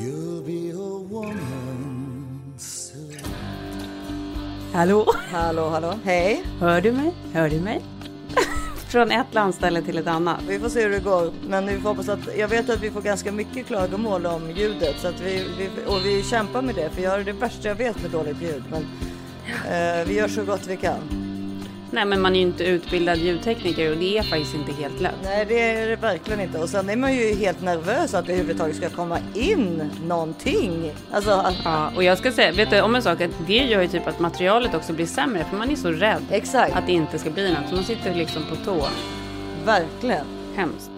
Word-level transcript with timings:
You'll 0.00 0.42
be 0.42 0.70
a 0.70 0.98
woman 1.10 2.54
soon. 2.58 3.16
Hallå? 4.72 5.06
Hallå, 5.30 5.68
hallå. 5.68 5.94
Hej. 6.04 6.44
Hör 6.60 6.80
du 6.80 6.92
mig? 6.92 7.14
Hör 7.32 7.48
du 7.48 7.60
mig? 7.60 7.82
Från 8.88 9.10
ett 9.10 9.34
landställe 9.34 9.82
till 9.82 9.98
ett 9.98 10.06
annat. 10.06 10.40
Vi 10.48 10.58
får 10.58 10.68
se 10.68 10.82
hur 10.82 10.90
det 10.90 11.00
går. 11.00 11.32
Men 11.48 11.66
vi 11.66 11.80
får 11.80 11.88
hoppas 11.88 12.08
att, 12.08 12.38
jag 12.38 12.48
vet 12.48 12.70
att 12.70 12.80
vi 12.80 12.90
får 12.90 13.02
ganska 13.02 13.32
mycket 13.32 13.66
klagomål 13.66 14.26
om 14.26 14.50
ljudet. 14.50 14.94
Så 14.98 15.08
att 15.08 15.20
vi, 15.20 15.44
vi, 15.58 15.68
och 15.86 16.04
vi 16.04 16.22
kämpar 16.22 16.62
med 16.62 16.74
det. 16.74 16.90
För 16.90 17.02
jag 17.02 17.20
är 17.20 17.24
det 17.24 17.32
värsta 17.32 17.68
jag 17.68 17.74
vet 17.74 18.02
med 18.02 18.10
dåligt 18.10 18.42
ljud. 18.42 18.64
Men 18.70 18.82
eh, 19.46 20.06
vi 20.06 20.14
gör 20.14 20.28
så 20.28 20.44
gott 20.44 20.66
vi 20.66 20.76
kan. 20.76 21.25
Nej, 21.96 22.04
men 22.04 22.20
man 22.20 22.34
är 22.36 22.40
ju 22.40 22.46
inte 22.46 22.64
utbildad 22.64 23.18
ljudtekniker 23.18 23.90
och 23.90 23.96
det 23.96 24.18
är 24.18 24.22
faktiskt 24.22 24.54
inte 24.54 24.72
helt 24.72 25.00
lätt. 25.00 25.14
Nej, 25.22 25.46
det 25.48 25.60
är 25.60 25.88
det 25.88 25.96
verkligen 25.96 26.40
inte. 26.40 26.58
Och 26.58 26.68
sen 26.68 26.88
är 26.88 26.96
man 26.96 27.14
ju 27.14 27.34
helt 27.34 27.62
nervös 27.62 28.14
att 28.14 28.26
det 28.26 28.32
överhuvudtaget 28.32 28.76
ska 28.76 28.88
komma 28.90 29.18
in 29.34 29.90
någonting. 30.06 30.92
Alltså, 31.12 31.52
Ja, 31.64 31.90
och 31.96 32.04
jag 32.04 32.18
ska 32.18 32.32
säga, 32.32 32.52
vet 32.52 32.70
du 32.70 32.80
om 32.80 32.94
en 32.94 33.02
sak, 33.02 33.20
att 33.20 33.30
det 33.46 33.56
gör 33.56 33.82
ju 33.82 33.88
typ 33.88 34.06
att 34.06 34.20
materialet 34.20 34.74
också 34.74 34.92
blir 34.92 35.06
sämre 35.06 35.44
för 35.50 35.56
man 35.56 35.70
är 35.70 35.76
så 35.76 35.90
rädd 35.90 36.22
exakt. 36.30 36.76
att 36.76 36.86
det 36.86 36.92
inte 36.92 37.18
ska 37.18 37.30
bli 37.30 37.50
något. 37.50 37.68
Så 37.68 37.74
man 37.74 37.84
sitter 37.84 38.14
liksom 38.14 38.42
på 38.50 38.56
tå. 38.56 38.86
Verkligen. 39.64 40.26
Hemskt. 40.56 40.95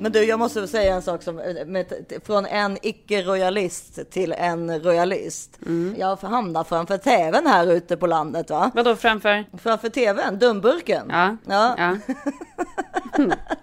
Men 0.00 0.12
du, 0.12 0.24
jag 0.24 0.38
måste 0.38 0.68
säga 0.68 0.94
en 0.94 1.02
sak 1.02 1.22
som 1.22 1.36
med, 1.66 1.92
från 2.24 2.46
en 2.46 2.78
icke-royalist 2.82 4.10
till 4.10 4.32
en 4.32 4.80
royalist. 4.82 5.58
Jag 5.96 6.16
hamnar 6.16 6.64
framför 6.64 6.98
tvn 6.98 7.46
här 7.46 7.72
ute 7.72 7.96
på 7.96 8.06
landet, 8.06 8.50
va? 8.50 8.70
Vadå 8.74 8.96
framför? 8.96 9.44
Framför 9.58 9.88
tvn, 9.88 10.38
dumburken. 10.38 11.06
Ja. 11.10 11.36
Ja. 11.46 11.74
Ja. 11.78 11.96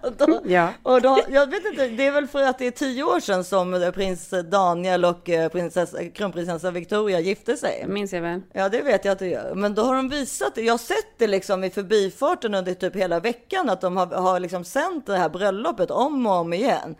Och 0.02 0.12
då, 0.16 0.40
Ja. 0.46 0.68
och 0.82 1.00
då, 1.02 1.18
jag 1.28 1.46
vet 1.50 1.64
inte, 1.66 1.88
det 1.88 2.06
är 2.06 2.12
väl 2.12 2.26
för 2.26 2.42
att 2.42 2.58
det 2.58 2.66
är 2.66 2.70
tio 2.70 3.04
år 3.04 3.20
sedan 3.20 3.44
som 3.44 3.92
prins 3.94 4.30
Daniel 4.50 5.04
och 5.04 5.28
eh, 5.30 5.48
prinsessa, 5.48 6.04
kronprinsessa 6.04 6.70
Victoria 6.70 7.20
gifte 7.20 7.56
sig. 7.56 7.82
Det 7.86 7.92
minns 7.92 8.12
jag 8.12 8.20
väl. 8.22 8.40
Ja, 8.52 8.68
det 8.68 8.82
vet 8.82 9.04
jag 9.04 9.12
att 9.12 9.18
det 9.18 9.26
gör. 9.28 9.54
Men 9.54 9.74
då 9.74 9.82
har 9.82 9.94
de 9.96 10.08
visat 10.08 10.54
det. 10.54 10.62
Jag 10.62 10.72
har 10.72 10.78
sett 10.78 11.18
det 11.18 11.26
liksom 11.26 11.64
i 11.64 11.70
förbifarten 11.70 12.54
under 12.54 12.74
typ 12.74 12.96
hela 12.96 13.20
veckan 13.20 13.70
att 13.70 13.80
de 13.80 13.96
har, 13.96 14.06
har 14.06 14.40
liksom 14.40 14.64
sänt 14.64 15.06
det 15.06 15.16
här 15.16 15.28
bröllopet 15.28 15.90
om 15.90 16.26
och 16.28 16.34
om 16.34 16.52
igen. 16.52 16.94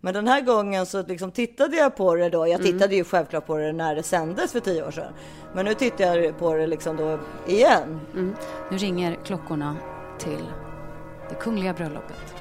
Men 0.00 0.14
den 0.14 0.28
här 0.28 0.40
gången 0.40 0.86
så 0.86 1.02
liksom 1.02 1.30
tittade 1.30 1.76
jag 1.76 1.96
på 1.96 2.14
det 2.14 2.28
då. 2.28 2.48
Jag 2.48 2.62
tittade 2.62 2.94
ju 2.94 3.04
självklart 3.04 3.46
på 3.46 3.56
det 3.56 3.72
när 3.72 3.94
det 3.94 4.02
sändes 4.02 4.52
för 4.52 4.60
tio 4.60 4.86
år 4.86 4.90
sedan. 4.90 5.12
Men 5.54 5.64
nu 5.64 5.74
tittar 5.74 6.16
jag 6.18 6.38
på 6.38 6.54
det 6.54 6.66
liksom 6.66 6.96
då 6.96 7.18
igen. 7.46 8.00
Nu 8.70 8.76
ringer 8.76 9.18
klockorna 9.24 9.76
till 10.18 10.44
det 11.28 11.34
kungliga 11.34 11.72
bröllopet. 11.72 12.34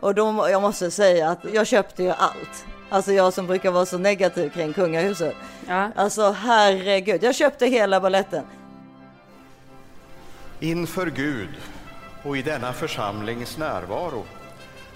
Och 0.00 0.14
då, 0.14 0.48
jag 0.50 0.62
måste 0.62 0.90
säga 0.90 1.28
att 1.28 1.44
jag 1.52 1.66
köpte 1.66 2.02
ju 2.02 2.10
allt. 2.10 2.66
Alltså 2.92 3.12
jag 3.12 3.32
som 3.32 3.46
brukar 3.46 3.70
vara 3.70 3.86
så 3.86 3.98
negativ 3.98 4.50
kring 4.50 4.72
kungahuset. 4.72 5.34
Ja. 5.68 5.90
Alltså 5.96 6.30
herregud, 6.30 7.22
jag 7.22 7.34
köpte 7.34 7.66
hela 7.66 8.00
balletten. 8.00 8.44
Inför 10.60 11.06
Gud 11.06 11.48
och 12.22 12.36
i 12.36 12.42
denna 12.42 12.72
församlings 12.72 13.58
närvaro 13.58 14.24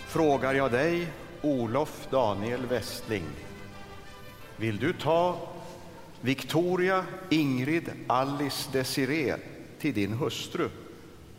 frågar 0.07 0.55
jag 0.55 0.73
dig, 0.73 1.07
Olof 1.43 2.09
Daniel 2.11 2.67
Westling. 2.67 3.25
Vill 4.57 4.79
du 4.79 4.93
ta 4.93 5.39
Victoria 6.21 7.05
Ingrid 7.31 7.91
Alice 8.07 8.69
Desiree 8.73 9.37
till 9.81 9.95
din 9.95 10.13
hustru 10.13 10.69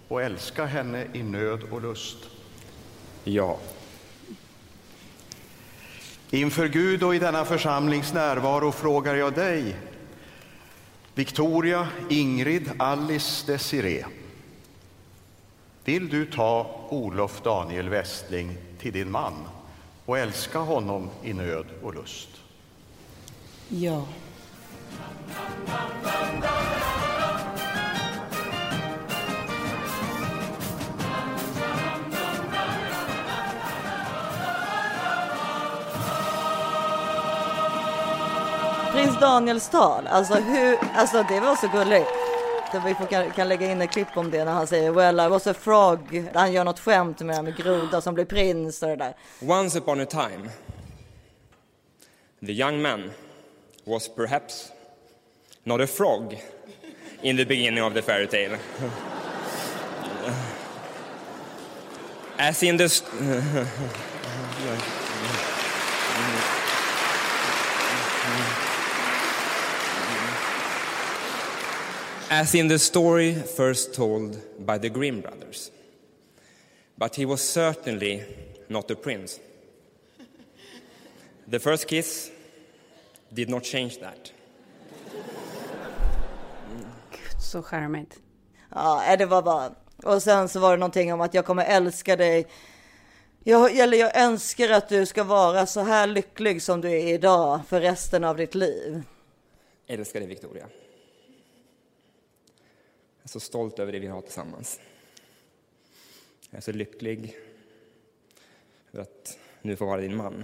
och 0.07 0.21
älska 0.21 0.65
henne 0.65 1.05
i 1.13 1.23
nöd 1.23 1.63
och 1.71 1.81
lust? 1.81 2.17
Ja. 3.23 3.59
Inför 6.35 6.67
Gud 6.67 7.03
och 7.03 7.15
i 7.15 7.19
denna 7.19 7.45
församlings 7.45 8.13
närvaro 8.13 8.71
frågar 8.71 9.15
jag 9.15 9.33
dig, 9.33 9.75
Victoria 11.13 11.87
Ingrid 12.09 12.71
Alice 12.77 13.51
Desiree. 13.51 14.05
Vill 15.83 16.09
du 16.09 16.25
ta 16.25 16.87
Olof 16.89 17.41
Daniel 17.43 17.89
Westling 17.89 18.57
till 18.79 18.93
din 18.93 19.11
man 19.11 19.33
och 20.05 20.17
älska 20.17 20.59
honom 20.59 21.09
i 21.23 21.33
nöd 21.33 21.65
och 21.83 21.95
lust? 21.95 22.29
Ja. 23.69 24.05
Prins 38.95 39.19
Daniels 39.19 39.69
tal, 39.69 40.07
alltså 40.07 40.33
hur, 40.33 40.77
alltså 40.93 41.25
det 41.29 41.39
var 41.39 41.55
så 41.55 41.67
gulligt. 41.67 42.09
Så 42.71 42.79
vi 42.85 42.95
får, 42.95 43.05
kan, 43.05 43.31
kan 43.31 43.49
lägga 43.49 43.71
in 43.71 43.81
ett 43.81 43.91
klipp 43.91 44.17
om 44.17 44.31
det 44.31 44.45
när 44.45 44.51
han 44.51 44.67
säger 44.67 44.91
Well 44.91 45.19
I 45.19 45.27
was 45.27 45.47
a 45.47 45.53
frog. 45.53 46.29
Han 46.33 46.53
gör 46.53 46.63
något 46.63 46.79
skämt 46.79 47.19
med 47.19 47.37
en 47.37 47.53
groda 47.57 48.01
som 48.01 48.13
blir 48.13 48.25
prins 48.25 48.83
och 48.83 48.89
det 48.89 48.95
där. 48.95 49.13
Once 49.41 49.79
upon 49.79 50.01
a 50.01 50.05
time, 50.05 50.49
the 52.45 52.51
young 52.51 52.81
man 52.81 53.11
was 53.85 54.15
perhaps 54.15 54.71
not 55.63 55.81
a 55.81 55.87
frog 55.87 56.41
in 57.21 57.37
the 57.37 57.45
beginning 57.45 57.83
of 57.83 57.93
the 57.93 58.01
fairy 58.01 58.27
tale. 58.27 58.57
As 62.37 62.63
in 62.63 62.77
the... 62.77 62.89
As 72.29 72.55
in 72.55 72.69
the 72.69 72.79
story 72.79 73.35
first 73.35 73.93
told 73.93 74.37
by 74.65 74.79
the 74.79 74.89
Grimm 74.89 75.21
brothers. 75.21 75.71
But 76.95 77.15
he 77.15 77.25
was 77.25 77.41
certainly 77.41 78.23
not 78.67 78.91
a 78.91 78.95
prince. 78.95 79.39
The 81.47 81.59
first 81.59 81.87
kiss 81.87 82.31
did 83.29 83.49
not 83.49 83.63
change 83.63 83.99
that. 83.99 84.31
Så 87.39 87.61
charmigt. 87.61 88.19
Ja, 88.71 89.15
det 89.17 89.25
var 89.25 89.41
bara. 89.41 89.71
Och 90.03 90.23
sen 90.23 90.49
så 90.49 90.59
var 90.59 90.71
det 90.71 90.77
någonting 90.77 91.13
om 91.13 91.21
att 91.21 91.33
jag 91.33 91.45
kommer 91.45 91.65
älska 91.65 92.15
dig. 92.15 92.47
Jag, 93.43 93.77
eller 93.77 93.97
jag 93.97 94.17
önskar 94.17 94.69
att 94.69 94.89
du 94.89 95.05
ska 95.05 95.23
vara 95.23 95.65
så 95.65 95.81
här 95.81 96.07
lycklig 96.07 96.61
som 96.61 96.81
du 96.81 96.91
är 96.91 97.13
idag 97.13 97.59
för 97.67 97.81
resten 97.81 98.23
av 98.23 98.37
ditt 98.37 98.55
liv. 98.55 99.03
Älskar 99.87 100.19
dig, 100.19 100.29
Victoria. 100.29 100.65
Jag 103.25 103.29
är 103.29 103.31
så 103.31 103.39
stolt 103.39 103.79
över 103.79 103.91
det 103.91 103.99
vi 103.99 104.07
har 104.07 104.21
tillsammans. 104.21 104.79
Jag 106.49 106.57
är 106.57 106.61
så 106.61 106.71
lycklig 106.71 107.37
över 108.91 109.01
att 109.03 109.37
nu 109.61 109.75
få 109.75 109.85
vara 109.85 110.01
din 110.01 110.15
man. 110.15 110.43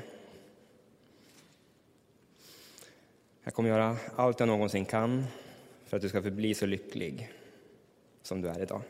Jag 3.43 3.53
kommer 3.53 3.69
göra 3.69 3.97
allt 4.15 4.39
jag 4.39 4.47
någonsin 4.47 4.85
kan 4.85 5.23
för 5.85 5.97
att 5.97 6.03
du 6.03 6.09
ska 6.09 6.21
förbli 6.21 6.53
så 6.53 6.65
lycklig 6.65 7.31
som 8.21 8.41
du 8.41 8.47
är 8.47 8.61
idag. 8.61 8.81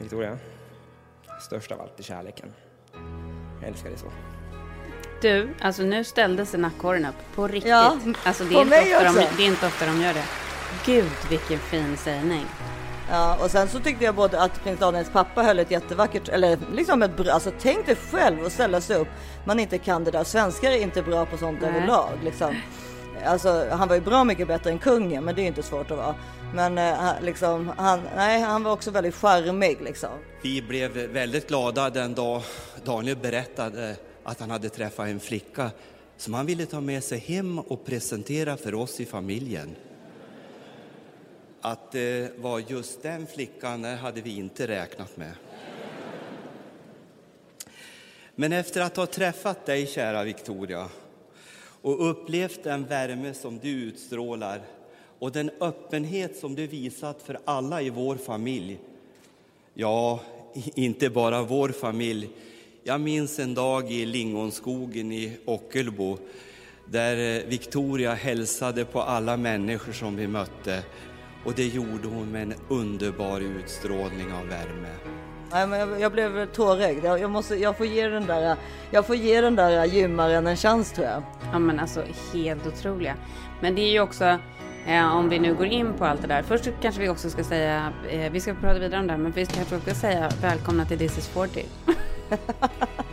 Victoria, 0.00 0.38
störst 1.40 1.72
av 1.72 1.80
allt 1.80 1.98
är 1.98 2.02
kärleken. 2.02 2.52
Jag 3.60 3.68
älskar 3.68 3.88
dig 3.88 3.98
så. 3.98 4.12
Du, 5.22 5.54
alltså 5.60 5.82
nu 5.82 6.04
ställde 6.04 6.46
sig 6.46 6.60
nackhåren 6.60 7.04
upp. 7.06 7.34
På 7.34 7.48
riktigt. 7.48 7.70
Ja, 7.70 7.98
alltså, 8.24 8.44
det, 8.44 8.54
på 8.54 8.60
är 8.60 8.62
inte 8.62 8.70
mig 8.70 8.96
ofta 8.96 9.12
de, 9.12 9.36
det 9.36 9.42
är 9.42 9.46
inte 9.46 9.66
ofta 9.66 9.86
de 9.86 10.00
gör 10.00 10.14
det. 10.14 10.47
Gud, 10.86 11.10
vilken 11.30 11.58
fin 11.58 11.96
sägning. 11.96 12.44
Ja, 13.10 13.36
och 13.44 13.50
sen 13.50 13.68
så 13.68 13.80
tyckte 13.80 14.04
jag 14.04 14.14
både 14.14 14.40
att 14.40 14.62
prins 14.64 14.80
Daniels 14.80 15.10
pappa 15.10 15.42
höll 15.42 15.58
ett 15.58 15.70
jättevackert, 15.70 16.28
eller 16.28 16.58
liksom 16.74 17.02
ett 17.02 17.16
bra, 17.16 17.32
alltså 17.32 17.52
tänk 17.60 17.86
dig 17.86 17.96
själv 17.96 18.46
att 18.46 18.52
ställa 18.52 18.80
sig 18.80 18.96
upp. 18.96 19.08
Man 19.44 19.60
inte 19.60 19.78
kan 19.78 20.04
det 20.04 20.10
där. 20.10 20.24
Svenskar 20.24 20.70
är 20.70 20.82
inte 20.82 21.02
bra 21.02 21.26
på 21.26 21.36
sånt 21.36 21.58
Nej. 21.60 21.70
överlag 21.70 22.10
liksom. 22.24 22.54
Alltså, 23.24 23.66
han 23.70 23.88
var 23.88 23.94
ju 23.94 24.00
bra 24.00 24.24
mycket 24.24 24.48
bättre 24.48 24.70
än 24.70 24.78
kungen, 24.78 25.24
men 25.24 25.34
det 25.34 25.42
är 25.42 25.46
inte 25.46 25.62
svårt 25.62 25.90
att 25.90 25.96
vara. 25.98 26.14
Men 26.54 26.78
eh, 26.78 26.94
han- 26.94 27.24
liksom, 27.24 27.72
han, 27.76 28.00
nej, 28.16 28.40
han 28.40 28.62
var 28.64 28.72
också 28.72 28.90
väldigt 28.90 29.14
charmig 29.14 29.78
liksom. 29.80 30.10
Vi 30.42 30.62
blev 30.62 30.90
väldigt 30.92 31.48
glada 31.48 31.90
den 31.90 32.14
dag 32.14 32.42
Daniel 32.84 33.16
berättade 33.16 33.96
att 34.24 34.40
han 34.40 34.50
hade 34.50 34.68
träffat 34.68 35.06
en 35.08 35.20
flicka 35.20 35.70
som 36.16 36.34
han 36.34 36.46
ville 36.46 36.66
ta 36.66 36.80
med 36.80 37.04
sig 37.04 37.18
hem 37.18 37.58
och 37.58 37.86
presentera 37.86 38.56
för 38.56 38.74
oss 38.74 39.00
i 39.00 39.04
familjen. 39.06 39.76
Att 41.60 41.92
det 41.92 42.38
var 42.38 42.58
just 42.58 43.02
den 43.02 43.26
flickan 43.26 43.82
det 43.82 43.88
hade 43.88 44.20
vi 44.20 44.36
inte 44.36 44.66
räknat 44.66 45.16
med. 45.16 45.32
Men 48.34 48.52
efter 48.52 48.80
att 48.80 48.96
ha 48.96 49.06
träffat 49.06 49.66
dig, 49.66 49.86
kära 49.86 50.24
Victoria, 50.24 50.88
och 51.82 52.10
upplevt 52.10 52.64
den 52.64 52.86
värme 52.86 53.34
som 53.34 53.58
du 53.58 53.68
utstrålar 53.68 54.60
och 55.18 55.32
den 55.32 55.50
öppenhet 55.60 56.36
som 56.36 56.54
du 56.54 56.66
visat 56.66 57.22
för 57.22 57.38
alla 57.44 57.82
i 57.82 57.90
vår 57.90 58.16
familj. 58.16 58.78
Ja, 59.74 60.20
inte 60.74 61.10
bara 61.10 61.42
vår 61.42 61.68
familj. 61.68 62.30
Jag 62.82 63.00
minns 63.00 63.38
en 63.38 63.54
dag 63.54 63.92
i 63.92 64.06
lingonskogen 64.06 65.12
i 65.12 65.36
Ockelbo 65.44 66.18
där 66.90 67.36
eh, 67.36 67.48
Victoria 67.48 68.14
hälsade 68.14 68.84
på 68.84 69.02
alla 69.02 69.36
människor 69.36 69.92
som 69.92 70.16
vi 70.16 70.26
mötte. 70.26 70.82
Och 71.48 71.54
det 71.54 71.66
gjorde 71.66 72.08
hon 72.08 72.32
med 72.32 72.42
en 72.42 72.54
underbar 72.68 73.40
utstrålning 73.40 74.32
av 74.32 74.48
värme. 74.48 74.88
Nej, 75.52 75.66
men 75.66 75.78
jag, 75.80 76.00
jag 76.00 76.12
blev 76.12 76.46
tårögd. 76.46 77.04
Jag, 77.04 77.20
jag, 77.20 77.30
måste, 77.30 77.54
jag, 77.54 77.76
får 77.76 77.86
ge 77.86 78.08
den 78.08 78.26
där, 78.26 78.56
jag 78.90 79.06
får 79.06 79.16
ge 79.16 79.40
den 79.40 79.56
där 79.56 79.84
gymmaren 79.84 80.46
en 80.46 80.56
chans 80.56 80.92
tror 80.92 81.06
jag. 81.06 81.22
Ja 81.52 81.58
men 81.58 81.80
alltså 81.80 82.04
helt 82.32 82.66
otroliga. 82.66 83.14
Men 83.60 83.74
det 83.74 83.82
är 83.82 83.92
ju 83.92 84.00
också, 84.00 84.38
eh, 84.86 85.16
om 85.16 85.28
vi 85.28 85.38
nu 85.38 85.54
går 85.54 85.66
in 85.66 85.92
på 85.92 86.04
allt 86.04 86.22
det 86.22 86.28
där. 86.28 86.42
Först 86.42 86.68
kanske 86.82 87.00
vi 87.00 87.08
också 87.08 87.30
ska 87.30 87.44
säga, 87.44 87.92
eh, 88.10 88.32
vi 88.32 88.40
ska 88.40 88.54
prata 88.54 88.78
vidare 88.78 89.00
om 89.00 89.06
det 89.06 89.12
här, 89.12 89.20
men 89.20 89.32
vi 89.32 89.46
kanske 89.46 89.76
också 89.76 89.90
ska 89.90 90.00
säga 90.00 90.30
välkomna 90.42 90.84
till 90.84 90.98
This 90.98 91.18
is 91.18 91.28
40. 91.28 91.64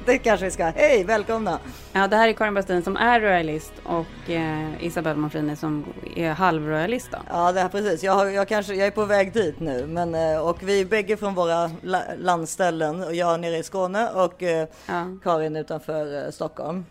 Det 0.06 0.18
kanske 0.18 0.46
vi 0.46 0.52
ska. 0.52 0.66
Hej, 0.66 1.04
välkomna! 1.04 1.60
Ja, 1.94 2.08
det 2.08 2.16
här 2.16 2.28
är 2.28 2.34
Karin 2.34 2.54
Bastin 2.54 2.84
som 2.84 2.98
är 2.98 3.22
royalist 3.22 3.74
och 3.84 4.30
eh, 4.30 4.86
Isabelle 4.86 5.20
Monfrini 5.20 5.56
som 5.56 5.86
är 6.16 6.32
halvroyalist 6.32 7.12
då. 7.12 7.18
Ja, 7.30 7.52
det 7.52 7.60
är 7.60 7.70
precis. 7.70 8.04
Jag, 8.04 8.14
har, 8.14 8.26
jag, 8.26 8.48
kanske, 8.48 8.74
jag 8.74 8.88
är 8.88 8.92
på 8.92 9.06
väg 9.06 9.34
dit 9.34 9.60
nu, 9.60 9.88
men, 9.88 10.16
eh, 10.16 10.48
och 10.48 10.64
vi 10.64 10.82
är 10.82 10.86
bägge 10.86 11.18
från 11.18 11.36
våra 11.36 11.72
la, 11.82 12.02
landställen 12.18 13.04
och 13.04 13.16
jag 13.16 13.40
nere 13.40 13.58
i 13.58 13.64
Skåne 13.64 14.10
och 14.10 14.44
eh, 14.44 14.68
Ja. 14.88 15.06
Karin 15.24 15.56
utanför 15.56 16.26
eh, 16.26 16.32
Stockholm. 16.32 16.86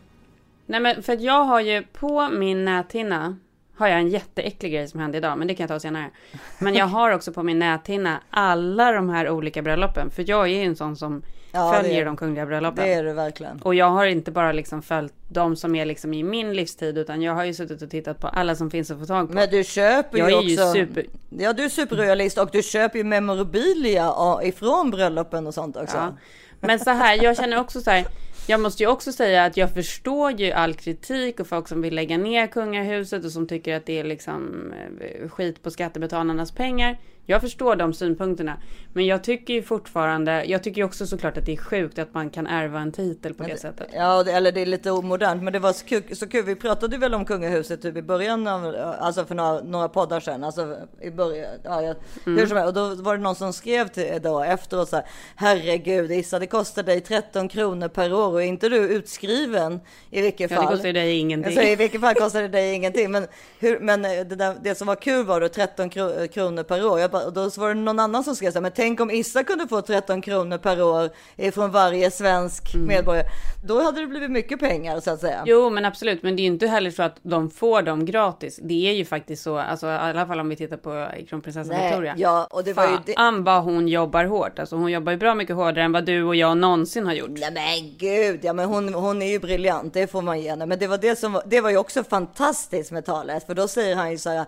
Nej 0.66 0.80
men 0.80 1.02
för 1.02 1.12
att 1.12 1.20
jag 1.20 1.44
har 1.44 1.60
ju 1.60 1.82
på 1.82 2.28
min 2.28 2.64
näthinna 2.64 3.36
har 3.76 3.88
jag 3.88 3.98
en 3.98 4.08
jätteäcklig 4.08 4.72
grej 4.72 4.88
som 4.88 5.00
hände 5.00 5.18
idag, 5.18 5.38
men 5.38 5.48
det 5.48 5.54
kan 5.54 5.64
jag 5.64 5.68
ta 5.68 5.80
senare. 5.80 6.10
Men 6.58 6.74
jag 6.74 6.86
har 6.86 7.10
också 7.10 7.32
på 7.32 7.42
min 7.42 7.58
näthinna 7.58 8.20
alla 8.30 8.92
de 8.92 9.08
här 9.08 9.30
olika 9.30 9.62
bröllopen, 9.62 10.10
för 10.10 10.24
jag 10.28 10.42
är 10.42 10.58
ju 10.58 10.62
en 10.62 10.76
sån 10.76 10.96
som 10.96 11.22
Ja, 11.54 11.72
det 11.72 11.82
följer 11.82 12.00
är- 12.00 12.04
de 12.04 12.16
kungliga 12.16 12.46
bröllopen. 12.46 12.84
Det 12.84 12.92
är 12.92 13.04
du 13.04 13.12
verkligen. 13.12 13.60
Och 13.62 13.74
jag 13.74 13.90
har 13.90 14.06
inte 14.06 14.30
bara 14.30 14.52
liksom 14.52 14.82
följt 14.82 15.14
de 15.28 15.56
som 15.56 15.74
är 15.74 15.84
liksom 15.86 16.14
i 16.14 16.22
min 16.22 16.54
livstid, 16.54 16.98
utan 16.98 17.22
jag 17.22 17.34
har 17.34 17.44
ju 17.44 17.54
suttit 17.54 17.82
och 17.82 17.90
tittat 17.90 18.20
på 18.20 18.28
alla 18.28 18.54
som 18.54 18.70
finns 18.70 18.90
att 18.90 18.98
få 18.98 19.06
tag 19.06 19.28
på. 19.28 19.34
Men 19.34 19.50
du 19.50 19.64
köper 19.64 20.18
jag 20.18 20.30
ju 20.30 20.36
är 20.36 20.42
ju 20.42 20.54
också... 20.54 20.72
super... 20.72 21.06
Ja, 21.28 21.52
du 21.52 21.64
är 21.64 21.68
superroyalist 21.68 22.38
och 22.38 22.48
du 22.52 22.62
köper 22.62 22.98
ju 22.98 23.04
memorabilia 23.04 24.12
ifrån 24.42 24.90
bröllopen 24.90 25.46
och 25.46 25.54
sånt 25.54 25.76
också. 25.76 25.96
Ja. 25.96 26.16
Men 26.60 26.78
så 26.78 26.90
här, 26.90 27.22
jag 27.22 27.36
känner 27.36 27.60
också 27.60 27.80
så 27.80 27.90
här, 27.90 28.04
jag 28.46 28.60
måste 28.60 28.82
ju 28.82 28.88
också 28.88 29.12
säga 29.12 29.44
att 29.44 29.56
jag 29.56 29.70
förstår 29.70 30.30
ju 30.32 30.52
all 30.52 30.74
kritik 30.74 31.40
och 31.40 31.46
folk 31.46 31.68
som 31.68 31.82
vill 31.82 31.94
lägga 31.94 32.18
ner 32.18 32.46
kungahuset 32.46 33.24
och 33.24 33.30
som 33.30 33.46
tycker 33.46 33.76
att 33.76 33.86
det 33.86 33.98
är 34.00 34.04
liksom 34.04 34.72
eh, 35.00 35.28
skit 35.28 35.62
på 35.62 35.70
skattebetalarnas 35.70 36.52
pengar. 36.52 36.98
Jag 37.26 37.40
förstår 37.40 37.76
de 37.76 37.92
synpunkterna. 37.94 38.56
Men 38.92 39.06
jag 39.06 39.24
tycker 39.24 39.54
ju 39.54 39.62
fortfarande, 39.62 40.44
jag 40.44 40.62
tycker 40.62 40.80
ju 40.80 40.84
också 40.84 41.06
såklart 41.06 41.36
att 41.36 41.46
det 41.46 41.52
är 41.52 41.56
sjukt 41.56 41.98
att 41.98 42.14
man 42.14 42.30
kan 42.30 42.46
ärva 42.46 42.80
en 42.80 42.92
titel 42.92 43.34
på 43.34 43.42
det 43.44 43.56
sättet. 43.60 43.86
Ja, 43.92 44.22
det, 44.22 44.32
eller 44.32 44.52
det 44.52 44.60
är 44.62 44.66
lite 44.66 44.90
omodernt, 44.90 45.42
men 45.42 45.52
det 45.52 45.58
var 45.58 45.72
så 45.72 45.84
kul, 45.86 46.16
så 46.16 46.26
kul. 46.28 46.44
Vi 46.44 46.54
pratade 46.54 46.96
väl 46.98 47.14
om 47.14 47.24
kungahuset 47.24 47.82
typ 47.82 47.96
i 47.96 48.02
början 48.02 48.46
av, 48.46 48.74
alltså 49.00 49.24
för 49.24 49.34
några, 49.34 49.60
några 49.60 49.88
poddar 49.88 50.20
sedan, 50.20 50.44
alltså 50.44 50.76
i 51.00 51.10
början, 51.10 51.46
ja, 51.62 51.82
jag, 51.82 51.96
Mm. 52.26 52.38
hur 52.38 52.46
som 52.46 52.56
helst. 52.56 52.68
Och 52.68 52.74
då 52.96 53.02
var 53.02 53.16
det 53.16 53.22
någon 53.22 53.34
som 53.34 53.52
skrev 53.52 53.88
till 53.88 54.20
då 54.22 54.40
efteråt 54.42 54.88
så 54.88 54.96
här, 54.96 55.04
herregud 55.36 56.10
Issa, 56.12 56.38
det 56.38 56.46
kostar 56.46 56.82
dig 56.82 57.00
13 57.00 57.48
kronor 57.48 57.88
per 57.88 58.12
år 58.12 58.28
och 58.32 58.42
är 58.42 58.46
inte 58.46 58.68
du 58.68 58.76
utskriven 58.76 59.80
i 60.10 60.22
vilket 60.22 60.50
Ja, 60.50 60.56
fall. 60.56 60.66
det 60.66 60.72
kostar 60.76 60.92
dig 60.92 61.18
ingenting. 61.18 61.46
Alltså, 61.46 61.62
I 61.62 61.76
vilket 61.76 62.00
fall 62.00 62.14
kostar 62.14 62.42
det 62.42 62.48
dig 62.48 62.74
ingenting. 62.74 63.10
Men, 63.10 63.26
hur, 63.58 63.78
men 63.78 64.04
eh, 64.04 64.10
det, 64.10 64.36
där, 64.36 64.54
det 64.62 64.74
som 64.74 64.86
var 64.86 64.96
kul 64.96 65.26
var 65.26 65.40
då 65.40 65.48
13 65.48 65.90
kro- 65.90 66.26
kronor 66.28 66.62
per 66.62 66.86
år. 66.86 67.00
Jag 67.00 67.10
och 67.18 67.32
då 67.32 67.40
var 67.56 67.68
det 67.68 67.74
någon 67.74 67.98
annan 67.98 68.24
som 68.24 68.36
skrev 68.36 68.50
så 68.50 68.54
här, 68.54 68.62
men 68.62 68.72
tänk 68.74 69.00
om 69.00 69.10
Issa 69.10 69.44
kunde 69.44 69.68
få 69.68 69.80
13 69.82 70.20
kronor 70.22 70.58
per 70.58 70.82
år 70.82 71.10
från 71.50 71.70
varje 71.70 72.10
svensk 72.10 72.74
medborgare. 72.74 73.26
Då 73.66 73.82
hade 73.82 74.00
det 74.00 74.06
blivit 74.06 74.30
mycket 74.30 74.60
pengar 74.60 75.00
så 75.00 75.10
att 75.10 75.20
säga. 75.20 75.34
Mm. 75.34 75.44
Jo, 75.46 75.70
men 75.70 75.84
absolut. 75.84 76.22
Men 76.22 76.36
det 76.36 76.40
är 76.42 76.44
ju 76.44 76.50
inte 76.52 76.66
heller 76.66 76.90
så 76.90 77.02
att 77.02 77.16
de 77.22 77.50
får 77.50 77.82
dem 77.82 78.04
gratis. 78.04 78.60
Det 78.62 78.88
är 78.88 78.92
ju 78.92 79.04
faktiskt 79.04 79.42
så, 79.42 79.58
alltså 79.58 79.86
i 79.86 79.90
alla 79.90 80.26
fall 80.26 80.40
om 80.40 80.48
vi 80.48 80.56
tittar 80.56 80.76
på 80.76 81.08
kronprinsessan 81.28 81.80
Victoria. 81.82 82.14
ja, 82.18 82.46
och 82.50 82.64
det 82.64 82.72
var 82.72 82.84
ju 82.84 82.96
det- 83.06 83.12
Fan 83.14 83.44
vad 83.44 83.62
hon 83.62 83.88
jobbar 83.88 84.24
hårt. 84.24 84.58
Alltså 84.58 84.76
hon 84.76 84.90
jobbar 84.92 85.12
ju 85.12 85.18
bra 85.18 85.34
mycket 85.34 85.56
hårdare 85.56 85.84
än 85.84 85.92
vad 85.92 86.04
du 86.04 86.22
och 86.24 86.36
jag 86.36 86.56
någonsin 86.56 87.06
har 87.06 87.12
gjort. 87.14 87.30
Nej 87.30 87.50
men 87.52 87.94
gud, 87.98 88.40
ja 88.42 88.52
men 88.52 88.66
hon, 88.68 88.94
hon 88.94 89.22
är 89.22 89.26
ju 89.30 89.38
briljant, 89.38 89.94
det 89.94 90.06
får 90.06 90.22
man 90.22 90.40
ge 90.40 90.50
henne. 90.50 90.66
Men 90.66 90.78
det 90.78 90.86
var 90.86 90.98
det 90.98 91.16
som 91.18 91.32
var, 91.32 91.42
det 91.46 91.60
var 91.60 91.70
ju 91.70 91.76
också 91.76 92.04
fantastiskt 92.04 92.90
med 92.92 93.04
talet, 93.04 93.46
för 93.46 93.54
då 93.54 93.68
säger 93.68 93.96
han 93.96 94.10
ju 94.10 94.18
så 94.18 94.30
här, 94.30 94.44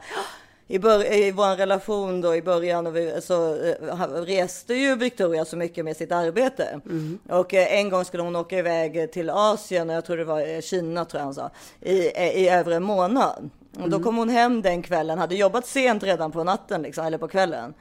i, 0.69 0.79
bör, 0.79 1.13
i 1.13 1.31
vår 1.31 1.57
relation 1.57 2.21
då 2.21 2.35
i 2.35 2.43
början 2.43 2.87
och 2.87 2.97
vi, 2.97 3.21
så 3.23 3.55
eh, 3.55 4.09
reste 4.09 4.75
ju 4.75 4.97
Victoria 4.97 5.45
så 5.45 5.57
mycket 5.57 5.85
med 5.85 5.97
sitt 5.97 6.13
arbete. 6.13 6.81
Och 7.29 7.55
eh, 7.55 7.79
en 7.79 7.91
gång 7.91 8.05
skulle 8.05 8.23
hon 8.23 8.37
åka 8.37 8.59
iväg 8.59 9.13
till 9.13 9.31
Asien, 9.31 9.91
och 9.91 9.97
jag 9.97 10.05
tror 10.05 10.17
det 10.17 10.25
var 10.25 10.55
eh, 10.55 10.61
Kina 10.61 11.05
tror 11.05 11.19
jag 11.19 11.25
han 11.25 11.35
sa, 11.35 11.51
i, 11.81 11.97
i 12.17 12.49
över 12.49 12.73
en 12.73 12.83
månad. 12.83 13.51
Och 13.83 13.91
då 13.91 14.01
kom 14.01 14.17
hon 14.17 14.29
hem 14.29 14.63
den 14.63 14.83
kvällen, 14.83 15.19
hade 15.19 15.35
jobbat 15.35 15.67
sent 15.67 16.03
redan 16.03 16.33
på 16.33 16.45
natten, 16.45 16.83
liksom, 16.83 17.07
eller 17.07 17.19
på 17.19 17.29
kvällen. 17.29 17.75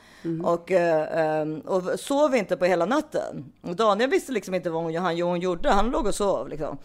Och, 0.43 0.71
eh, 0.71 1.41
eh, 1.41 1.47
och 1.65 1.99
sov 1.99 2.35
inte 2.35 2.57
på 2.57 2.65
hela 2.65 2.85
natten. 2.85 3.51
Och 3.61 3.75
Daniel 3.75 4.09
visste 4.09 4.31
liksom 4.31 4.53
inte 4.53 4.69
vad 4.69 4.83
hon, 4.83 4.95
han, 4.95 5.21
hon 5.21 5.39
gjorde, 5.39 5.69
han 5.69 5.89
låg 5.89 6.05
och 6.05 6.15
sov. 6.15 6.49
Liksom. 6.49 6.77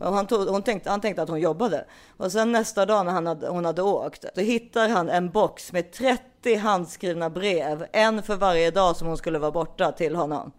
Och 0.00 0.14
han, 0.14 0.26
tog, 0.26 0.48
hon 0.48 0.62
tänkte, 0.62 0.90
han 0.90 1.00
tänkte 1.00 1.22
att 1.22 1.28
hon 1.28 1.40
jobbade. 1.40 1.84
Och 2.16 2.32
sen 2.32 2.52
nästa 2.52 2.86
dag 2.86 3.06
när 3.06 3.12
han 3.12 3.26
hade, 3.26 3.48
hon 3.48 3.64
hade 3.64 3.82
åkt, 3.82 4.24
då 4.34 4.40
hittar 4.40 4.88
han 4.88 5.08
en 5.08 5.30
box 5.30 5.72
med 5.72 5.92
30 5.92 6.56
handskrivna 6.56 7.30
brev. 7.30 7.86
En 7.92 8.22
för 8.22 8.36
varje 8.36 8.70
dag 8.70 8.96
som 8.96 9.08
hon 9.08 9.16
skulle 9.16 9.38
vara 9.38 9.52
borta 9.52 9.92
till 9.92 10.16
honom. 10.16 10.52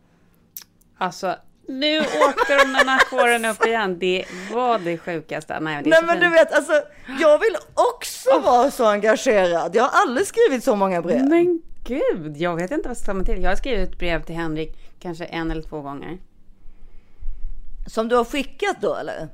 Alltså, 0.98 1.36
nu 1.68 2.00
åkte 2.00 2.56
de 2.58 2.74
den 2.74 2.90
här 2.90 3.10
kåren 3.10 3.46
upp 3.46 3.66
igen. 3.66 4.00
Det 4.00 4.26
var 4.52 4.80
det 4.80 4.98
sjukaste. 4.98 5.60
Nej, 5.60 5.84
det 5.84 5.90
Nej 5.90 6.04
men 6.04 6.20
du 6.20 6.30
vet, 6.30 6.52
alltså, 6.52 6.82
jag 7.20 7.40
vill 7.40 7.56
också 7.74 8.40
vara 8.40 8.72
så 8.72 8.86
engagerad. 8.86 9.76
Jag 9.76 9.84
har 9.84 10.02
aldrig 10.02 10.28
skrivit 10.28 10.64
så 10.64 10.76
många 10.76 11.02
brev. 11.02 11.26
Men 11.26 11.62
gud, 11.84 12.38
jag 12.38 12.56
vet 12.56 12.72
inte 12.72 12.90
vad 13.06 13.16
mig 13.16 13.26
till. 13.26 13.44
Jag 13.44 13.52
har 13.52 13.56
skrivit 13.56 14.00
brev 14.00 14.24
till 14.24 14.36
Henrik 14.36 14.78
kanske 15.00 15.26
en 15.26 15.52
eller 15.52 15.62
två 15.62 15.82
gånger. 15.82 16.18
Som 17.88 18.08
du 18.08 18.16
har 18.16 18.26
skickat 18.26 18.78
då 18.82 18.96
eller? 18.96 19.28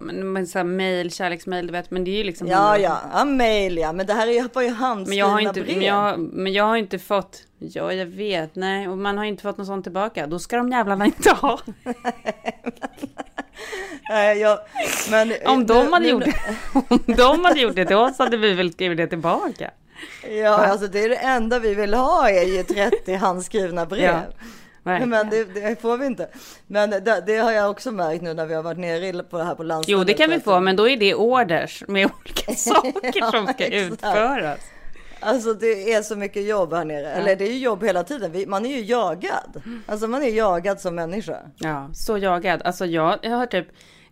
Men, 0.00 0.32
men 0.32 0.46
så 0.46 0.58
här 0.58 0.64
mail, 0.64 1.10
kärleksmail, 1.12 1.66
du 1.66 1.72
vet. 1.72 1.90
Men 1.90 2.04
det 2.04 2.10
är 2.10 2.16
ju 2.16 2.24
liksom... 2.24 2.46
Ja, 2.46 2.78
ja, 2.78 3.00
ja, 3.12 3.24
mail 3.24 3.78
ja. 3.78 3.92
Men 3.92 4.06
det 4.06 4.12
här 4.12 4.26
är 4.26 4.32
ju- 4.62 4.70
handskrivna 4.70 5.08
Men 5.08 5.18
jag 5.18 5.26
har 5.26 5.40
inte, 5.40 5.60
brev. 5.60 5.76
men 5.76 5.86
jag, 5.86 6.18
men 6.18 6.52
jag 6.52 6.64
har 6.64 6.76
inte 6.76 6.98
fått, 6.98 7.38
ja 7.58 7.92
jag 7.92 8.06
vet, 8.06 8.54
nej, 8.56 8.88
och 8.88 8.98
man 8.98 9.18
har 9.18 9.24
inte 9.24 9.42
fått 9.42 9.58
något 9.58 9.66
sånt 9.66 9.84
tillbaka. 9.84 10.26
Då 10.26 10.38
ska 10.38 10.56
de 10.56 10.68
jävlarna 10.70 11.04
inte 11.06 11.30
ha. 11.30 11.58
Nej, 14.10 14.38
jag, 14.38 14.58
men, 15.10 15.32
Om 15.46 15.66
de 15.66 15.92
hade 15.92 16.04
nu- 16.06 16.10
gjort 16.10 16.24
om 16.88 16.98
de 17.06 17.44
hade 17.44 17.60
gjort 17.60 17.74
det 17.76 17.84
till 17.86 17.96
oss 17.96 18.18
hade 18.18 18.36
vi 18.36 18.52
väl 18.54 18.72
skrivit 18.72 18.96
det 18.98 19.06
tillbaka. 19.06 19.70
Ja, 20.42 20.48
alltså 20.66 20.86
det 20.86 21.04
är 21.04 21.08
det 21.08 21.16
enda 21.16 21.58
vi 21.58 21.74
vill 21.74 21.94
ha 21.94 22.30
är 22.30 22.44
ju 22.56 22.62
30 22.62 23.14
handskrivna 23.20 23.86
brev. 23.86 24.02
Ja, 24.04 24.20
verkligen. 24.84 25.08
men 25.08 25.30
det, 25.30 25.44
det 25.44 25.80
får 25.80 25.96
vi 25.96 26.06
inte. 26.06 26.28
Men 26.66 26.90
det, 26.90 27.22
det 27.26 27.36
har 27.36 27.52
jag 27.52 27.70
också 27.70 27.90
märkt 27.90 28.22
nu 28.22 28.34
när 28.34 28.46
vi 28.46 28.54
har 28.54 28.62
varit 28.62 28.78
nere 28.78 29.22
på 29.22 29.38
det 29.38 29.44
här 29.44 29.54
på 29.54 29.62
landstinget. 29.62 29.98
Jo, 29.98 30.04
det 30.04 30.14
kan 30.14 30.30
vi 30.30 30.40
få, 30.40 30.60
men 30.60 30.76
då 30.76 30.88
är 30.88 30.96
det 30.96 31.14
orders 31.14 31.84
med 31.88 32.10
olika 32.22 32.52
saker 32.54 33.30
som 33.30 33.46
ska 33.46 33.64
exakt. 33.64 33.92
utföras. 33.92 34.58
Alltså 35.20 35.54
det 35.54 35.92
är 35.92 36.02
så 36.02 36.16
mycket 36.16 36.44
jobb 36.44 36.72
här 36.72 36.84
nere. 36.84 37.10
Eller 37.12 37.36
det 37.36 37.44
är 37.44 37.52
ju 37.52 37.58
jobb 37.58 37.84
hela 37.84 38.04
tiden. 38.04 38.50
Man 38.50 38.66
är 38.66 38.70
ju 38.70 38.80
jagad. 38.84 39.62
Alltså 39.86 40.08
man 40.08 40.22
är 40.22 40.28
jagad 40.28 40.80
som 40.80 40.94
människa. 40.94 41.36
Ja, 41.56 41.90
så 41.94 42.18
jagad. 42.18 42.62
Alltså 42.64 42.86
jag, 42.86 43.18
jag 43.22 43.30
har 43.36 43.46
typ, 43.46 43.66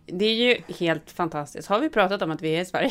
det 0.05 0.25
är 0.25 0.33
ju 0.33 0.57
helt 0.79 1.11
fantastiskt. 1.11 1.67
Har 1.69 1.79
vi 1.79 1.89
pratat 1.89 2.21
om 2.21 2.31
att 2.31 2.41
vi 2.41 2.55
är 2.55 2.61
i 2.61 2.65
Sverige? 2.65 2.89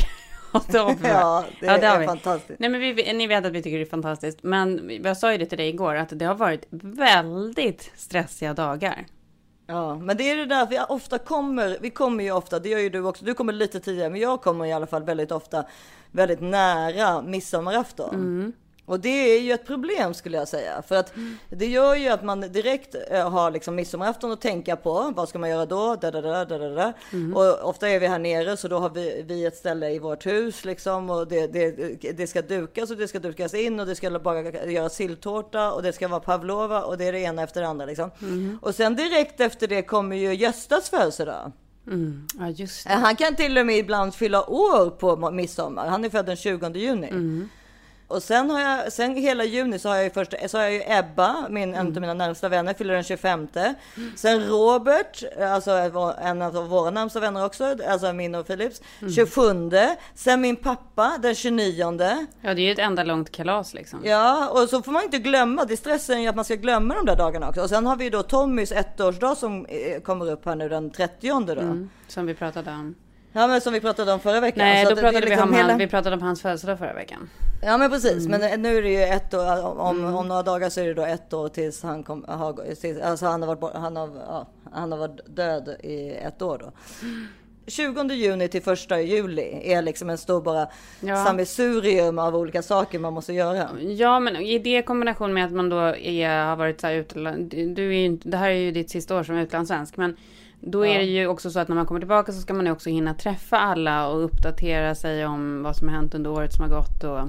Ja, 0.62 0.62
det 0.68 0.78
har 0.78 0.94
vi. 0.94 1.08
Ja, 1.08 1.44
det 1.60 1.86
är 1.86 1.98
vi. 1.98 2.06
fantastiskt. 2.06 2.60
Nej, 2.60 2.70
men 2.70 2.80
vi, 2.80 3.12
ni 3.12 3.26
vet 3.26 3.46
att 3.46 3.52
vi 3.52 3.62
tycker 3.62 3.78
det 3.78 3.84
är 3.84 3.90
fantastiskt. 3.90 4.42
Men 4.42 4.90
jag 5.04 5.16
sa 5.16 5.32
ju 5.32 5.38
det 5.38 5.46
till 5.46 5.58
dig 5.58 5.68
igår, 5.68 5.94
att 5.94 6.18
det 6.18 6.24
har 6.24 6.34
varit 6.34 6.66
väldigt 6.70 7.92
stressiga 7.96 8.54
dagar. 8.54 9.06
Ja, 9.66 9.94
men 9.94 10.16
det 10.16 10.30
är 10.30 10.36
det 10.36 10.46
där 10.46 10.66
vi 10.66 10.80
ofta 10.88 11.18
kommer. 11.18 11.78
Vi 11.80 11.90
kommer 11.90 12.24
ju 12.24 12.32
ofta, 12.32 12.58
det 12.58 12.68
gör 12.68 12.78
ju 12.78 12.88
du 12.88 13.04
också. 13.04 13.24
Du 13.24 13.34
kommer 13.34 13.52
lite 13.52 13.80
tidigare, 13.80 14.10
men 14.10 14.20
jag 14.20 14.42
kommer 14.42 14.66
i 14.66 14.72
alla 14.72 14.86
fall 14.86 15.04
väldigt 15.04 15.32
ofta 15.32 15.64
väldigt 16.10 16.40
nära 16.40 17.22
midsommarafton. 17.22 18.52
Och 18.86 19.00
det 19.00 19.08
är 19.36 19.40
ju 19.40 19.52
ett 19.52 19.66
problem 19.66 20.14
skulle 20.14 20.36
jag 20.36 20.48
säga. 20.48 20.82
För 20.82 20.96
att 20.96 21.12
det 21.50 21.66
gör 21.66 21.94
ju 21.94 22.08
att 22.08 22.24
man 22.24 22.40
direkt 22.40 22.96
eh, 23.10 23.30
har 23.30 23.50
liksom 23.50 23.74
midsommarafton 23.74 24.32
att 24.32 24.40
tänka 24.40 24.76
på. 24.76 25.12
Vad 25.16 25.28
ska 25.28 25.38
man 25.38 25.50
göra 25.50 25.66
då? 25.66 25.96
Da, 25.96 26.10
da, 26.10 26.20
da, 26.20 26.44
da, 26.44 26.58
da, 26.58 26.68
da. 26.68 26.92
Och 27.34 27.68
ofta 27.68 27.88
är 27.88 28.00
vi 28.00 28.06
här 28.06 28.18
nere 28.18 28.56
så 28.56 28.68
då 28.68 28.78
har 28.78 28.90
vi, 28.90 29.24
vi 29.26 29.46
ett 29.46 29.56
ställe 29.56 29.90
i 29.90 29.98
vårt 29.98 30.26
hus 30.26 30.64
liksom. 30.64 31.10
Och 31.10 31.28
det, 31.28 31.46
det, 31.46 31.70
det 32.12 32.26
ska 32.26 32.42
dukas 32.42 32.90
och 32.90 32.96
det 32.96 33.08
ska 33.08 33.18
dukas 33.18 33.54
in 33.54 33.80
och 33.80 33.86
det 33.86 33.94
ska 33.94 34.18
bara 34.18 34.42
göra 34.70 34.88
silltårta 34.88 35.72
och 35.72 35.82
det 35.82 35.92
ska 35.92 36.08
vara 36.08 36.20
pavlova 36.20 36.82
och 36.82 36.98
det 36.98 37.04
är 37.04 37.12
det 37.12 37.20
ena 37.20 37.42
efter 37.42 37.60
det 37.60 37.68
andra 37.68 37.86
liksom. 37.86 38.10
Och 38.60 38.74
sen 38.74 38.96
direkt 38.96 39.40
efter 39.40 39.68
det 39.68 39.82
kommer 39.82 40.16
ju 40.16 40.34
Göstas 40.34 40.90
födelsedag. 40.90 41.52
Mm. 41.86 42.26
Ja, 42.38 42.94
Han 42.94 43.16
kan 43.16 43.36
till 43.36 43.58
och 43.58 43.66
med 43.66 43.78
ibland 43.78 44.14
fylla 44.14 44.50
år 44.50 44.90
på 44.90 45.30
midsommar. 45.30 45.86
Han 45.88 46.04
är 46.04 46.10
född 46.10 46.26
den 46.26 46.36
20 46.36 46.70
juni. 46.74 47.08
Och 48.12 48.22
sen 48.22 48.50
har 48.50 48.60
jag, 48.60 48.92
sen 48.92 49.16
hela 49.16 49.44
juni 49.44 49.78
så 49.78 49.88
har 49.88 49.96
jag 49.96 50.04
ju 50.04 50.10
först, 50.10 50.34
så 50.46 50.58
har 50.58 50.64
jag 50.64 50.72
ju 50.72 50.82
Ebba, 50.86 51.48
min, 51.50 51.74
en 51.74 51.86
av 51.86 52.00
mina 52.00 52.14
närmsta 52.14 52.48
vänner, 52.48 52.74
fyller 52.74 52.94
den 52.94 53.02
25. 53.02 53.48
Sen 54.16 54.48
Robert, 54.48 55.22
alltså 55.40 55.70
en 56.22 56.42
av 56.42 56.68
våra 56.68 56.90
närmsta 56.90 57.20
vänner 57.20 57.44
också, 57.44 57.76
alltså 57.88 58.12
min 58.12 58.34
och 58.34 58.46
Philips, 58.46 58.82
27. 59.14 59.70
Sen 60.14 60.40
min 60.40 60.56
pappa 60.56 61.18
den 61.22 61.34
29. 61.34 62.26
Ja, 62.40 62.54
det 62.54 62.60
är 62.62 62.64
ju 62.64 62.72
ett 62.72 62.78
enda 62.78 63.04
långt 63.04 63.32
kalas 63.32 63.74
liksom. 63.74 64.00
Ja, 64.04 64.48
och 64.48 64.68
så 64.68 64.82
får 64.82 64.92
man 64.92 65.02
inte 65.02 65.18
glömma, 65.18 65.64
det 65.64 65.74
är 65.74 65.76
stressen 65.76 66.22
ju 66.22 66.28
att 66.28 66.36
man 66.36 66.44
ska 66.44 66.54
glömma 66.54 66.94
de 66.94 67.06
där 67.06 67.16
dagarna 67.16 67.48
också. 67.48 67.60
Och 67.60 67.68
sen 67.68 67.86
har 67.86 67.96
vi 67.96 68.10
då 68.10 68.22
Tommys 68.22 68.72
ettårsdag 68.72 69.34
som 69.34 69.66
eh, 69.66 70.00
kommer 70.00 70.30
upp 70.30 70.46
här 70.46 70.56
nu 70.56 70.68
den 70.68 70.90
30 70.90 71.44
då. 71.46 71.60
Mm, 71.60 71.90
som 72.08 72.26
vi 72.26 72.34
pratade 72.34 72.70
om. 72.70 72.94
Ja 73.32 73.46
men 73.46 73.60
som 73.60 73.72
vi 73.72 73.80
pratade 73.80 74.12
om 74.12 74.20
förra 74.20 74.40
veckan. 74.40 74.58
Nej, 74.64 74.84
Så 74.86 74.90
då 74.90 74.96
pratade 75.00 75.20
vi, 75.20 75.26
liksom 75.30 75.48
om 75.48 75.54
hela- 75.54 75.68
han, 75.68 75.78
vi 75.78 75.86
pratade 75.86 76.16
om 76.16 76.22
hans 76.22 76.42
födelsedag 76.42 76.78
förra 76.78 76.92
veckan. 76.94 77.30
Ja 77.62 77.76
men 77.78 77.90
precis, 77.90 78.26
Mm. 78.26 78.40
men 78.40 78.62
nu 78.62 78.76
är 78.78 78.82
det 78.82 78.90
ju 78.90 79.02
ett 79.02 79.34
år, 79.34 79.66
om, 79.80 80.04
om 80.14 80.28
några 80.28 80.42
dagar 80.42 80.68
så 80.70 80.80
är 80.80 80.84
det 80.86 80.94
då 80.94 81.02
ett 81.04 81.32
år 81.32 81.48
tills 81.48 81.82
han 81.82 82.02
kom, 82.02 82.24
har, 82.28 82.74
tills, 82.74 83.00
alltså 83.00 83.26
han 83.26 83.42
har 83.42 83.56
varit, 83.56 83.74
han 83.76 83.96
har, 83.96 84.10
ja, 84.28 84.46
han 84.72 84.92
har 84.92 84.98
varit 84.98 85.36
död 85.36 85.68
i 85.82 86.10
ett 86.10 86.42
år 86.42 86.58
då. 86.58 86.72
20 87.66 88.02
juni 88.14 88.48
till 88.48 88.68
1 88.72 88.90
juli 88.90 89.60
är 89.72 89.82
liksom 89.82 90.10
en 90.10 90.18
stor 90.18 90.40
bara 90.42 90.66
Ja. 91.00 91.24
sammelsurium 91.24 92.18
av 92.18 92.36
olika 92.36 92.62
saker 92.62 92.98
man 92.98 93.12
måste 93.12 93.32
göra. 93.32 93.68
Ja, 93.80 94.20
men 94.20 94.36
i 94.36 94.58
det 94.58 94.82
kombination 94.82 95.34
med 95.34 95.44
att 95.46 95.52
man 95.52 95.68
då 95.68 95.76
är, 95.96 96.44
har 96.44 96.56
varit 96.56 96.80
så 96.80 96.86
här 96.86 96.94
utland, 96.94 97.50
du 97.50 97.88
är 97.88 98.08
ju 98.08 98.16
det 98.24 98.36
här 98.36 98.50
är 98.50 98.54
ju 98.54 98.70
ditt 98.72 98.90
sista 98.90 99.16
år 99.16 99.22
som 99.22 99.36
utlandssvensk, 99.36 99.96
men 99.96 100.16
då 100.64 100.86
är 100.86 100.98
det 100.98 101.04
ju 101.04 101.26
också 101.26 101.50
så 101.50 101.58
att 101.60 101.68
när 101.68 101.76
man 101.76 101.86
kommer 101.86 102.00
tillbaka 102.00 102.32
så 102.32 102.40
ska 102.40 102.54
man 102.54 102.66
ju 102.66 102.72
också 102.72 102.90
hinna 102.90 103.14
träffa 103.14 103.58
alla 103.58 104.08
och 104.08 104.24
uppdatera 104.24 104.94
sig 104.94 105.26
om 105.26 105.62
vad 105.62 105.76
som 105.76 105.88
har 105.88 105.94
hänt 105.94 106.14
under 106.14 106.30
året 106.30 106.52
som 106.52 106.62
har 106.64 106.70
gått 106.70 107.04
och 107.04 107.28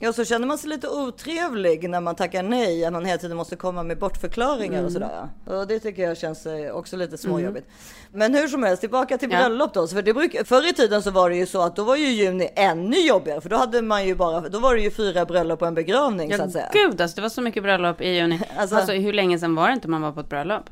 Ja, 0.00 0.12
så 0.12 0.24
känner 0.24 0.46
man 0.46 0.58
sig 0.58 0.70
lite 0.70 0.88
otrevlig 0.88 1.90
när 1.90 2.00
man 2.00 2.14
tackar 2.14 2.42
nej, 2.42 2.84
att 2.84 2.92
man 2.92 3.04
hela 3.04 3.18
tiden 3.18 3.36
måste 3.36 3.56
komma 3.56 3.82
med 3.82 3.98
bortförklaringar 3.98 4.72
Mm. 4.74 4.84
och 4.86 4.92
sådär. 4.92 5.28
Och 5.46 5.66
det 5.66 5.78
tycker 5.80 6.02
jag 6.02 6.16
känns 6.18 6.46
eh, 6.46 6.70
också 6.76 6.96
lite 6.96 7.18
småjobbigt. 7.18 7.66
Men 8.12 8.34
hur 8.34 8.48
som 8.48 8.62
helst, 8.62 8.80
tillbaka 8.80 9.18
till 9.18 9.30
Ja. 9.32 9.38
bröllop 9.38 9.74
då. 9.74 9.86
Så 9.86 9.94
För 9.94 10.02
det 10.02 10.14
bruk, 10.14 10.36
förr 10.46 10.70
i 10.70 10.72
tiden 10.74 11.02
så 11.02 11.10
var 11.10 11.30
det 11.30 11.36
ju 11.36 11.46
så 11.46 11.62
att 11.62 11.76
då 11.76 11.84
var 11.84 11.96
ju 11.96 12.06
juni 12.06 12.48
ännu 12.54 12.96
jobbigare, 12.96 13.40
för 13.40 13.48
då 13.48 13.56
hade 13.56 13.82
man 13.82 14.06
ju 14.06 14.14
bara, 14.14 14.40
då 14.48 14.58
var 14.58 14.74
det 14.74 14.80
ju 14.80 14.90
fyra 14.90 15.24
bröllop 15.24 15.62
och 15.62 15.68
en 15.68 15.74
begravning 15.74 16.32
så 16.32 16.38
Ja, 16.38 16.44
att 16.44 16.52
säga. 16.52 16.70
gud 16.72 17.00
alltså 17.00 17.16
det 17.16 17.22
var 17.22 17.28
så 17.28 17.40
mycket 17.40 17.62
bröllop 17.62 18.00
i 18.00 18.08
juni. 18.08 18.40
Alltså- 18.56 18.76
Alltså, 18.76 18.92
hur 18.92 19.12
länge 19.12 19.38
sedan 19.38 19.54
var 19.54 19.68
det 19.68 19.74
inte 19.74 19.88
man 19.88 20.02
var 20.02 20.12
på 20.12 20.20
ett 20.20 20.28
bröllop? 20.28 20.70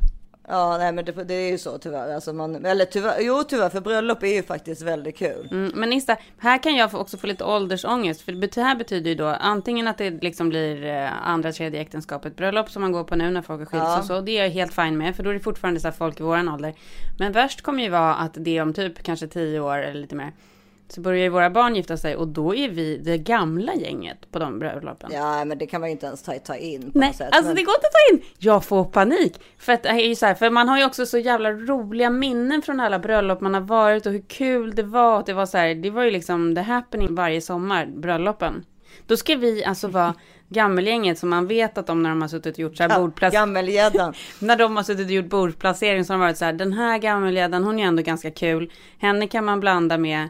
Ja, 0.49 0.79
nej 0.79 0.93
men 0.93 1.05
det, 1.05 1.13
det 1.13 1.35
är 1.35 1.51
ju 1.51 1.59
så 1.59 1.79
tyvärr. 1.79 2.15
Alltså 2.15 2.33
man, 2.33 2.67
eller 2.67 2.85
tyvärr, 2.85 3.21
jo 3.21 3.43
tyvärr, 3.49 3.69
för 3.69 3.81
bröllop 3.81 4.23
är 4.23 4.35
ju 4.35 4.43
faktiskt 4.43 4.83
väldigt 4.83 5.19
kul. 5.19 5.49
Mm, 5.51 5.73
men 5.75 5.91
Nista, 5.91 6.17
här 6.39 6.63
kan 6.63 6.77
jag 6.77 6.95
också 6.95 7.17
få 7.17 7.27
lite 7.27 7.45
åldersångest. 7.45 8.21
För 8.21 8.33
det 8.33 8.57
här 8.57 8.77
betyder 8.77 9.11
ju 9.11 9.15
då 9.15 9.27
antingen 9.27 9.89
att 9.89 9.99
det 9.99 10.11
liksom 10.11 10.49
blir 10.49 10.85
eh, 10.85 11.29
andra, 11.29 11.53
tredje 11.53 11.81
äktenskapet, 11.81 12.37
bröllop 12.37 12.71
som 12.71 12.83
man 12.83 12.93
går 12.93 13.05
på 13.05 13.17
nu 13.17 13.31
när 13.31 13.43
folk 13.43 13.61
har 13.61 13.67
skilt 13.67 13.85
sig 13.85 13.99
och 13.99 14.05
så. 14.05 14.21
Det 14.21 14.39
är 14.39 14.43
jag 14.43 14.51
helt 14.51 14.75
fine 14.75 14.99
med, 14.99 15.17
för 15.17 15.23
då 15.23 15.31
är 15.31 15.35
det 15.35 15.41
fortfarande 15.41 15.81
så 15.81 15.93
folk 15.93 16.21
i 16.21 16.23
våran 16.23 16.49
ålder. 16.49 16.75
Men 17.19 17.33
värst 17.33 17.63
kommer 17.63 17.83
ju 17.83 17.89
vara 17.89 18.15
att 18.15 18.35
det 18.35 18.59
är 18.59 18.63
om 18.63 18.73
typ 18.75 19.03
kanske 19.03 19.27
tio 19.27 19.61
år 19.61 19.79
eller 19.79 20.01
lite 20.01 20.15
mer. 20.15 20.33
Så 20.89 21.01
börjar 21.01 21.23
ju 21.23 21.29
våra 21.29 21.51
barn 21.51 21.77
gifta 21.77 21.97
sig 21.97 22.17
och 22.17 22.29
då 22.29 22.55
är 22.55 22.69
vi 22.69 22.99
det 22.99 23.19
gamla 23.19 23.75
gänget 23.75 24.31
på 24.31 24.39
de 24.39 24.59
bröllopen. 24.59 25.11
Ja, 25.13 25.45
men 25.45 25.59
det 25.59 25.67
kan 25.67 25.81
man 25.81 25.89
ju 25.89 25.93
inte 25.93 26.07
ens 26.07 26.23
ta, 26.23 26.33
ta 26.33 26.57
in 26.57 26.93
på 26.93 26.99
Nej, 26.99 27.09
något 27.09 27.17
sätt. 27.17 27.29
alltså 27.33 27.47
men... 27.47 27.57
det 27.57 27.63
går 27.63 27.75
inte 27.75 27.87
att 27.87 27.93
ta 27.93 28.15
in. 28.15 28.35
Jag 28.39 28.65
får 28.65 28.85
panik. 28.85 29.41
För 29.59 29.73
att 29.73 29.87
är 29.87 29.95
ju 29.95 30.15
så 30.15 30.27
här, 30.27 30.35
för 30.35 30.51
man 30.51 30.69
har 30.69 30.79
ju 30.79 30.85
också 30.85 31.07
så 31.07 31.19
jävla 31.19 31.53
roliga 31.53 32.11
minnen 32.11 32.63
från 32.63 32.81
alla 32.81 32.99
bröllop 32.99 33.41
man 33.41 33.55
har 33.55 33.61
varit 33.61 34.07
och 34.07 34.13
hur 34.13 34.25
kul 34.29 34.75
det 34.75 34.83
var. 34.83 35.21
Att 35.21 35.27
det 35.27 35.33
var 35.33 35.47
så 35.47 35.59
här, 35.59 35.75
det 35.75 35.91
var 35.91 36.03
ju 36.03 36.11
liksom 36.11 36.55
the 36.55 36.61
happening 36.61 37.15
varje 37.15 37.41
sommar, 37.41 37.87
bröllopen. 37.87 38.65
Då 39.07 39.17
ska 39.17 39.37
vi 39.37 39.65
alltså 39.65 39.89
vara 39.89 40.15
gammelgänget 40.49 41.19
som 41.19 41.29
man 41.31 41.47
vet 41.47 41.79
att 41.79 41.87
de 41.87 42.03
när 42.03 42.11
de 42.11 42.23
har 42.23 42.29
suttit 42.29 42.55
och 42.55 42.59
gjort 42.59 42.77
så 42.77 42.83
här 42.83 43.01
bordplacering. 43.01 43.41
Gammelgäddan. 43.41 44.15
När 44.39 44.57
de 44.57 44.77
har 44.77 44.83
suttit 44.83 45.07
och 45.07 45.13
gjort 45.13 45.27
bordsplacering 45.27 46.05
så 46.05 46.13
har 46.13 46.19
de 46.19 46.21
varit 46.21 46.39
så 46.39 46.45
här, 46.45 46.53
den 46.53 46.73
här 46.73 46.99
gammelgäddan, 46.99 47.65
hon 47.65 47.79
är 47.79 47.85
ändå 47.85 48.03
ganska 48.03 48.31
kul. 48.31 48.73
Henne 48.99 49.27
kan 49.27 49.45
man 49.45 49.61
blanda 49.61 49.99
med, 49.99 50.29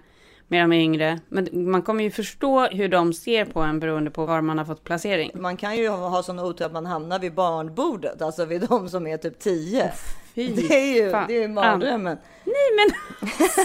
med 0.48 0.62
de 0.62 0.72
yngre. 0.72 1.20
Men 1.28 1.48
man 1.52 1.82
kommer 1.82 2.04
ju 2.04 2.10
förstå 2.10 2.66
hur 2.66 2.88
de 2.88 3.12
ser 3.12 3.44
på 3.44 3.60
en 3.60 3.80
beroende 3.80 4.10
på 4.10 4.26
var 4.26 4.40
man 4.40 4.58
har 4.58 4.64
fått 4.64 4.84
placering. 4.84 5.30
Man 5.34 5.56
kan 5.56 5.76
ju 5.76 5.88
ha, 5.88 6.22
sån 6.22 6.38
otur 6.38 6.64
att 6.64 6.72
man 6.72 6.86
hamnar 6.86 7.18
vid 7.18 7.34
barnbordet, 7.34 8.22
alltså 8.22 8.44
vid 8.44 8.60
de 8.60 8.88
som 8.88 9.06
är 9.06 9.16
typ 9.16 9.38
10. 9.38 9.92
Fy 10.34 10.48
Det 10.68 10.74
är 10.74 11.04
ju, 11.04 11.10
fan. 11.10 11.24
det 11.28 11.36
är 11.36 11.40
ju 11.40 11.48
mardrömmen. 11.48 12.18
Nej 12.44 12.54
men 12.76 12.90
alltså, 13.40 13.60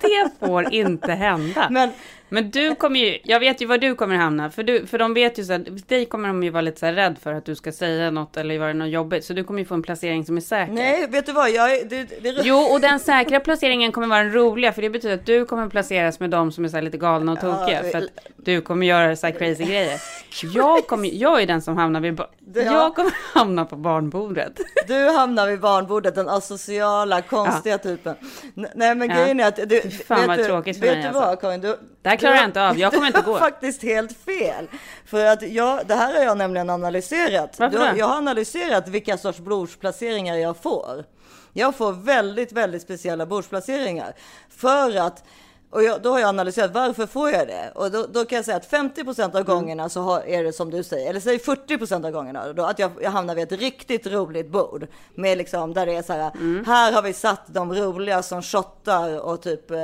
det 0.00 0.46
får 0.46 0.74
inte 0.74 1.12
hända. 1.12 1.68
Men, 1.70 1.90
Men 2.34 2.50
du 2.50 2.74
kommer 2.74 3.00
ju, 3.00 3.18
jag 3.24 3.40
vet 3.40 3.62
ju 3.62 3.66
var 3.66 3.78
du 3.78 3.94
kommer 3.94 4.16
hamna. 4.16 4.50
För, 4.50 4.62
du, 4.62 4.86
för 4.86 4.98
de 4.98 5.14
vet 5.14 5.38
ju 5.38 5.44
så 5.44 5.52
här, 5.52 5.66
dig 5.88 6.06
kommer 6.06 6.28
de 6.28 6.42
ju 6.42 6.50
vara 6.50 6.60
lite 6.60 6.80
så 6.80 6.86
här 6.86 6.92
rädd 6.92 7.16
för 7.22 7.32
att 7.32 7.44
du 7.44 7.54
ska 7.54 7.72
säga 7.72 8.10
något 8.10 8.36
eller 8.36 8.54
göra 8.54 8.72
något 8.72 8.88
jobbigt. 8.88 9.24
Så 9.24 9.32
du 9.32 9.44
kommer 9.44 9.58
ju 9.60 9.64
få 9.64 9.74
en 9.74 9.82
placering 9.82 10.24
som 10.24 10.36
är 10.36 10.40
säker. 10.40 10.72
nej, 10.72 11.06
vet 11.08 11.26
du 11.26 11.32
vad? 11.32 11.50
Jag, 11.50 11.88
det, 11.88 12.02
det, 12.22 12.40
Jo, 12.44 12.56
och 12.58 12.80
den 12.80 13.00
säkra 13.00 13.40
placeringen 13.40 13.92
kommer 13.92 14.06
vara 14.06 14.22
den 14.22 14.32
roliga, 14.32 14.72
för 14.72 14.82
det 14.82 14.90
betyder 14.90 15.14
att 15.14 15.26
du 15.26 15.44
kommer 15.44 15.68
placeras 15.68 16.20
med 16.20 16.30
de 16.30 16.52
som 16.52 16.64
är 16.64 16.68
så 16.68 16.76
här 16.76 16.82
lite 16.82 16.98
galna 16.98 17.32
och 17.32 17.40
tokiga, 17.40 17.82
Ja, 17.84 17.90
för 17.90 17.98
att 17.98 18.04
du 18.36 18.60
kommer 18.60 18.86
göra 18.86 19.16
så 19.16 19.26
här 19.26 19.34
crazy 19.34 19.64
grejer. 19.64 20.00
Jag, 20.54 20.86
kommer, 20.86 21.08
jag 21.12 21.42
är 21.42 21.46
den 21.46 21.62
som 21.62 21.76
hamnar 21.76 22.00
vid, 22.00 22.20
Ja. 22.54 22.62
jag 22.62 22.94
kommer 22.94 23.12
hamna 23.34 23.64
på 23.64 23.76
barnbordet. 23.76 24.52
Du 24.88 25.08
hamnar 25.10 25.48
vid 25.48 25.60
barnbordet, 25.60 26.14
den 26.14 26.28
asociala, 26.28 27.22
konstiga 27.22 27.78
typen. 27.78 28.14
N- 28.56 28.66
Nej, 28.74 28.94
men 28.94 29.10
Ja. 29.10 29.16
grejen 29.16 29.40
är 29.40 29.46
att... 29.48 29.56
Du, 29.68 29.80
Fy 29.82 29.90
fan 29.90 30.18
vet 30.18 30.28
vad 30.28 30.38
du, 30.38 30.44
tråkigt 30.44 30.78
för 30.78 30.86
vet 30.86 30.92
mig, 30.94 31.02
du 31.02 31.08
alltså. 31.08 31.20
vad, 31.20 31.40
Karin? 31.40 31.60
Du, 31.60 31.76
Det 32.04 32.08
här 32.10 32.16
klarar 32.16 32.34
jag 32.36 32.44
inte 32.44 32.68
av. 32.68 32.78
Jag 32.78 32.92
kommer 32.92 33.06
inte 33.06 33.20
du 33.20 33.24
har 33.26 33.32
gå. 33.32 33.38
faktiskt 33.38 33.82
helt 33.82 34.16
fel. 34.16 34.68
För 35.06 35.26
att 35.26 35.42
jag, 35.42 35.86
det 35.86 35.94
här 35.94 36.14
har 36.14 36.24
jag 36.24 36.38
nämligen 36.38 36.70
analyserat. 36.70 37.58
Varför 37.58 37.78
då? 37.78 37.98
jag 37.98 38.06
har 38.06 38.16
analyserat 38.16 38.88
vilka 38.88 39.18
sorts 39.18 39.38
bordsplaceringar 39.38 40.36
jag 40.36 40.56
får. 40.56 41.04
Jag 41.52 41.74
får 41.76 41.92
väldigt, 41.92 42.52
väldigt 42.52 42.82
speciella 42.82 43.26
bordsplaceringar. 43.26 44.12
För 44.50 44.96
att 44.96 45.24
och 45.70 45.82
jag, 45.82 46.02
då 46.02 46.10
har 46.12 46.18
jag 46.20 46.28
analyserat 46.28 46.70
varför 46.74 47.06
får 47.06 47.30
jag 47.30 47.46
det? 47.48 47.72
Och 47.74 47.90
då, 47.90 48.06
då 48.12 48.24
kan 48.24 48.36
jag 48.36 48.44
säga 48.44 48.56
att 48.56 48.70
50% 48.70 49.24
av 49.24 49.30
Mm. 49.36 49.44
gångerna 49.44 49.88
så 49.88 50.00
har, 50.00 50.20
är 50.20 50.44
det 50.44 50.52
som 50.52 50.70
du 50.70 50.82
säger, 50.82 51.10
eller 51.10 51.20
säg 51.20 51.38
40% 51.38 52.04
av 52.06 52.10
gångerna, 52.10 52.52
då, 52.52 52.64
att 52.64 52.78
jag, 52.78 52.90
jag 53.02 53.10
hamnar 53.10 53.34
vid 53.34 53.52
ett 53.52 53.60
riktigt 53.60 54.06
roligt 54.06 54.50
bord. 54.50 54.86
Med 55.14 55.38
liksom, 55.38 55.74
där 55.74 55.86
det 55.86 55.94
är 55.96 56.02
så 56.02 56.12
här, 56.12 56.30
Mm. 56.34 56.64
här 56.66 56.92
har 56.92 57.02
vi 57.02 57.12
satt 57.12 57.42
de 57.46 57.74
roliga 57.74 58.22
som 58.22 58.42
shottar 58.42 59.20
och 59.20 59.42
typ 59.42 59.70
eh, 59.70 59.78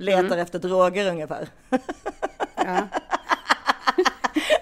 letar 0.00 0.24
Mm. 0.26 0.38
efter 0.38 0.58
droger 0.58 1.10
ungefär. 1.10 1.48
Ja. 2.56 2.88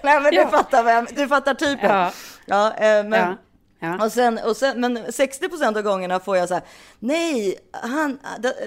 Nej 0.03 0.19
men 0.21 0.33
Ja. 0.33 0.43
du 0.45 0.49
fattar 0.51 0.89
jag, 0.89 1.07
du 1.15 1.27
fattar 1.27 1.53
typen. 1.53 1.89
Ja. 1.89 2.11
Ja, 2.45 2.73
eh, 2.73 3.03
men, 3.03 3.35
Ja. 3.81 4.05
Och 4.05 4.11
sen, 4.11 4.39
och 4.45 4.57
sen, 4.57 4.81
men 4.81 4.97
60% 4.97 5.77
av 5.77 5.81
gångerna 5.83 6.19
får 6.19 6.37
jag 6.37 6.47
så 6.47 6.53
här, 6.53 6.63
nej, 6.99 7.55
han, 7.71 8.19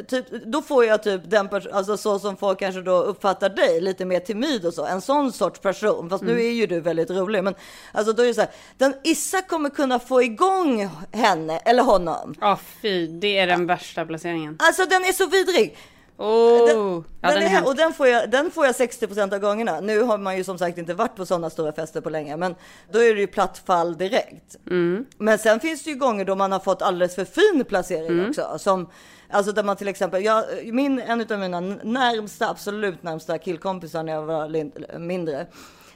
typ, 0.09 0.27
då 0.47 0.63
får 0.63 0.85
jag 0.85 1.03
typ 1.03 1.31
den 1.31 1.49
person, 1.49 1.73
alltså 1.73 1.97
så 1.97 2.19
som 2.19 2.37
folk 2.37 2.59
kanske 2.59 2.81
då 2.81 3.03
uppfattar 3.03 3.49
dig, 3.49 3.81
lite 3.81 4.05
mer 4.05 4.21
timid 4.21 4.67
och 4.67 4.75
så, 4.75 4.85
en 4.87 5.01
sån 5.01 5.33
sorts 5.33 5.61
person, 5.61 6.11
fast 6.11 6.23
Mm. 6.23 6.35
nu 6.35 6.43
är 6.45 6.51
ju 6.51 6.67
du 6.67 6.81
väldigt 6.81 7.11
rolig, 7.11 7.45
men 7.45 7.55
alltså 7.93 8.13
då 8.13 8.23
är 8.23 8.27
det 8.27 8.35
så 8.35 8.41
här, 8.41 8.51
den 8.79 8.95
Issa 9.05 9.43
kommer 9.43 9.71
kunna 9.71 9.99
få 9.99 10.23
igång 10.23 10.91
henne 11.13 11.59
eller 11.59 11.83
honom. 11.83 12.35
Ja, 12.41 12.59
fy, 12.83 13.07
det 13.07 13.39
är 13.39 13.47
den 13.47 13.67
värsta 13.67 14.05
placeringen. 14.07 14.57
Alltså 14.61 14.85
den 14.85 15.03
är 15.05 15.13
så 15.13 15.27
vidrig. 15.27 15.77
Oh, 16.17 17.03
Den, 17.21 17.53
ja, 17.53 17.63
och 17.65 17.77
den 17.77 17.93
får, 17.93 18.09
jag, 18.09 18.31
den 18.31 18.51
får 18.51 18.67
jag 18.67 18.75
60% 18.75 19.35
av 19.35 19.39
gångerna. 19.41 19.81
Nu 19.81 20.03
har 20.03 20.19
man 20.19 20.37
ju 20.37 20.45
som 20.45 20.59
sagt 20.59 20.79
inte 20.79 20.95
varit 20.95 21.17
på 21.17 21.27
sådana 21.27 21.51
stora 21.51 21.73
fester 21.73 22.01
på 22.01 22.11
länge, 22.11 22.37
men 22.37 22.55
då 22.93 22.99
är 22.99 23.15
det 23.15 23.21
ju 23.21 23.27
platt 23.27 23.59
fall 23.59 23.97
direkt. 23.99 24.57
Mm. 24.67 25.07
Men 25.19 25.39
sen 25.39 25.61
finns 25.61 25.85
det 25.85 25.91
ju 25.91 25.97
gånger 25.97 26.25
då 26.25 26.35
man 26.35 26.53
har 26.53 26.61
fått 26.61 26.83
alldeles 26.83 27.15
för 27.15 27.25
fin 27.25 27.65
placering 27.69 28.07
Mm. 28.07 28.29
också. 28.29 28.59
Som, 28.59 28.89
alltså 29.31 29.53
där 29.53 29.63
man 29.63 29.77
till 29.77 29.89
exempel, 29.89 30.25
jag, 30.25 30.45
min, 30.65 30.99
en 30.99 31.21
av 31.33 31.39
mina 31.39 31.61
närmsta, 31.61 32.49
absolut 32.51 33.03
närmsta 33.03 33.39
killkompisar 33.39 34.03
när 34.03 34.13
jag 34.13 34.23
var 34.23 34.99
mindre, 34.99 35.47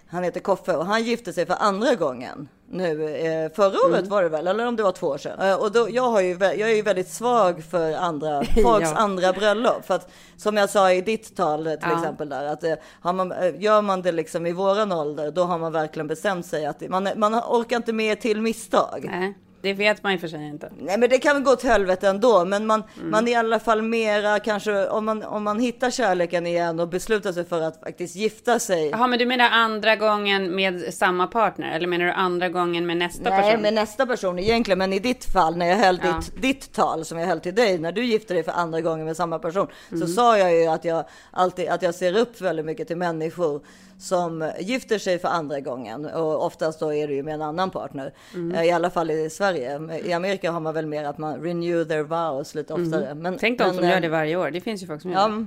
han 0.08 0.24
heter 0.24 0.40
Koffe 0.40 0.76
och 0.76 0.86
han 0.86 1.02
gifte 1.04 1.32
sig 1.32 1.46
för 1.46 1.56
andra 1.60 1.94
gången 1.94 2.48
nu 2.70 3.16
eh, 3.16 3.52
förra 3.52 3.78
året 3.88 3.98
Mm. 3.98 4.08
var 4.10 4.22
det 4.22 4.28
väl, 4.28 4.46
eller 4.46 4.66
om 4.66 4.76
det 4.76 4.82
var 4.82 4.92
två 4.92 5.06
år 5.06 5.18
sedan. 5.18 5.40
Eh, 5.50 5.54
och 5.54 5.72
då, 5.72 5.90
jag, 5.90 6.10
har 6.10 6.20
ju, 6.20 6.30
jag 6.40 6.60
är 6.70 6.74
ju 6.74 6.82
väldigt 6.82 7.08
svag 7.08 7.64
för 7.70 7.92
andra, 7.92 8.44
folks 8.62 8.90
Ja. 8.90 8.94
andra 8.96 9.32
bröllop. 9.32 9.86
För 9.86 9.94
att 9.94 10.10
som 10.36 10.56
jag 10.56 10.70
sa 10.70 10.92
i 10.92 11.00
ditt 11.00 11.36
tal 11.36 11.64
till 11.64 11.78
Ja. 11.80 11.98
exempel 11.98 12.28
där, 12.28 12.44
att 12.46 12.64
eh, 12.64 12.74
har 13.00 13.12
man, 13.12 13.32
eh, 13.32 13.60
gör 13.62 13.82
man 13.82 14.02
det 14.02 14.12
liksom 14.12 14.46
i 14.46 14.52
våran 14.52 14.92
ålder, 14.92 15.30
då 15.30 15.42
har 15.42 15.58
man 15.58 15.72
verkligen 15.72 16.06
bestämt 16.06 16.46
sig 16.46 16.66
att 16.66 16.88
man, 16.88 17.08
man 17.16 17.34
orkar 17.34 17.76
inte 17.76 17.92
med 17.92 18.20
till 18.20 18.42
misstag. 18.42 19.04
Nej. 19.10 19.34
Det 19.66 19.74
vet 19.74 20.02
man 20.02 20.12
i 20.12 20.16
och 20.16 20.20
för 20.20 20.28
sig 20.28 20.46
inte. 20.48 20.72
Nej 20.78 20.98
men 20.98 21.10
det 21.10 21.18
kan 21.18 21.34
väl 21.36 21.42
gå 21.42 21.50
åt 21.52 21.62
helvete 21.62 22.08
ändå. 22.08 22.44
Men 22.44 22.66
man, 22.66 22.82
man 23.02 23.28
är 23.28 23.32
i 23.32 23.34
alla 23.34 23.60
fall 23.60 23.82
mera 23.82 24.38
kanske 24.40 24.88
om 24.88 25.04
man, 25.04 25.22
om 25.22 25.44
man 25.44 25.60
hittar 25.60 25.90
kärleken 25.90 26.46
igen 26.46 26.80
och 26.80 26.88
beslutar 26.88 27.32
sig 27.32 27.44
för 27.44 27.60
att 27.60 27.80
faktiskt 27.80 28.16
gifta 28.16 28.58
sig. 28.58 28.88
Jaha, 28.90 29.06
men 29.06 29.18
du 29.18 29.26
menar 29.26 29.50
andra 29.50 29.96
gången 29.96 30.54
med 30.54 30.94
samma 30.94 31.26
partner? 31.26 31.76
Eller 31.76 31.88
menar 31.88 32.04
du 32.04 32.12
andra 32.12 32.48
gången 32.48 32.86
med 32.86 32.96
nästa 32.96 33.30
Nej, 33.30 33.42
person? 33.42 33.62
med 33.62 33.74
nästa 33.74 34.06
person 34.06 34.38
egentligen. 34.38 34.78
Men 34.78 34.92
i 34.92 34.98
ditt 34.98 35.24
fall, 35.24 35.56
när 35.56 35.66
jag 35.66 35.76
höll 35.76 36.00
Ja. 36.04 36.12
ditt, 36.20 36.42
ditt 36.42 36.72
tal 36.72 37.04
som 37.04 37.18
jag 37.18 37.26
höll 37.26 37.40
till 37.40 37.54
dig, 37.54 37.78
när 37.78 37.92
du 37.92 38.04
gifte 38.04 38.34
dig 38.34 38.42
för 38.42 38.52
andra 38.52 38.80
gången 38.80 39.06
med 39.06 39.16
samma 39.16 39.38
person, 39.38 39.66
Mm. 39.92 40.00
så 40.00 40.12
sa 40.14 40.38
jag 40.38 40.54
ju 40.54 40.66
att 40.66 40.84
jag 40.84 41.04
alltid 41.30 41.68
att 41.68 41.82
jag 41.82 41.94
ser 41.94 42.16
upp 42.18 42.40
väldigt 42.40 42.66
mycket 42.66 42.86
till 42.88 42.96
människor 42.96 43.60
som 43.98 44.52
gifter 44.60 44.98
sig 44.98 45.18
för 45.18 45.28
andra 45.28 45.60
gången 45.60 46.04
och 46.06 46.44
oftast 46.46 46.80
då 46.80 46.94
är 46.94 47.08
det 47.08 47.14
ju 47.14 47.22
med 47.22 47.34
en 47.34 47.42
annan 47.42 47.70
partner. 47.70 48.12
Mm. 48.34 48.54
Eh, 48.56 48.64
I 48.64 48.70
alla 48.70 48.90
fall 48.90 49.10
i 49.10 49.30
Sverige. 49.30 49.80
I 50.04 50.12
Amerika 50.12 50.50
har 50.50 50.60
man 50.60 50.74
väl 50.74 50.86
mer 50.86 51.04
att 51.04 51.18
man 51.18 51.42
renew 51.42 51.84
their 51.88 52.02
vows 52.02 52.54
lite 52.54 52.74
oftare. 52.74 53.14
Men, 53.14 53.26
Mm. 53.26 53.38
Tänk 53.40 53.58
de 53.58 53.64
som 53.68 53.76
men, 53.76 53.88
gör 53.88 53.96
eh, 53.96 54.00
det 54.02 54.08
varje 54.08 54.36
år. 54.36 54.50
Det 54.50 54.60
finns 54.60 54.82
ju 54.82 54.86
folk 54.86 55.02
som 55.02 55.10
gör 55.10 55.18
Ja, 55.20 55.28
det. 55.28 55.46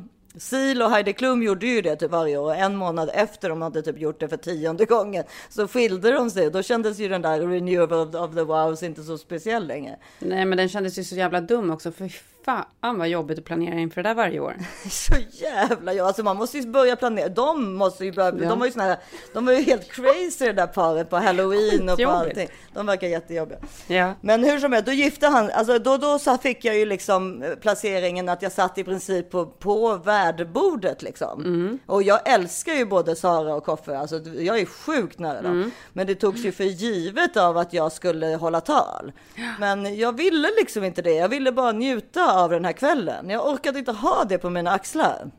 Sil 0.50 0.78
och 0.82 0.90
Heidi 0.90 1.14
Klum 1.14 1.44
gjorde 1.44 1.68
ju 1.68 1.82
det 1.82 1.96
typ 1.96 2.12
varje 2.12 2.38
år. 2.38 2.54
En 2.54 2.76
månad 2.76 3.10
efter 3.14 3.50
de 3.50 3.62
hade 3.62 3.82
typ 3.82 4.00
gjort 4.00 4.20
det 4.20 4.28
för 4.28 4.38
tionde 4.38 4.86
gången 4.86 5.24
så 5.50 5.68
skilde 5.68 6.12
de 6.12 6.30
sig. 6.30 6.52
Då 6.52 6.62
kändes 6.62 7.00
ju 7.00 7.10
den 7.10 7.22
där 7.22 7.40
renewal 7.42 8.16
of 8.16 8.36
the 8.36 8.42
wows 8.42 8.84
inte 8.84 9.04
så 9.04 9.18
speciell 9.18 9.68
längre. 9.68 9.96
Nej, 10.20 10.46
men 10.46 10.58
den 10.58 10.70
kändes 10.70 11.00
ju 11.00 11.04
så 11.04 11.16
jävla 11.16 11.42
dum 11.42 11.70
också. 11.72 11.92
För 11.92 12.12
fan 12.50 12.98
vad 12.98 13.08
jobbigt 13.08 13.40
att 13.40 13.46
planera 13.46 13.80
inför 13.80 14.04
det 14.04 14.10
där 14.10 14.14
varje 14.16 14.40
år. 14.40 14.56
Så 14.90 15.14
jävla 15.32 15.94
ja, 15.94 16.06
alltså 16.08 16.24
man 16.24 16.38
måste 16.38 16.58
ju 16.58 16.68
börja 16.68 16.96
planera. 16.96 17.30
De 17.30 17.74
måste 17.74 18.06
ju 18.06 18.12
börja, 18.12 18.34
Ja. 18.44 18.50
de 18.50 18.60
var 18.60 18.66
ju 18.66 18.72
såna 18.72 18.84
här, 18.86 18.98
de 19.34 19.46
var 19.46 19.54
ju 19.54 19.62
helt 19.62 19.92
crazy 19.92 20.46
det 20.46 20.54
där 20.54 20.68
paret 20.68 21.10
på 21.10 21.18
halloween 21.18 21.90
och 21.90 21.98
på 22.00 22.10
allting. 22.10 22.48
De 22.74 22.86
verkar 22.86 23.08
jättejobbiga. 23.08 23.60
Ja. 23.88 24.14
Men 24.22 24.44
hur 24.44 24.60
som 24.60 24.72
helst, 24.74 24.86
då 24.86 24.92
gifte 24.92 25.28
han, 25.28 25.52
alltså 25.52 25.80
då, 25.80 25.98
då 25.98 26.20
så 26.20 26.38
fick 26.38 26.66
jag 26.66 26.78
ju 26.78 26.86
liksom 26.86 27.44
eh, 27.44 27.50
placeringen 27.56 28.30
att 28.30 28.42
jag 28.42 28.52
satt 28.52 28.78
i 28.78 28.84
princip 28.84 29.30
på, 29.32 29.46
på 29.46 29.96
värdbordet 29.98 31.02
liksom. 31.02 31.42
Mm. 31.46 31.80
Och 31.86 32.04
jag 32.04 32.30
älskar 32.30 32.74
ju 32.74 32.86
både 32.86 33.16
Sara 33.16 33.56
och 33.56 33.64
Koffe, 33.66 33.98
alltså 33.98 34.16
jag 34.20 34.60
är 34.60 34.66
sjukt 34.66 35.20
nära 35.20 35.42
dem. 35.42 35.52
Mm. 35.52 35.72
Men 35.94 36.08
det 36.08 36.16
togs 36.16 36.40
ju 36.46 36.52
för 36.52 36.64
givet 36.64 37.38
av 37.38 37.58
att 37.58 37.74
jag 37.74 37.92
skulle 37.92 38.26
hålla 38.36 38.62
tal. 38.62 39.12
Men 39.60 39.98
jag 39.98 40.18
ville 40.18 40.48
liksom 40.60 40.84
inte 40.84 41.02
det, 41.02 41.14
jag 41.14 41.30
ville 41.30 41.52
bara 41.52 41.72
njuta 41.72 42.24
av 42.44 42.50
den 42.50 42.66
här 42.66 42.74
kvällen. 42.74 43.30
Jag 43.30 43.48
orkade 43.48 43.80
inte 43.80 43.92
ha 43.92 44.24
det 44.24 44.38
på 44.38 44.50
mina 44.50 44.72
axlar. 44.72 45.32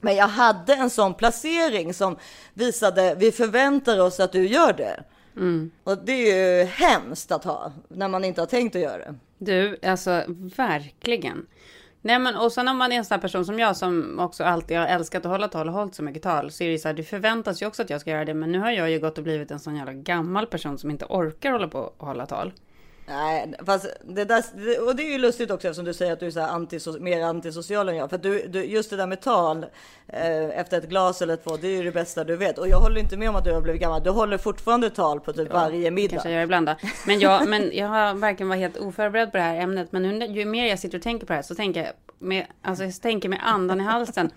Men 0.00 0.16
jag 0.16 0.28
hade 0.28 0.74
en 0.74 0.90
sån 0.90 1.14
placering 1.14 1.94
som 1.94 2.16
visade, 2.54 3.14
vi 3.18 3.32
förväntar 3.32 4.00
oss 4.00 4.20
att 4.20 4.32
du 4.32 4.46
gör 4.46 4.72
det. 4.72 5.04
Och 5.84 5.98
det 5.98 6.12
är 6.12 6.60
ju 6.60 6.64
hemskt 6.64 7.32
att 7.32 7.44
ha 7.44 7.72
när 7.88 8.08
man 8.08 8.24
inte 8.24 8.40
har 8.40 8.46
tänkt 8.46 8.76
att 8.76 8.82
göra 8.82 8.98
det. 8.98 9.14
Du, 9.38 9.78
alltså 9.82 10.22
verkligen. 10.56 11.46
Nej 12.00 12.18
men 12.18 12.36
och 12.36 12.52
sen 12.52 12.68
om 12.68 12.76
man 12.76 12.92
är 12.92 12.96
en 12.96 13.04
sån 13.04 13.14
här 13.14 13.20
person 13.22 13.44
som 13.44 13.58
jag 13.58 13.76
som 13.76 14.18
också 14.18 14.44
alltid 14.44 14.78
har 14.78 14.86
älskat 14.86 15.26
att 15.26 15.32
hålla 15.32 15.48
tal 15.48 15.68
och 15.68 15.74
hållit 15.74 15.94
så 15.94 16.02
mycket 16.02 16.22
tal. 16.22 16.50
Så 16.50 16.64
är 16.64 16.68
det 16.68 16.78
så 16.78 16.88
här, 16.88 16.94
det 16.94 17.02
förväntas 17.02 17.62
ju 17.62 17.66
också 17.66 17.82
att 17.82 17.90
jag 17.90 18.00
ska 18.00 18.10
göra 18.10 18.24
det. 18.24 18.34
Men 18.34 18.52
nu 18.52 18.58
har 18.58 18.70
jag 18.70 18.90
ju 18.90 18.98
gått 18.98 19.18
och 19.18 19.24
blivit 19.24 19.50
en 19.50 19.60
sån 19.60 19.76
jävla 19.76 19.92
gammal 19.92 20.46
person 20.46 20.78
som 20.78 20.90
inte 20.90 21.04
orkar 21.08 21.52
hålla 21.52 21.68
på 21.68 21.78
och 21.78 22.06
hålla 22.06 22.26
tal. 22.26 22.52
Nej, 23.06 23.54
fast 23.66 23.86
det 24.04 24.24
där, 24.24 24.44
och 24.86 24.96
det 24.96 25.02
är 25.02 25.12
ju 25.12 25.18
lustigt 25.18 25.50
också 25.50 25.68
eftersom 25.68 25.84
du 25.84 25.94
säger 25.94 26.12
att 26.12 26.20
du 26.20 26.26
är 26.26 26.30
så 26.30 26.40
antiso, 26.40 27.00
mer 27.00 27.22
antisocial 27.22 27.88
än 27.88 27.96
jag. 27.96 28.10
För 28.10 28.18
du, 28.18 28.46
du, 28.46 28.64
just 28.64 28.90
det 28.90 28.96
där 28.96 29.06
med 29.06 29.20
tal 29.20 29.66
eh, 30.06 30.58
efter 30.58 30.78
ett 30.78 30.88
glas 30.88 31.22
eller 31.22 31.36
två, 31.36 31.56
det 31.56 31.68
är 31.68 31.76
ju 31.76 31.82
det 31.82 31.92
bästa 31.92 32.24
du 32.24 32.36
vet. 32.36 32.58
Och 32.58 32.68
jag 32.68 32.78
håller 32.80 33.00
inte 33.00 33.16
med 33.16 33.28
om 33.28 33.36
att 33.36 33.44
du 33.44 33.52
har 33.52 33.60
blivit 33.60 33.80
gammal. 33.80 34.02
Du 34.02 34.10
håller 34.10 34.38
fortfarande 34.38 34.90
tal 34.90 35.20
på 35.20 35.32
typ 35.32 35.52
varje 35.52 35.90
middag. 35.90 36.10
Kanske 36.10 36.28
jag 36.28 36.36
gör 36.36 36.44
ibland 36.44 36.66
då. 36.66 36.74
Men 37.06 37.20
jag, 37.20 37.48
men 37.48 37.70
jag 37.72 37.88
har 37.88 38.14
verkligen 38.14 38.48
varit 38.48 38.60
helt 38.60 38.76
oförberedd 38.76 39.30
på 39.30 39.36
det 39.36 39.42
här 39.42 39.56
ämnet. 39.56 39.92
Men 39.92 40.18
nu, 40.18 40.26
ju 40.26 40.44
mer 40.44 40.66
jag 40.66 40.78
sitter 40.78 40.98
och 40.98 41.04
tänker 41.04 41.26
på 41.26 41.32
det 41.32 41.36
här 41.36 41.42
så 41.42 41.54
tänker 41.54 41.80
jag 41.84 41.92
med, 42.18 42.46
alltså 42.62 42.84
jag 42.84 43.00
tänker 43.00 43.28
med 43.28 43.40
andan 43.42 43.80
i 43.80 43.84
halsen. 43.84 44.30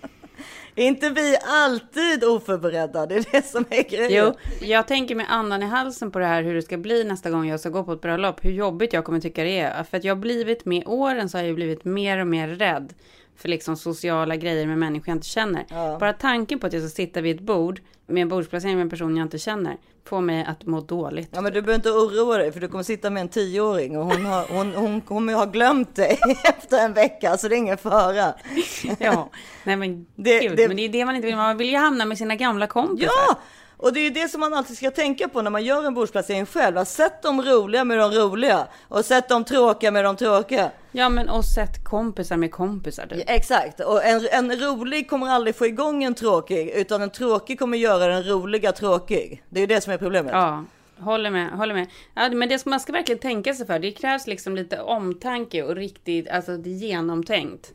Inte 0.76 1.10
vi 1.10 1.38
alltid 1.44 2.24
oförberedda? 2.24 3.06
Det 3.06 3.16
är 3.16 3.26
det 3.32 3.46
som 3.46 3.66
är 3.70 3.90
grejen. 3.90 4.34
Jo, 4.36 4.68
jag 4.68 4.88
tänker 4.88 5.16
med 5.16 5.26
andan 5.30 5.64
i 5.64 5.66
halsen 5.66 6.12
på 6.12 6.20
det 6.20 6.26
här 6.26 6.44
hur 6.44 6.56
det 6.56 6.62
ska 6.62 6.78
bli 6.78 7.04
nästa 7.04 7.30
gång 7.30 7.48
jag 7.48 7.60
ska 7.60 7.70
gå 7.70 7.84
på 7.84 7.94
ett 7.94 8.02
bröllop. 8.02 8.46
Hur 8.46 8.52
jobbigt 8.52 8.94
jag 8.94 9.06
kommer 9.06 9.20
tycka 9.20 9.44
det 9.44 9.60
är. 9.60 9.84
För 9.84 9.98
att 9.98 10.04
jag 10.04 10.16
har 10.16 10.22
blivit 10.22 10.66
med 10.66 10.84
åren 10.86 11.30
så 11.30 11.38
har 11.38 11.44
jag 11.44 11.56
blivit 11.56 11.86
mer 11.86 12.18
och 12.18 12.28
mer 12.28 12.48
rädd 12.48 12.94
för 13.38 13.50
liksom 13.50 13.76
sociala 13.78 14.36
grejer 14.36 14.68
med 14.68 14.78
människor 14.78 15.08
jag 15.10 15.16
inte 15.16 15.28
känner. 15.28 15.66
Bara 16.00 16.14
tanken 16.14 16.60
på 16.60 16.68
att 16.68 16.74
jag 16.74 16.82
ska 16.82 16.90
sitta 16.90 17.22
vid 17.22 17.36
ett 17.36 17.42
bord 17.42 17.82
med 18.08 18.22
en 18.22 18.30
bordsplacering 18.30 18.76
med 18.76 18.82
en 18.84 18.90
person 18.90 19.18
jag 19.18 19.26
inte 19.26 19.38
känner 19.40 19.78
får 20.08 20.22
mig 20.22 20.46
att 20.48 20.66
må 20.66 20.82
dåligt. 20.82 21.30
Ja, 21.32 21.42
men 21.42 21.54
du 21.54 21.62
behöver 21.62 21.76
inte 21.76 21.90
oroa 21.92 22.38
dig 22.38 22.52
för 22.52 22.60
du 22.60 22.68
kommer 22.68 22.84
sitta 22.84 23.10
med 23.10 23.22
en 23.22 23.30
tioåring 23.30 23.98
och 23.98 24.06
hon, 24.06 24.26
har, 24.26 24.46
hon, 24.50 24.74
hon 24.76 25.02
kommer 25.02 25.34
ha 25.34 25.46
glömt 25.46 25.96
dig 25.96 26.20
efter 26.44 26.86
en 26.86 26.94
vecka 26.94 27.38
så 27.38 27.48
det 27.48 27.56
är 27.56 27.58
ingen 27.58 27.78
fara. 27.78 28.34
Ja, 29.00 29.30
nej 29.64 29.76
men 29.76 30.06
Det- 30.16 30.40
gud, 30.40 30.58
det- 30.58 30.68
men 30.68 30.78
det 30.78 30.86
är 30.86 30.90
det 30.90 31.06
man 31.06 31.16
inte 31.16 31.26
vill. 31.26 31.36
Man 31.36 31.58
vill 31.58 31.70
ju 31.70 31.78
hamna 31.78 32.06
med 32.06 32.18
sina 32.18 32.36
gamla 32.36 32.68
kompisar. 32.68 33.12
Ja! 33.28 33.40
Och 33.78 33.94
det 33.94 34.00
är 34.00 34.04
ju 34.04 34.10
det 34.10 34.28
som 34.28 34.40
man 34.42 34.54
alltid 34.54 34.78
ska 34.78 34.92
tänka 34.92 35.28
på 35.28 35.42
när 35.42 35.52
man 35.52 35.64
gör 35.64 35.84
en 35.84 35.94
bordsplacering 35.94 36.46
själv. 36.46 36.86
Sätt 36.86 37.22
de 37.22 37.42
roliga 37.42 37.84
med 37.84 37.98
de 37.98 38.12
roliga 38.12 38.68
och 38.88 39.06
sätt 39.06 39.30
de 39.30 39.44
tråkiga 39.44 39.92
med 39.92 40.04
de 40.04 40.16
tråkiga. 40.16 40.72
Ja, 40.92 41.10
men 41.10 41.30
och 41.30 41.46
sätt 41.46 41.84
kompisar 41.84 42.38
med 42.38 42.52
kompisar. 42.52 43.06
Du. 43.06 43.24
Exakt, 43.28 43.80
och 43.80 44.04
en, 44.04 44.28
en 44.32 44.60
rolig 44.60 45.10
kommer 45.10 45.28
aldrig 45.28 45.56
få 45.56 45.66
igång 45.66 46.04
en 46.04 46.14
tråkig, 46.16 46.70
utan 46.70 47.02
en 47.02 47.10
tråkig 47.10 47.60
kommer 47.60 47.78
göra 47.78 48.08
den 48.08 48.24
roliga 48.24 48.72
tråkig. 48.72 49.44
Det 49.50 49.60
är 49.60 49.62
ju 49.62 49.68
det 49.68 49.82
som 49.82 49.94
är 49.94 49.98
problemet. 49.98 50.34
Ja, 50.34 50.64
håller 51.00 51.30
med, 51.30 51.50
håller 51.52 51.74
med. 51.74 51.88
Ja, 52.14 52.30
men 52.30 52.50
det 52.50 52.60
som 52.60 52.70
man 52.70 52.80
ska 52.80 52.94
verkligen 52.94 53.20
tänka 53.20 53.54
sig 53.54 53.66
för, 53.66 53.80
det 53.80 53.92
krävs 53.92 54.28
liksom 54.28 54.56
lite 54.56 54.80
omtanke 54.80 55.64
och 55.64 55.76
riktigt, 55.76 56.30
alltså 56.30 56.58
det 56.58 56.70
är 56.70 56.74
genomtänkt. 56.74 57.74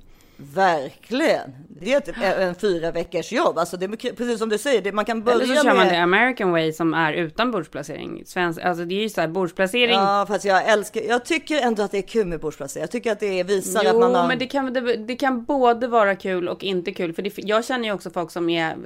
Verkligen. 0.55 1.51
Det 1.69 1.93
är 1.93 1.99
ett, 1.99 2.39
en 2.39 2.55
fyra 2.55 2.91
veckors 2.91 3.33
jobb. 3.33 3.59
Alltså 3.59 3.77
det 3.77 3.87
är 3.87 4.17
precis 4.17 4.39
som 4.39 4.49
du 4.49 4.59
säger, 4.59 4.83
det, 4.83 4.93
man 4.93 5.05
kan 5.05 5.23
börja 5.23 5.37
Eller 5.37 5.55
så 5.55 5.63
kör 5.63 5.75
man 5.75 5.77
med... 5.77 5.95
det 5.95 6.03
American 6.03 6.51
way 6.51 6.73
som 6.73 6.95
är 6.95 7.13
utan 7.13 7.51
bordsplacering. 7.51 8.23
Svensk, 8.27 8.61
alltså 8.61 8.85
det 8.85 8.95
är 8.95 9.03
ju 9.03 9.09
så 9.09 9.21
här 9.21 9.29
bordsplacering. 9.29 9.95
Ja, 9.95 10.25
fast 10.29 10.45
jag 10.45 10.69
älskar, 10.69 11.01
jag 11.01 11.25
tycker 11.25 11.61
ändå 11.63 11.83
att 11.83 11.91
det 11.91 11.99
är 11.99 12.03
kul 12.03 12.27
med 12.27 12.41
bordsplacering. 12.41 12.81
Jag 12.81 12.91
tycker 12.91 13.13
att 13.13 13.21
det 13.21 13.43
visar 13.43 13.81
jo, 13.85 13.91
att 13.91 13.97
man 13.97 14.15
har... 14.15 14.29
men 14.29 14.39
det 14.39 14.47
kan, 14.47 14.73
det, 14.73 14.97
det 14.97 15.17
kan 15.17 15.45
både 15.45 15.87
vara 15.87 16.17
kul 16.17 16.49
och 16.49 16.65
inte 16.65 16.93
kul. 16.93 17.13
För 17.13 17.23
det, 17.23 17.39
jag 17.39 17.65
känner 17.65 17.85
ju 17.85 17.93
också 17.93 18.11
folk 18.11 18.31
som 18.31 18.49
är 18.49 18.77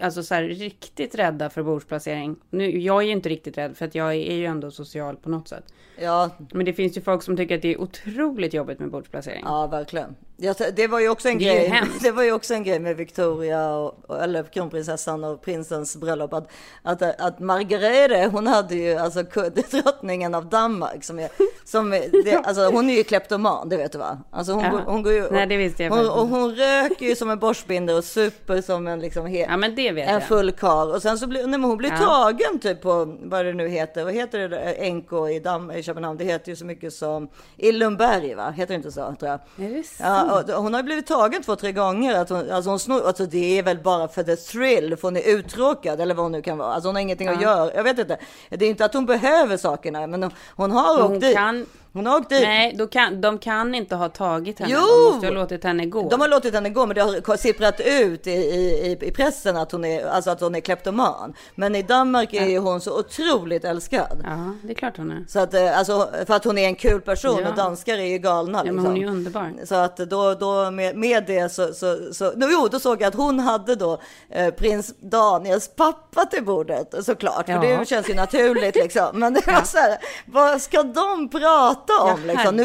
alltså 0.00 0.22
så 0.22 0.34
här, 0.34 0.42
riktigt 0.42 1.14
rädda 1.14 1.50
för 1.50 1.62
bordsplacering. 1.62 2.36
Nu, 2.50 2.78
jag 2.78 3.02
är 3.02 3.06
ju 3.06 3.12
inte 3.12 3.28
riktigt 3.28 3.58
rädd 3.58 3.76
för 3.76 3.84
att 3.84 3.94
jag 3.94 4.14
är 4.14 4.34
ju 4.34 4.46
ändå 4.46 4.70
social 4.70 5.16
på 5.16 5.30
något 5.30 5.48
sätt. 5.48 5.64
Ja, 5.96 6.30
Men 6.52 6.66
det 6.66 6.72
finns 6.72 6.96
ju 6.96 7.00
folk 7.00 7.22
som 7.22 7.36
tycker 7.36 7.56
att 7.56 7.62
det 7.62 7.72
är 7.72 7.80
otroligt 7.80 8.54
jobbigt 8.54 8.78
med 8.78 8.90
bordsplacering. 8.90 9.42
ja, 9.44 9.66
verkligen. 9.66 10.16
Jag, 10.42 10.56
det 10.76 10.86
var 10.86 11.00
ju 11.00 11.08
också 11.08 11.28
en 11.28 11.38
Det 11.38 11.44
grej. 11.44 11.82
Det 12.02 12.10
var 12.10 12.22
ju 12.22 12.32
också 12.32 12.54
en 12.54 12.64
grej 12.64 12.78
med 12.78 12.96
Victoria 12.96 13.74
och, 13.74 13.94
och- 14.10 14.22
eller 14.22 14.42
kronprinsessan 14.42 15.24
och 15.24 15.42
prinsens 15.42 15.96
bröllop 15.96 16.32
att 16.32 16.48
att, 16.82 17.02
att 17.20 17.38
Margarete, 17.38 18.28
hon 18.32 18.46
hade 18.46 18.74
ju 18.74 18.94
alltså 18.94 19.22
drottningen 19.70 20.34
av 20.34 20.46
Danmark 20.48 21.04
som 21.04 21.18
är 21.18 21.28
som 21.64 21.90
det, 22.24 22.34
alltså 22.44 22.70
hon 22.70 22.90
är 22.90 22.94
ju 22.94 23.04
kleptoman, 23.04 23.68
det 23.68 23.76
vet 23.76 23.92
du 23.92 23.98
va? 23.98 24.18
Alltså 24.30 24.52
hon, 24.52 24.70
går, 24.70 24.80
hon 24.86 25.02
går 25.02 25.12
ju 25.12 25.30
Nej, 25.30 25.46
det 25.46 25.56
visste 25.56 25.82
jag 25.82 25.90
hon, 25.90 26.10
och 26.10 26.28
hon 26.28 26.54
röker 26.54 27.06
ju 27.06 27.16
som 27.16 27.30
en 27.30 27.38
borstbindare 27.38 27.96
och 27.96 28.04
super 28.04 28.60
som 28.60 28.86
en 28.86 29.00
liksom 29.00 29.26
he, 29.26 29.38
Ja, 29.38 29.56
men 29.56 29.74
det 29.74 29.92
vet 29.92 30.08
en 30.08 30.20
full 30.20 30.52
kar 30.52 30.94
och 30.94 31.02
sen 31.02 31.18
så 31.18 31.26
blir, 31.26 31.40
nej, 31.46 31.50
men 31.50 31.64
hon 31.64 31.76
blir 31.78 31.90
Ja. 31.90 31.96
tagen 31.96 32.58
typ 32.60 32.82
på 32.82 33.16
vad 33.22 33.44
det 33.44 33.52
nu 33.52 33.68
heter. 33.68 34.04
Vad 34.04 34.14
heter 34.14 34.48
det? 34.48 34.90
NK 34.92 35.12
i, 35.30 35.40
Dam, 35.40 35.70
i 35.70 35.82
Köpenhamn. 35.82 36.18
Det 36.18 36.24
heter 36.24 36.48
ju 36.48 36.56
så 36.56 36.64
mycket 36.64 36.92
som 36.92 37.28
i 37.56 37.72
Lundberg, 37.72 38.34
va? 38.34 38.50
Heter 38.50 38.74
det 38.74 38.76
inte 38.76 38.92
så? 38.92 39.14
Tror 39.20 39.30
jag. 39.30 39.66
Är 39.66 39.70
det 39.74 39.82
sant? 39.82 40.00
Ja, 40.28 40.31
och 40.31 40.31
hon 40.40 40.74
har 40.74 40.82
blivit 40.82 41.06
tagen 41.06 41.42
två, 41.42 41.56
tre 41.56 41.72
gånger. 41.72 42.14
Att 42.14 42.28
hon, 42.28 42.50
alltså 42.50 42.70
hon 42.70 42.78
snor, 42.78 43.06
alltså 43.06 43.26
det 43.26 43.58
är 43.58 43.62
väl 43.62 43.78
bara 43.78 44.08
för 44.08 44.22
the 44.22 44.36
thrill, 44.36 44.96
för 44.96 45.02
hon 45.08 45.16
är 45.16 45.28
uttråkad 45.28 46.00
eller 46.00 46.14
vad 46.14 46.24
hon 46.24 46.32
nu 46.32 46.42
kan 46.42 46.58
vara. 46.58 46.72
Alltså 46.74 46.88
hon 46.88 46.94
har 46.96 47.02
ingenting 47.02 47.28
att 47.28 47.42
göra. 47.42 47.74
Jag 47.74 47.82
vet 47.84 47.98
inte. 47.98 48.18
Det 48.50 48.64
är 48.64 48.70
inte 48.70 48.84
att 48.84 48.94
hon 48.94 49.06
behöver 49.06 49.56
sakerna, 49.56 50.06
men 50.06 50.22
hon, 50.22 50.32
hon 50.56 50.70
har 50.70 50.94
Men 50.94 51.02
åkt 51.02 51.10
hon 51.10 51.20
dit. 51.20 51.34
kan- 51.36 51.66
Hon 51.94 52.06
har 52.06 52.16
åkt 52.18 52.28
dit. 52.28 52.42
Nej, 52.42 52.74
då 52.78 52.86
kan, 52.86 53.20
de 53.20 53.38
kan 53.38 53.74
inte 53.74 53.96
ha 53.96 54.08
tagit 54.08 54.58
henne. 54.58 54.72
Jo! 54.72 54.80
De 54.80 55.12
måste 55.12 55.26
ha 55.26 55.32
låtit 55.34 55.64
henne 55.64 55.86
gå. 55.86 56.08
De 56.08 56.20
har 56.20 56.28
låtit 56.28 56.54
henne 56.54 56.70
gå, 56.70 56.86
men 56.86 56.94
det 56.94 57.00
har 57.00 57.36
sipprat 57.36 57.80
ut 57.80 58.26
i, 58.26 58.30
i, 58.30 58.98
i- 59.00 59.10
pressen 59.12 59.56
att 59.56 59.72
hon, 59.72 59.84
är, 59.84 60.06
alltså 60.06 60.30
att 60.30 60.40
hon 60.40 60.54
är 60.54 60.60
kleptoman. 60.60 61.34
Men 61.54 61.74
i 61.74 61.82
Danmark 61.82 62.34
är 62.34 62.46
ju 62.46 62.58
hon 62.58 62.80
så 62.80 62.98
otroligt 62.98 63.64
älskad. 63.64 64.20
Ja, 64.24 64.54
det 64.62 64.70
är 64.70 64.74
klart 64.74 64.96
hon 64.96 65.10
är. 65.10 65.24
Så 65.28 65.38
att, 65.38 65.54
eh, 65.54 65.78
alltså, 65.78 66.08
för 66.26 66.34
att 66.34 66.44
hon 66.44 66.58
är 66.58 66.66
en 66.66 66.74
kul 66.74 67.00
person 67.00 67.38
Ja. 67.42 67.48
och 67.48 67.54
danskar 67.56 67.94
är 67.98 68.04
ju 68.06 68.18
galna. 68.18 68.58
Ja, 68.58 68.62
Liksom. 68.62 68.76
men 68.76 68.86
hon 68.86 68.96
är 68.96 69.00
ju 69.00 69.08
underbar. 69.08 69.52
Så 69.64 69.74
att 69.74 69.96
då, 69.96 70.34
då 70.34 70.70
med, 70.70 70.96
med 70.96 71.24
det 71.26 71.52
så, 71.52 71.74
så, 71.74 71.98
så 72.12 72.24
no, 72.24 72.46
jo, 72.50 72.68
då 72.70 72.80
såg 72.80 73.02
jag 73.02 73.08
att 73.08 73.14
hon 73.14 73.38
hade 73.40 73.74
då 73.74 73.98
eh, 74.30 74.50
prins 74.54 74.94
Daniels 75.00 75.68
pappa 75.76 76.24
till 76.24 76.44
bordet 76.44 76.94
såklart. 77.04 77.46
För 77.46 77.52
Ja. 77.52 77.60
det 77.78 77.88
känns 77.88 78.08
ju 78.10 78.14
naturligt 78.14 78.74
liksom. 78.76 79.08
Men 79.18 79.34
det 79.34 79.46
var 79.46 79.62
så 79.62 79.78
här, 79.78 79.98
vad 80.26 80.62
ska 80.62 80.82
de 80.82 81.28
prata 81.28 81.81
om 81.90 82.20
Ja, 82.26 82.32
liksom? 82.34 82.56
Nu 82.56 82.64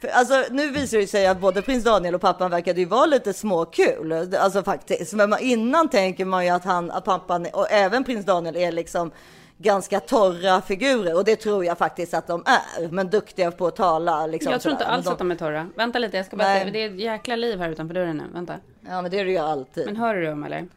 för, 0.00 0.08
alltså, 0.08 0.44
nu 0.50 0.70
visar 0.70 0.98
det 0.98 1.06
sig 1.06 1.26
att 1.26 1.40
både 1.40 1.62
prins 1.62 1.84
Daniel 1.84 2.14
och 2.14 2.20
pappan 2.20 2.50
verkade 2.50 2.80
ju 2.80 2.86
vara 2.86 3.06
lite 3.06 3.32
småkul. 3.32 4.34
Alltså 4.36 4.62
faktiskt. 4.62 5.12
Men 5.12 5.30
man, 5.30 5.38
innan 5.38 5.88
tänker 5.88 6.24
man 6.24 6.44
ju 6.44 6.50
att 6.50 6.64
han, 6.64 6.90
att 6.90 7.04
pappan 7.04 7.46
och 7.52 7.66
även 7.70 8.04
prins 8.04 8.26
Daniel 8.26 8.56
är 8.56 8.72
liksom 8.72 9.10
ganska 9.58 10.00
torra 10.00 10.60
figurer 10.60 11.16
och 11.16 11.24
det 11.24 11.36
tror 11.36 11.64
jag 11.64 11.78
faktiskt 11.78 12.14
att 12.14 12.26
de 12.26 12.44
är. 12.46 12.88
Men 12.88 13.10
duktiga 13.10 13.50
på 13.50 13.66
att 13.66 13.76
tala. 13.76 14.26
Liksom, 14.26 14.52
Jag 14.52 14.60
tror 14.60 14.72
inte 14.72 14.86
alls 14.86 15.04
Men 15.04 15.12
att 15.12 15.18
de 15.18 15.30
är 15.30 15.36
torra. 15.36 15.68
Vänta 15.76 15.98
lite, 15.98 16.16
jag 16.16 16.26
ska 16.26 16.36
bara 16.36 16.48
Nej. 16.48 16.64
se. 16.64 16.70
Det 16.70 16.78
är 16.78 16.90
ett 16.90 17.00
jäkla 17.00 17.36
liv 17.36 17.58
här 17.58 17.68
utanför 17.70 17.94
dörren 17.94 18.16
nu. 18.16 18.24
Vänta. 18.34 18.54
Ja 18.88 19.02
men 19.02 19.10
det 19.10 19.18
är 19.18 19.24
det 19.24 19.30
ju 19.30 19.38
alltid. 19.38 19.86
Men 19.86 19.96
hör 19.96 20.14
du 20.14 20.26
dem 20.26 20.44
eller? 20.44 20.68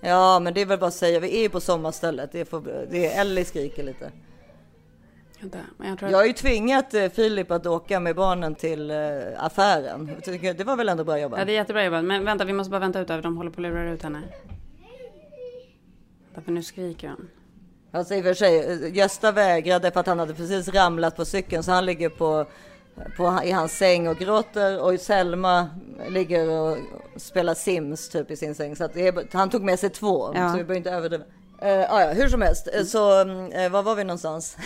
Ja 0.00 0.38
men 0.38 0.54
det 0.54 0.60
är 0.60 0.66
väl 0.66 0.78
bara 0.78 0.86
att 0.86 0.94
säga, 0.94 1.20
vi 1.20 1.36
är 1.38 1.42
ju 1.42 1.48
på 1.48 1.60
sommarstället. 1.60 2.32
Det 2.32 2.44
för, 2.44 2.86
det 2.90 3.06
är 3.06 3.20
Ellie 3.20 3.44
skriker 3.44 3.82
lite. 3.82 4.10
Men 5.76 5.88
jag 5.88 5.98
tror 5.98 6.10
Jag 6.10 6.18
har 6.18 6.24
ju 6.24 6.32
tvingat 6.32 6.94
eh, 6.94 7.08
Filip 7.08 7.50
att 7.50 7.66
åka 7.66 8.00
med 8.00 8.16
barnen 8.16 8.54
till 8.54 8.90
eh, 8.90 8.96
affären. 9.36 10.10
Det 10.56 10.64
var 10.64 10.76
väl 10.76 10.88
ändå 10.88 11.04
bra 11.04 11.18
jobbat? 11.18 11.38
Ja, 11.38 11.44
det 11.44 11.52
är 11.52 11.54
jättebra 11.54 11.84
jobbat. 11.84 12.04
Men 12.04 12.24
vänta, 12.24 12.44
vi 12.44 12.52
måste 12.52 12.70
bara 12.70 12.80
vänta 12.80 13.00
ut 13.00 13.10
över. 13.10 13.22
De 13.22 13.36
håller 13.36 13.50
på 13.50 13.60
att 13.60 13.62
lura 13.62 13.90
ut 13.90 14.02
henne. 14.02 14.22
Därför 16.34 16.52
nu 16.52 16.62
skriker 16.62 17.08
hon. 17.08 17.28
Alltså 17.92 18.14
i 18.14 18.20
och 18.20 18.24
för 18.24 18.34
sig, 18.34 18.58
eh, 18.58 18.96
Gösta 18.96 19.32
vägrade 19.32 19.90
för 19.90 20.00
att 20.00 20.06
han 20.06 20.18
hade 20.18 20.34
precis 20.34 20.68
ramlat 20.68 21.16
på 21.16 21.24
cykeln 21.24 21.62
så 21.62 21.70
han 21.72 21.86
ligger 21.86 22.08
på, 22.08 22.46
på, 23.16 23.40
i 23.44 23.50
hans 23.50 23.78
säng 23.78 24.08
och 24.08 24.16
gråter 24.16 24.82
och 24.82 25.00
Selma 25.00 25.68
ligger 26.08 26.50
och 26.50 26.76
spelar 27.16 27.54
Sims 27.54 28.08
typ 28.08 28.30
i 28.30 28.36
sin 28.36 28.54
säng. 28.54 28.76
Så 28.76 28.88
det 28.94 29.32
han 29.34 29.50
tog 29.50 29.62
med 29.62 29.78
sig 29.78 29.90
två, 29.90 30.32
Ja. 30.34 30.48
så 30.50 30.56
vi 30.56 30.64
behöver 30.64 30.74
inte 30.74 30.90
överdriva. 30.90 31.24
Uh, 31.62 31.68
ja, 31.68 32.12
hur 32.12 32.28
som 32.28 32.42
helst, 32.42 32.68
Eh, 32.72 32.84
så 32.84 33.24
uh, 33.24 33.68
var 33.68 33.82
var 33.82 33.94
vi 33.94 34.04
någonstans? 34.04 34.56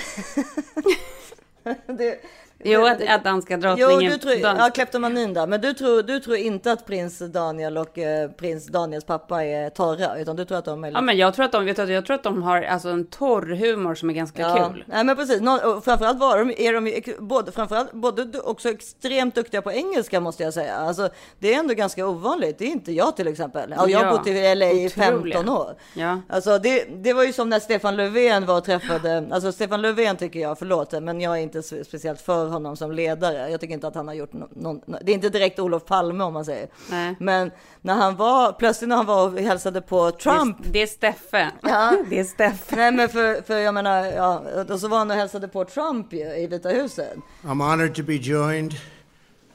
det, 1.87 2.19
Jo, 2.65 2.87
att, 2.87 3.09
att 3.09 3.25
danska 3.25 3.55
Jo, 3.55 3.61
drottningen... 3.61 4.13
du 4.13 4.19
tror, 4.19 4.43
dans- 4.43 4.59
ja, 4.59 4.71
kleptomanin 4.75 5.35
där. 5.35 5.47
Men 5.47 5.61
du 5.61 5.73
tror, 5.75 6.03
du 6.03 6.21
tror 6.21 6.37
inte 6.37 6.73
att 6.73 6.87
prins 6.87 7.19
Daniel 7.19 7.79
och 7.79 7.99
eh, 7.99 8.31
prins 8.31 8.67
Daniels 8.67 9.05
pappa 9.05 9.45
är 9.45 9.71
torra, 9.71 10.19
utan 10.19 10.37
du 10.37 10.45
tror 10.45 10.59
att 10.59 10.65
de 10.65 10.85
är 10.85 10.91
Ja, 10.93 11.01
men 11.01 11.17
jag 11.17 11.35
tror 11.35 11.45
att 11.45 11.53
de, 11.53 11.65
vet 11.65 11.77
du, 11.77 11.93
jag 11.93 12.07
tror 12.07 12.15
att 12.15 12.23
de 12.23 12.43
har 12.43 12.63
alltså 12.63 12.89
en 12.89 13.07
torr 13.07 13.55
humor 13.57 13.95
som 13.95 14.11
är 14.11 14.15
ganska 14.15 14.55
kul. 14.55 14.85
Nej 14.89 15.05
men 15.05 15.17
precis, 15.17 15.41
och 15.65 15.85
framförallt 15.85 16.19
var 16.19 16.39
de, 16.39 16.51
är 16.51 16.73
de 16.73 17.03
både, 17.19 17.53
framförallt, 17.53 17.93
både 17.93 18.41
också 18.41 18.69
extremt 18.69 19.35
duktiga 19.35 19.63
på 19.63 19.73
engelska 19.73 20.21
måste 20.21 20.43
jag 20.43 20.55
säga. 20.55 20.75
Alltså, 20.77 21.09
det 21.39 21.55
är 21.55 21.59
ändå 21.59 21.75
ganska 21.75 22.07
ovanligt, 22.07 22.59
det 22.59 22.65
är 22.65 22.69
inte 22.71 22.93
jag 22.93 23.17
till 23.17 23.29
exempel. 23.29 23.75
Ja, 23.77 23.89
jag 23.89 23.99
har 23.99 24.05
Ja, 24.07 24.11
bott 24.19 24.27
i 24.27 24.55
LA 24.55 24.67
i 24.71 24.87
otroliga. 24.87 25.37
15 25.39 25.49
år. 25.49 25.75
Ja. 25.95 26.21
Alltså, 26.29 26.59
det, 26.59 26.85
det 27.03 27.13
var 27.13 27.25
ju 27.25 27.33
som 27.33 27.49
när 27.49 27.61
Stefan 27.61 27.97
Löfven 27.97 28.47
var 28.47 28.57
och 28.59 28.65
träffade, 28.65 29.29
alltså 29.33 29.53
Stefan 29.53 29.83
Löfven 29.83 30.17
tycker 30.17 30.41
jag, 30.41 30.59
förlåt, 30.59 30.93
men 31.03 31.21
jag 31.21 31.39
är 31.39 31.43
inte 31.43 31.63
speciellt 31.63 32.21
för 32.21 32.47
honom 32.55 32.77
som 32.77 32.93
ledare. 32.93 33.51
Jag 33.51 33.61
tycker 33.61 33.75
inte 33.75 33.89
att 33.89 33.95
han 33.95 34.09
har 34.09 34.15
gjort 34.15 34.33
no, 34.33 34.49
någon, 34.51 34.81
det 35.03 35.13
är 35.13 35.15
inte 35.15 35.29
direkt 35.29 35.59
Olof 35.59 35.85
Palme 35.85 36.25
om 36.25 36.33
man 36.33 36.45
säger. 36.45 36.69
Nej. 36.91 37.17
Men 37.21 37.51
när 37.81 37.95
han 37.95 38.17
var, 38.17 38.53
plötsligt 38.53 38.89
när 38.89 38.97
han 38.97 39.07
var 39.07 39.27
och 39.29 39.39
hälsade 39.39 39.81
på 39.81 40.11
Trump, 40.11 40.57
Det, 40.63 40.69
det 40.71 40.83
är 40.83 40.87
Steffe. 40.87 41.51
Ja. 41.63 41.93
Det 42.11 42.19
är 42.19 42.25
Steffe. 42.25 42.77
Nej 42.77 42.93
men 42.93 43.09
för, 43.09 43.43
för 43.43 43.59
jag 43.59 43.75
menar, 43.75 44.05
ja, 44.05 44.43
och 44.71 44.81
så 44.81 44.89
var 44.89 44.99
han 44.99 45.11
och 45.11 45.17
hälsade 45.17 45.49
på 45.49 45.65
Trump 45.65 46.13
ju, 46.13 46.37
i 46.37 46.47
Vita 46.47 46.69
huset. 46.69 47.15
I'm 47.43 47.71
honored 47.71 47.95
to 47.95 48.03
be 48.03 48.15
joined 48.15 48.73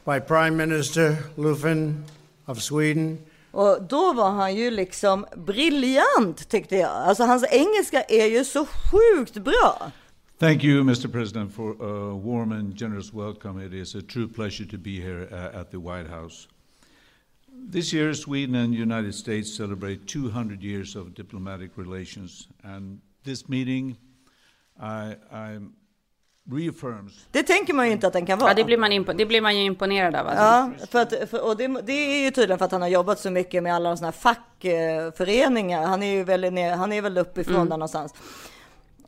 by 0.06 0.20
Prime 0.20 0.66
Minister 0.66 1.16
Löfven 1.36 2.06
of 2.46 2.62
Sweden 2.62 3.18
Och 3.52 3.82
då 3.84 4.14
var 4.14 4.30
han 4.30 4.56
ju 4.56 4.72
liksom 4.72 5.26
briljant 5.36 6.50
tyckte 6.50 6.76
jag. 6.76 6.92
Alltså 6.92 7.24
hans 7.24 7.46
engelska 7.52 8.02
är 8.02 8.26
ju 8.26 8.46
så 8.46 8.66
sjukt 8.66 9.34
bra. 9.34 9.92
Thank 10.40 10.64
you, 10.64 10.84
Mr. 10.86 11.12
President, 11.12 11.52
for 11.52 11.72
a 11.82 12.16
warm 12.16 12.54
and 12.54 12.74
generous 12.74 13.14
welcome. 13.14 13.60
It 13.60 13.74
is 13.74 13.96
a 13.96 14.02
true 14.02 14.28
pleasure 14.28 14.66
to 14.66 14.78
be 14.78 15.00
here 15.02 15.28
uh, 15.32 15.60
at 15.60 15.70
the 15.72 15.78
White 15.80 16.08
House. 16.08 16.48
This 17.72 17.92
year, 17.94 18.14
Sweden 18.14 18.56
and 18.56 18.74
the 18.74 18.78
United 18.80 19.14
States 19.16 19.54
celebrate 19.54 20.08
200 20.08 20.64
years 20.64 20.96
of 20.96 21.14
diplomatic 21.14 21.72
relations, 21.76 22.48
and 22.64 23.02
this 23.26 23.50
meeting 23.50 23.98
I, 24.82 25.16
I 25.32 25.60
reaffirms 26.50 27.28
Det 27.32 27.44
tänker 27.44 27.74
man 27.74 27.86
ju 27.88 27.92
inte 27.92 28.08
att 28.08 28.14
den 28.14 28.26
kan 28.26 28.40
vara. 28.40 28.50
Ja, 28.50 28.54
det 28.56 28.64
blir 28.64 28.78
man, 28.78 28.92
impo- 28.92 29.14
det 29.18 29.26
blir 29.26 29.42
man 29.42 29.58
ju 29.58 29.64
imponerad 29.64 30.16
av. 30.16 30.28
Alltså. 30.28 30.44
Ja, 30.44 30.88
för 30.88 31.02
att, 31.02 31.30
för, 31.30 31.48
och 31.48 31.58
det, 31.58 31.68
det 31.86 31.94
är 31.94 32.24
ju 32.26 32.32
tydligen 32.32 32.58
för 32.58 32.66
att 32.66 32.72
han 32.72 32.82
har 32.82 32.90
jobbat 32.90 33.20
så 33.20 33.32
mycket 33.32 33.64
med 33.64 33.74
alla 33.76 33.98
sådana 33.98 34.08
här 34.12 34.20
fackföreningar. 34.20 35.86
Han 35.88 36.04
är 36.04 36.14
ju 36.16 36.24
väldigt 36.24 36.54
ner, 36.54 36.76
han 36.76 36.92
är 36.94 37.02
väl 37.02 37.18
uppifrån 37.18 37.56
Mm. 37.56 37.70
där 37.70 37.78
någonstans. 37.78 38.14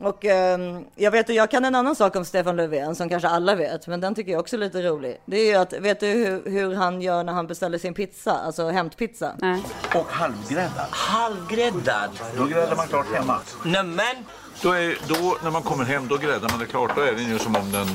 Och 0.02 0.24
ehm, 0.24 0.84
jag 0.94 1.10
vet, 1.10 1.28
jag 1.28 1.50
kan 1.50 1.64
en 1.64 1.74
annan 1.74 1.96
sak 1.96 2.16
om 2.16 2.24
Stefan 2.24 2.56
Löfven 2.56 2.94
som 2.94 3.08
kanske 3.08 3.28
alla 3.28 3.54
vet, 3.54 3.86
men 3.86 4.00
den 4.00 4.14
tycker 4.14 4.32
jag 4.32 4.40
också 4.40 4.56
är 4.56 4.60
lite 4.60 4.82
rolig. 4.82 5.20
Det 5.24 5.36
är 5.36 5.46
ju 5.46 5.54
att, 5.54 5.72
vet 5.72 6.00
du 6.00 6.06
hur, 6.06 6.50
hur 6.50 6.74
han 6.74 7.02
gör 7.02 7.24
när 7.24 7.32
han 7.32 7.46
beställer 7.46 7.78
sin 7.78 7.94
pizza, 7.94 8.32
alltså 8.32 8.68
hämtpizza? 8.68 9.32
Nej. 9.38 9.62
Och 9.94 10.06
halvgräddad. 10.06 10.86
Halvgräddad. 10.90 12.10
Då 12.36 12.44
gräddar 12.44 12.76
man 12.76 12.86
klart 12.86 13.06
hemma. 13.14 13.40
Nämen! 13.64 14.16
Då, 14.62 14.72
är, 14.72 14.98
då 15.08 15.38
när 15.42 15.50
man 15.50 15.62
kommer 15.62 15.84
hem, 15.84 16.08
då 16.08 16.16
gräddar 16.16 16.48
man 16.50 16.58
det 16.58 16.66
klart. 16.66 16.96
Då 16.96 17.02
är 17.02 17.12
den 17.12 17.28
ju 17.28 17.38
som 17.38 17.56
om 17.56 17.72
den 17.72 17.86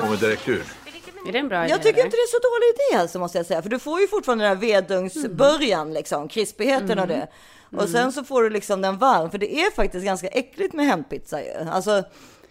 kommer 0.00 0.16
direkt 0.16 0.48
ur. 0.48 0.64
Är 1.28 1.32
det 1.32 1.38
en 1.38 1.48
bra 1.48 1.64
idé? 1.64 1.70
Jag 1.70 1.82
tycker 1.82 1.98
eller? 1.98 2.04
inte 2.04 2.16
det 2.16 2.20
är 2.20 2.30
så 2.30 2.38
dålig 2.38 2.66
idé 2.74 3.02
alltså, 3.02 3.18
måste 3.18 3.38
jag 3.38 3.46
säga. 3.46 3.62
För 3.62 3.70
du 3.70 3.78
får 3.78 4.00
ju 4.00 4.08
fortfarande 4.08 4.44
den 4.44 4.56
här 4.56 4.60
vedugnsbörjan, 4.60 5.92
liksom, 5.92 6.28
krispigheten 6.28 6.98
och 6.98 7.08
det. 7.08 7.28
Och 7.70 7.88
sen 7.88 8.12
så 8.12 8.24
får 8.24 8.42
du 8.42 8.50
liksom 8.50 8.82
den 8.82 8.98
varm, 8.98 9.30
för 9.30 9.38
det 9.38 9.54
är 9.60 9.70
faktiskt 9.70 10.04
ganska 10.04 10.28
äckligt 10.28 10.74
med 10.74 10.86
hämtpizza 10.86 11.42
ju. 11.42 11.70
Alltså, 11.70 12.04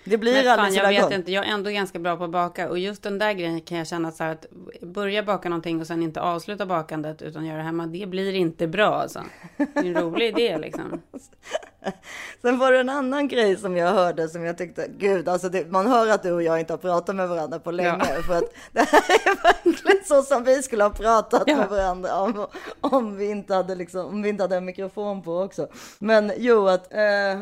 det 0.03 0.17
blir 0.17 0.33
Men 0.33 0.57
fan, 0.57 0.73
jag 0.73 0.87
vet 0.87 1.01
gott. 1.01 1.11
inte, 1.11 1.31
jag 1.31 1.45
är 1.45 1.49
ändå 1.49 1.69
ganska 1.69 1.99
bra 1.99 2.17
på 2.17 2.23
att 2.23 2.29
baka 2.29 2.69
och 2.69 2.79
just 2.79 3.03
den 3.03 3.19
där 3.19 3.33
grejen 3.33 3.61
kan 3.61 3.77
jag 3.77 3.87
känna 3.87 4.11
så 4.11 4.23
här 4.23 4.31
att 4.31 4.45
börja 4.81 5.23
baka 5.23 5.49
någonting 5.49 5.81
och 5.81 5.87
sen 5.87 6.03
inte 6.03 6.21
avsluta 6.21 6.65
bakandet 6.65 7.21
utan 7.21 7.45
göra 7.45 7.57
det 7.57 7.63
hemma, 7.63 7.87
det 7.87 8.05
blir 8.05 8.33
inte 8.33 8.67
bra 8.67 8.95
alltså. 8.95 9.23
Det 9.57 9.79
är 9.79 9.85
en 9.85 9.95
rolig 9.95 10.27
idé 10.27 10.57
liksom. 10.57 11.01
Sen 12.41 12.57
var 12.59 12.71
det 12.71 12.79
en 12.79 12.89
annan 12.89 13.27
grej 13.27 13.57
som 13.57 13.77
jag 13.77 13.93
hörde 13.93 14.29
som 14.29 14.45
jag 14.45 14.57
tyckte, 14.57 14.87
gud, 14.97 15.29
alltså 15.29 15.49
det, 15.49 15.71
man 15.71 15.87
hör 15.87 16.07
att 16.07 16.23
du 16.23 16.31
och 16.31 16.43
jag 16.43 16.59
inte 16.59 16.73
har 16.73 16.77
pratat 16.77 17.15
med 17.15 17.29
varandra 17.29 17.59
på 17.59 17.71
länge. 17.71 18.13
Ja. 18.15 18.21
För 18.21 18.37
att 18.37 18.53
det 18.71 18.79
här 18.79 18.99
är 18.99 19.43
verkligen 19.43 20.05
så 20.05 20.21
som 20.21 20.43
vi 20.43 20.63
skulle 20.63 20.83
ha 20.83 20.89
pratat 20.89 21.43
Ja. 21.45 21.57
med 21.57 21.69
varandra 21.69 22.19
om, 22.19 22.47
om, 22.81 23.15
vi 23.17 23.29
inte 23.29 23.55
hade 23.55 23.75
liksom, 23.75 24.05
om 24.05 24.21
vi 24.21 24.29
inte 24.29 24.43
hade 24.43 24.55
en 24.55 24.65
mikrofon 24.65 25.21
på 25.21 25.39
också. 25.39 25.67
Men 25.99 26.31
jo, 26.37 26.67
att 26.67 26.93
eh, 26.93 27.41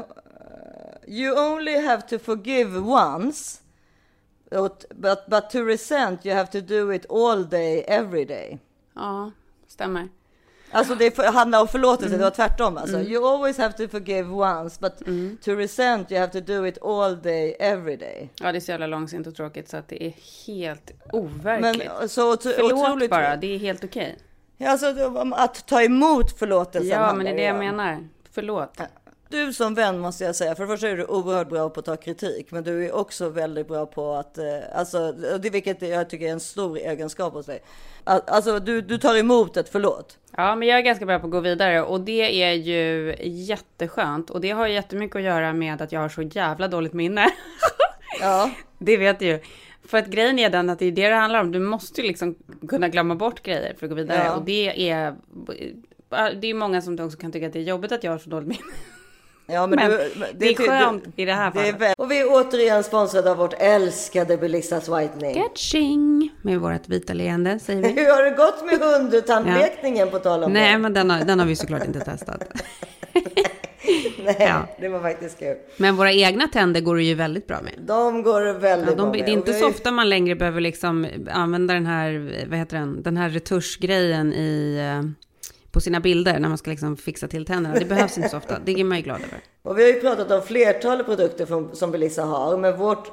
you 1.07 1.53
only 1.53 1.77
have 1.77 2.01
to 2.01 2.19
forgive 2.19 2.79
once. 2.79 3.59
But, 4.95 5.25
but 5.27 5.49
to 5.49 5.63
resent 5.65 6.25
you 6.25 6.35
have 6.35 6.51
to 6.51 6.61
do 6.61 6.93
it 6.93 7.05
all 7.11 7.49
day, 7.49 7.83
every 7.87 8.25
day. 8.25 8.59
Ja, 8.95 9.31
stämmer. 9.67 10.09
Alltså 10.73 10.95
det 10.95 11.17
handlar 11.25 11.61
om 11.61 11.67
förlåtelse, 11.67 12.07
Mm. 12.07 12.17
det 12.19 12.23
var 12.23 12.31
tvärtom. 12.31 12.77
Alltså. 12.77 12.99
You 12.99 13.27
always 13.27 13.57
have 13.57 13.73
to 13.73 13.87
forgive 13.87 14.29
once, 14.29 14.77
but 14.81 15.07
Mm. 15.07 15.37
to 15.43 15.51
resent 15.55 16.11
you 16.11 16.21
have 16.21 16.33
to 16.33 16.39
do 16.39 16.67
it 16.67 16.83
all 16.83 17.21
day, 17.21 17.55
every 17.59 17.95
day. 17.95 18.29
Ja, 18.41 18.51
det 18.51 18.57
är 18.57 18.59
så 18.59 18.71
jävla 18.71 18.87
långsamt 18.87 19.27
och 19.27 19.35
tråkigt 19.35 19.69
så 19.69 19.77
att 19.77 19.87
det 19.87 20.03
är 20.03 20.13
helt 20.47 20.91
Men 21.11 21.21
overkligt. 21.21 22.11
så 22.11 22.33
otro- 22.35 22.53
Förlåt 22.55 22.73
otroligt... 22.73 23.09
bara, 23.09 23.35
det 23.35 23.55
är 23.55 23.59
helt 23.59 23.83
okej. 23.83 24.17
Alltså 24.65 24.93
det- 24.93 25.33
att 25.35 25.67
ta 25.67 25.81
emot 25.81 26.39
förlåtelsen 26.39 26.89
Ja, 26.89 27.13
men 27.13 27.25
det 27.25 27.31
är 27.31 27.35
det 27.35 27.43
jag 27.43 27.55
menar. 27.55 28.07
Förlåt. 28.31 28.81
Du 29.33 29.53
som 29.53 29.73
vän 29.75 29.99
måste 29.99 30.23
jag 30.23 30.35
säga, 30.35 30.55
för 30.55 30.63
det 30.63 30.67
första 30.67 30.89
är 30.89 30.97
du 30.97 31.05
oerhört 31.05 31.49
bra 31.49 31.69
på 31.69 31.79
att 31.79 31.85
ta 31.85 31.95
kritik, 31.95 32.51
men 32.51 32.63
du 32.63 32.85
är 32.85 32.95
också 32.95 33.29
väldigt 33.29 33.67
bra 33.67 33.85
på 33.85 34.13
att, 34.13 34.37
eh, 34.37 34.45
alltså, 34.75 35.11
det 35.11 35.49
vilket 35.49 35.81
jag 35.81 36.09
tycker 36.09 36.25
är 36.25 36.31
en 36.31 36.39
stor 36.39 36.77
egenskap 36.77 37.33
hos 37.33 37.45
dig. 37.45 37.63
Alltså 38.03 38.59
du, 38.59 38.81
du 38.81 38.97
tar 38.97 39.15
emot 39.15 39.57
ett 39.57 39.69
förlåt. 39.69 40.17
Ja, 40.37 40.55
men 40.55 40.67
jag 40.67 40.77
är 40.77 40.81
ganska 40.81 41.05
bra 41.05 41.19
på 41.19 41.25
att 41.25 41.31
gå 41.31 41.39
vidare 41.39 41.81
och 41.81 42.01
det 42.01 42.43
är 42.43 42.53
ju 42.53 43.15
jätteskönt 43.21 44.29
och 44.29 44.41
det 44.41 44.49
har 44.49 44.67
jättemycket 44.67 45.15
att 45.15 45.21
göra 45.21 45.53
med 45.53 45.81
att 45.81 45.91
jag 45.91 45.99
har 45.99 46.09
så 46.09 46.21
jävla 46.21 46.67
dåligt 46.67 46.93
minne. 46.93 47.29
Ja. 48.19 48.51
Det 48.77 48.97
vet 48.97 49.19
du 49.19 49.25
ju. 49.25 49.39
För 49.87 49.97
att 49.97 50.07
grejen 50.07 50.39
är 50.39 50.49
den 50.49 50.69
att 50.69 50.79
det 50.79 50.85
är 50.85 50.91
det 50.91 51.09
det 51.09 51.15
handlar 51.15 51.39
om. 51.39 51.51
Du 51.51 51.59
måste 51.59 52.01
ju 52.01 52.07
liksom 52.07 52.35
kunna 52.67 52.89
glömma 52.89 53.15
bort 53.15 53.43
grejer 53.43 53.75
för 53.79 53.85
att 53.85 53.89
gå 53.89 53.95
vidare. 53.95 54.23
Ja. 54.25 54.35
Och 54.35 54.43
det 54.43 54.89
är... 54.89 55.15
Det 56.41 56.47
är 56.47 56.53
många 56.53 56.81
som 56.81 56.99
också 56.99 57.17
kan 57.17 57.31
tycka 57.31 57.47
att 57.47 57.53
det 57.53 57.59
är 57.59 57.63
jobbigt 57.63 57.91
att 57.91 58.03
jag 58.03 58.11
har 58.11 58.17
så 58.17 58.29
dåligt 58.29 58.47
minne. 58.47 58.73
Ja, 59.45 59.67
men, 59.67 59.79
Men 59.79 59.89
du, 59.91 60.11
det 60.37 60.45
är 60.49 60.53
ty- 60.53 60.67
skönt 60.67 61.03
i 61.15 61.25
det 61.25 61.33
här 61.33 61.51
det 61.53 61.59
är 61.59 61.63
fallet. 61.63 61.81
väl- 61.81 61.93
Och 61.97 62.11
vi 62.11 62.19
är 62.19 62.25
återigen 62.29 62.83
sponsrade 62.83 63.31
av 63.31 63.37
vårt 63.37 63.53
älskade 63.59 64.37
Belissas 64.37 64.89
Whitening. 64.89 65.33
Catching! 65.43 66.29
Med 66.41 66.59
vårt 66.59 66.89
vita 66.89 67.13
leende, 67.13 67.59
säger 67.59 67.81
vi. 67.81 67.87
Hur 68.01 68.15
har 68.15 68.23
det 68.23 68.29
gått 68.31 68.65
med 68.65 68.79
hundtandlekningen 68.79 70.09
på 70.09 70.19
tal 70.19 70.43
om 70.43 70.53
Nej, 70.53 70.71
det? 70.71 70.77
men 70.77 70.93
den 70.93 71.09
har, 71.09 71.19
den 71.19 71.39
har 71.39 71.45
vi 71.45 71.55
såklart 71.55 71.85
inte 71.87 71.99
testat. 71.99 72.43
Nej, 74.25 74.35
Ja. 74.39 74.67
det 74.79 74.89
var 74.89 74.99
faktiskt 74.99 75.39
kul. 75.39 75.55
Men 75.77 75.95
våra 75.95 76.11
egna 76.11 76.47
tänder 76.47 76.81
går 76.81 76.95
det 76.95 77.03
ju 77.03 77.13
väldigt 77.15 77.47
bra 77.47 77.61
med. 77.61 77.73
De 77.77 78.23
går 78.23 78.41
väldigt 78.53 78.89
Ja, 78.89 78.95
bra 78.95 79.05
de, 79.05 79.11
med. 79.17 79.25
det 79.25 79.31
är 79.31 79.33
inte 79.33 79.51
vi 79.51 79.59
så 79.59 79.67
ofta 79.69 79.91
man 79.91 80.09
längre 80.09 80.35
behöver 80.35 80.61
liksom 80.61 81.07
använda 81.31 81.73
den 81.73 81.85
här, 81.85 82.45
vad 82.49 82.59
heter 82.59 82.77
den, 82.77 83.03
den 83.03 83.17
här 83.17 83.29
retuschgrejen 83.29 84.33
i, 84.33 84.77
eh, 84.79 85.09
på 85.73 85.81
sina 85.81 85.99
bilder 85.99 86.39
när 86.39 86.49
man 86.49 86.57
ska 86.57 86.71
liksom 86.71 86.97
fixa 86.97 87.27
till 87.27 87.45
tänderna. 87.45 87.79
Det 87.79 87.85
behövs 87.85 88.17
inte 88.17 88.29
så 88.29 88.37
ofta, 88.37 88.59
det 88.65 88.79
är 88.79 88.83
man 88.83 88.97
ju 88.97 89.03
glad 89.03 89.17
över. 89.17 89.39
Och 89.61 89.77
vi 89.77 89.83
har 89.83 89.89
ju 89.89 90.01
pratat 90.01 90.31
om 90.31 90.41
flertalet 90.41 91.05
produkter 91.05 91.45
från, 91.45 91.75
som 91.75 91.91
Belissa 91.91 92.23
har, 92.23 92.57
men 92.57 92.77
vårt 92.77 93.11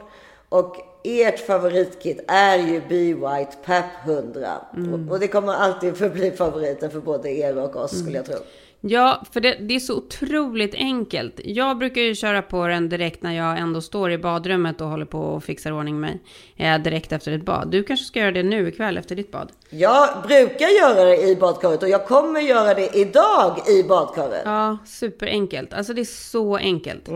och 0.49 0.77
ert 1.05 1.47
favoritkit 1.47 2.25
är 2.29 2.59
ju 2.59 2.81
Be 2.81 3.15
White 3.15 3.57
PAP 3.65 3.85
100. 4.05 4.49
Mm. 4.77 4.95
Och, 4.95 5.13
och 5.13 5.21
det 5.21 5.29
kommer 5.29 5.53
alltid 5.53 5.97
förbli 5.97 6.31
favoriten 6.31 6.91
för 6.91 7.01
både 7.01 7.31
er 7.31 7.59
och 7.59 7.77
oss 7.77 7.99
skulle 7.99 8.17
jag 8.17 8.27
tro. 8.27 8.37
Ja, 8.83 9.23
för 9.33 9.41
det, 9.41 9.55
det 9.61 9.75
är 9.75 9.81
så 9.81 9.97
otroligt 9.97 10.75
enkelt. 10.75 11.41
Jag 11.45 11.79
brukar 11.79 12.01
ju 12.01 12.15
köra 12.15 12.43
på 12.43 12.67
den 12.67 12.89
direkt 12.89 13.23
när 13.23 13.37
jag 13.37 13.59
ändå 13.59 13.81
står 13.81 14.11
i 14.11 14.19
badrummet 14.19 14.81
och 14.81 14.89
håller 14.89 15.05
på 15.05 15.21
och 15.21 15.45
fixar 15.45 15.73
ordning 15.73 16.01
mig. 16.01 16.21
Eh, 16.57 16.79
direkt 16.79 17.13
efter 17.13 17.33
ett 17.33 17.45
bad. 17.45 17.71
Du 17.71 17.83
kanske 17.83 18.07
ska 18.07 18.21
göra 18.21 18.33
det 18.33 18.43
nu 18.43 18.69
ikväll 18.69 18.99
efter 18.99 19.17
ditt 19.17 19.31
bad? 19.31 19.53
Jag 19.71 20.09
brukar 20.23 20.69
göra 20.69 21.05
det 21.05 21.23
i 21.23 21.37
badkaret 21.37 21.83
och 21.83 21.89
jag 21.89 22.07
kommer 22.07 22.41
göra 22.41 22.75
det 22.75 22.97
idag 22.97 23.59
i 23.69 23.83
badkaret. 23.83 24.43
Ja, 24.45 24.79
superenkelt. 24.87 25.73
Alltså 25.73 25.95
det 25.95 26.01
är 26.01 26.31
så 26.31 26.57
enkelt. 26.57 27.09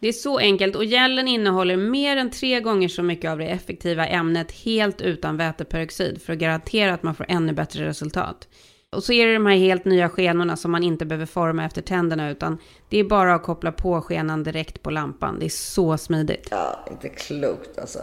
Det 0.00 0.08
är 0.08 0.12
så 0.12 0.38
enkelt 0.38 0.76
och 0.76 0.84
gällen 0.84 1.28
innehåller 1.28 1.76
mer 1.76 2.16
än 2.16 2.30
tre 2.30 2.60
gånger 2.60 2.88
så 2.88 3.02
mycket 3.02 3.30
av 3.30 3.38
det 3.38 3.46
effektiva 3.46 4.06
ämnet 4.06 4.52
helt 4.52 5.00
utan 5.00 5.36
väteperoxid 5.36 6.22
för 6.22 6.32
att 6.32 6.38
garantera 6.38 6.94
att 6.94 7.02
man 7.02 7.14
får 7.14 7.26
ännu 7.28 7.52
bättre 7.52 7.86
resultat. 7.86 8.48
Och 8.92 9.04
så 9.04 9.12
är 9.12 9.26
det 9.26 9.32
de 9.32 9.46
här 9.46 9.56
helt 9.56 9.84
nya 9.84 10.08
skenorna 10.08 10.56
som 10.56 10.70
man 10.70 10.82
inte 10.82 11.06
behöver 11.06 11.26
forma 11.26 11.64
efter 11.64 11.82
tänderna 11.82 12.30
utan 12.30 12.58
det 12.88 12.98
är 12.98 13.04
bara 13.04 13.34
att 13.34 13.42
koppla 13.42 13.72
på 13.72 14.00
skenan 14.00 14.42
direkt 14.42 14.82
på 14.82 14.90
lampan. 14.90 15.38
Det 15.38 15.44
är 15.44 15.50
så 15.50 15.98
smidigt. 15.98 16.48
Ja, 16.50 16.86
inte 16.90 17.08
klokt 17.08 17.78
alltså. 17.78 17.98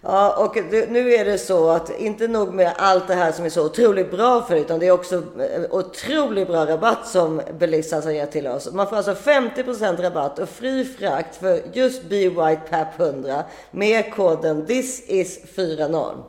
Ja, 0.00 0.44
och 0.44 0.56
nu 0.88 1.14
är 1.14 1.24
det 1.24 1.38
så 1.38 1.70
att 1.70 2.00
inte 2.00 2.28
nog 2.28 2.54
med 2.54 2.72
allt 2.76 3.08
det 3.08 3.14
här 3.14 3.32
som 3.32 3.44
är 3.44 3.48
så 3.48 3.66
otroligt 3.66 4.10
bra 4.10 4.42
för 4.42 4.56
utan 4.56 4.78
det 4.78 4.86
är 4.86 4.90
också 4.90 5.16
eh, 5.16 5.62
otroligt 5.70 6.48
bra 6.48 6.66
rabatt 6.66 7.06
som 7.06 7.40
Belissas 7.58 8.04
har 8.04 8.12
gett 8.12 8.32
till 8.32 8.46
oss. 8.46 8.72
Man 8.72 8.88
får 8.88 8.96
alltså 8.96 9.12
50% 9.12 10.02
rabatt 10.02 10.38
och 10.38 10.48
fri 10.48 10.84
frakt 10.84 11.36
för 11.36 11.60
just 11.72 12.08
Be 12.08 12.28
White 12.28 12.60
PAP 12.70 13.00
100 13.00 13.44
med 13.70 14.14
koden 14.14 14.66
THISIS40. 14.66 16.22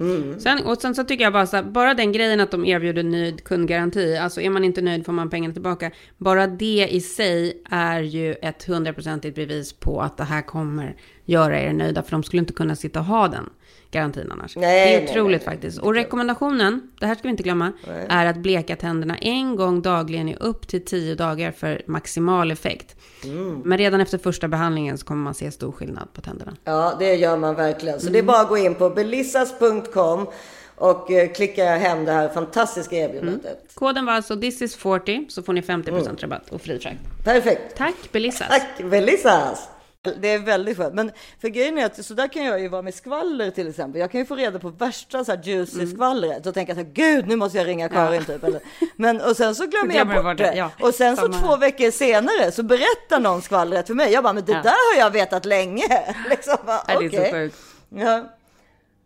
Mm. 0.00 0.40
Sen, 0.40 0.66
och 0.66 0.80
sen 0.80 0.94
så 0.94 1.04
tycker 1.04 1.24
jag 1.24 1.32
bara 1.32 1.46
så 1.46 1.56
här, 1.56 1.64
bara 1.64 1.94
den 1.94 2.12
grejen 2.12 2.40
att 2.40 2.50
de 2.50 2.64
erbjuder 2.64 3.02
nöjd 3.02 3.44
kundgaranti, 3.44 4.16
alltså 4.16 4.40
är 4.40 4.50
man 4.50 4.64
inte 4.64 4.82
nöjd 4.82 5.06
får 5.06 5.12
man 5.12 5.30
pengarna 5.30 5.52
tillbaka. 5.52 5.90
Bara 6.18 6.46
det 6.46 6.88
i 6.90 7.00
sig 7.00 7.62
är 7.70 8.00
ju 8.00 8.34
ett 8.34 8.64
hundraprocentigt 8.64 9.36
bevis 9.36 9.72
på 9.72 10.00
att 10.00 10.16
det 10.16 10.24
här 10.24 10.42
kommer 10.42 10.96
göra 11.30 11.60
er 11.60 11.72
nöjda, 11.72 12.02
för 12.02 12.10
de 12.10 12.22
skulle 12.22 12.40
inte 12.40 12.52
kunna 12.52 12.76
sitta 12.76 12.98
och 12.98 13.04
ha 13.04 13.28
den 13.28 13.50
garantin 13.90 14.32
annars. 14.32 14.56
Nej, 14.56 14.86
det 14.86 14.94
är 14.94 15.00
nej, 15.00 15.10
otroligt 15.10 15.46
nej. 15.46 15.54
faktiskt. 15.54 15.78
Och 15.78 15.94
rekommendationen, 15.94 16.90
det 17.00 17.06
här 17.06 17.14
ska 17.14 17.22
vi 17.22 17.28
inte 17.28 17.42
glömma, 17.42 17.72
är 18.08 18.26
att 18.26 18.36
bleka 18.36 18.76
tänderna 18.76 19.16
en 19.16 19.56
gång 19.56 19.82
dagligen 19.82 20.28
i 20.28 20.36
upp 20.36 20.68
till 20.68 20.84
tio 20.84 21.14
dagar 21.14 21.52
för 21.52 21.82
maximal 21.86 22.50
effekt. 22.50 22.96
Mm. 23.24 23.62
Men 23.64 23.78
redan 23.78 24.00
efter 24.00 24.18
första 24.18 24.48
behandlingen 24.48 24.98
så 24.98 25.06
kommer 25.06 25.22
man 25.22 25.34
se 25.34 25.50
stor 25.50 25.72
skillnad 25.72 26.12
på 26.12 26.20
tänderna. 26.20 26.56
Ja, 26.64 26.96
det 26.98 27.14
gör 27.14 27.36
man 27.36 27.54
verkligen. 27.54 28.00
Så 28.00 28.10
det 28.10 28.18
är 28.18 28.22
bara 28.22 28.40
att 28.40 28.48
gå 28.48 28.58
in 28.58 28.74
på 28.74 28.90
belissas.com 28.90 30.26
och 30.74 31.10
eh, 31.10 31.32
klicka 31.32 31.64
hem 31.64 32.04
det 32.04 32.12
här 32.12 32.28
fantastiska 32.28 32.96
erbjudandet. 32.96 33.74
Koden 33.74 34.06
var 34.06 34.12
alltså 34.12 34.40
this 34.40 34.62
is 34.62 34.76
40 34.76 35.26
så 35.28 35.42
får 35.42 35.52
ni 35.52 35.60
50% 35.60 36.20
rabatt 36.20 36.50
och 36.50 36.62
fri 36.62 36.78
frakt. 36.78 37.24
Perfekt. 37.24 37.76
Tack 37.76 38.12
Belissas. 38.12 38.48
Tack 38.48 38.90
Belissas. 38.90 39.68
Det 40.02 40.28
är 40.28 40.38
väldigt 40.38 40.76
skönt. 40.76 40.94
Men 40.94 41.10
för 41.40 41.48
grejen 41.48 41.78
är 41.78 41.86
att 41.86 42.04
så 42.04 42.14
där 42.14 42.28
kan 42.28 42.44
jag 42.44 42.60
ju 42.60 42.68
vara 42.68 42.82
med 42.82 42.94
skvaller 42.94 43.50
till 43.50 43.68
exempel. 43.68 44.00
Jag 44.00 44.10
kan 44.10 44.20
ju 44.20 44.26
få 44.26 44.36
reda 44.36 44.58
på 44.58 44.68
värsta 44.68 45.24
så 45.24 45.32
här 45.32 45.40
juicy 45.44 45.86
skvallret 45.86 46.46
och 46.46 46.54
tänka 46.54 46.74
så 46.74 46.80
här, 46.80 46.88
gud 46.92 47.28
nu 47.28 47.36
måste 47.36 47.58
jag 47.58 47.66
ringa 47.66 47.88
Karin 47.88 48.24
typ. 48.24 48.44
Eller, 48.44 48.60
men 48.96 49.20
och 49.20 49.36
sen 49.36 49.54
så 49.54 49.66
glömmer 49.66 49.94
jag 49.94 50.06
Glömmer 50.08 50.22
bort 50.30 50.38
det. 50.38 50.44
det, 50.50 50.56
ja. 50.56 50.70
Och 50.80 50.94
sen 50.94 51.16
så 51.16 51.22
Samma 51.22 51.38
två 51.38 51.46
här. 51.48 51.56
veckor 51.58 51.90
senare 51.90 52.52
så 52.52 52.62
berättar 52.62 53.20
någon 53.20 53.42
skvallret 53.42 53.86
för 53.86 53.94
mig. 53.94 54.12
Jag 54.12 54.24
bara, 54.24 54.32
men 54.32 54.44
det 54.44 54.52
Ja. 54.52 54.62
där 54.62 54.94
har 54.94 55.00
jag 55.04 55.10
vetat 55.10 55.44
länge. 55.44 56.14
liksom, 56.30 56.56
bara, 56.66 56.82
det 56.86 56.92
är 56.92 56.98
så 56.98 57.06
okej. 57.06 57.32
sjukt. 57.32 57.56
Ja. 57.88 58.24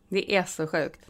Det 0.09 0.35
är 0.37 0.43
så 0.45 0.67
sjukt. 0.67 1.01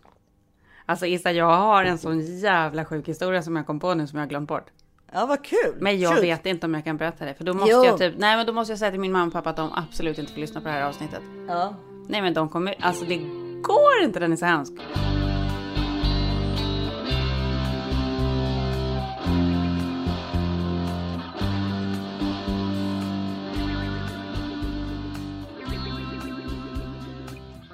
Alltså 0.87 1.07
Issa, 1.07 1.33
jag 1.33 1.57
har 1.57 1.85
en 1.85 1.99
sån 1.99 2.39
jävla 2.39 2.85
sjuk 2.85 3.09
historia 3.09 3.43
som 3.43 3.57
jag 3.57 3.67
kom 3.67 3.81
på 3.81 3.95
nu 3.95 4.07
som 4.07 4.19
jag 4.19 4.29
glömt 4.29 4.49
bort. 4.49 4.67
Ja, 5.15 5.27
vad 5.27 5.45
kul. 5.45 5.75
Men 5.79 6.01
jag 6.01 6.15
Shoot. 6.15 6.25
vet 6.25 6.47
inte 6.47 6.67
om 6.67 6.75
jag 6.75 6.85
kan 6.85 6.97
berätta 6.97 7.25
det. 7.25 7.35
För 7.35 7.45
då 7.45 7.55
måste 7.55 7.71
Jo. 7.71 7.85
jag 7.85 7.99
typ, 7.99 8.15
nej 8.19 8.37
men 8.37 8.47
då 8.47 8.53
måste 8.53 8.73
jag 8.73 8.79
säga 8.79 8.91
till 8.91 9.01
min 9.01 9.13
mamma 9.13 9.27
och 9.27 9.33
pappa 9.33 9.51
att 9.51 9.57
de 9.57 9.71
absolut 9.75 10.19
inte 10.19 10.33
får 10.33 10.41
lyssna 10.41 10.61
på 10.61 10.67
det 10.69 10.75
här 10.75 10.83
avsnittet. 10.83 11.23
Ja. 11.49 11.75
Nej 12.09 12.23
men 12.23 12.35
de 12.35 12.49
kommer, 12.49 12.75
alltså 12.81 13.05
det 13.05 13.17
går 13.63 14.03
inte, 14.03 14.19
den 14.21 14.33
är 14.33 14.37
så 14.37 14.47
hemsk. 14.47 14.73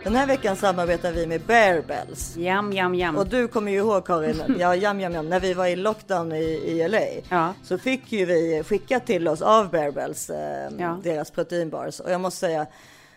Den 0.05 0.17
här 0.17 0.27
veckan 0.27 0.57
samarbetar 0.57 1.13
vi 1.13 1.27
med 1.27 1.41
Bear 1.41 1.81
Bells. 1.83 2.37
Jam, 2.37 2.73
jam, 2.73 2.95
jam. 2.95 3.17
Och 3.17 3.27
du 3.27 3.49
kommer 3.49 3.73
ju 3.73 3.79
ihåg 3.79 4.07
Karin, 4.07 4.43
ja 4.59 4.75
jam 4.77 5.01
jam 5.01 5.13
jam, 5.13 5.29
när 5.29 5.41
vi 5.41 5.55
var 5.55 5.67
i 5.67 5.77
lockdown 5.77 6.33
i, 6.33 6.43
i 6.45 6.89
LA 6.89 7.01
Ja. 7.29 7.55
så 7.65 7.79
fick 7.79 8.13
ju 8.13 8.25
vi 8.25 8.63
skickat 8.67 9.07
till 9.07 9.29
oss 9.29 9.43
av 9.43 9.71
Bear 9.71 9.91
Bells, 9.91 10.31
eh, 10.31 10.71
Ja. 10.79 10.99
deras 11.03 11.31
proteinbars. 11.31 12.01
Och 12.01 12.11
jag 12.11 12.21
måste 12.21 12.41
säga, 12.41 12.67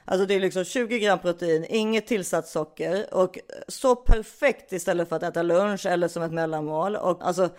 alltså 0.05 0.25
det 0.25 0.33
är 0.33 0.39
liksom 0.39 0.63
20 0.63 0.99
gram 0.99 1.19
protein, 1.19 1.65
inget 1.69 2.07
tillsatt 2.07 2.47
socker 2.47 3.05
och 3.13 3.39
så 3.67 3.95
perfekt 3.95 4.71
istället 4.73 5.09
för 5.09 5.15
att 5.15 5.23
äta 5.23 5.41
lunch 5.41 5.85
eller 5.85 6.07
som 6.07 6.23
ett 6.23 6.33
mellanmål. 6.33 6.95
Och 6.95 7.17
alltså 7.27 7.49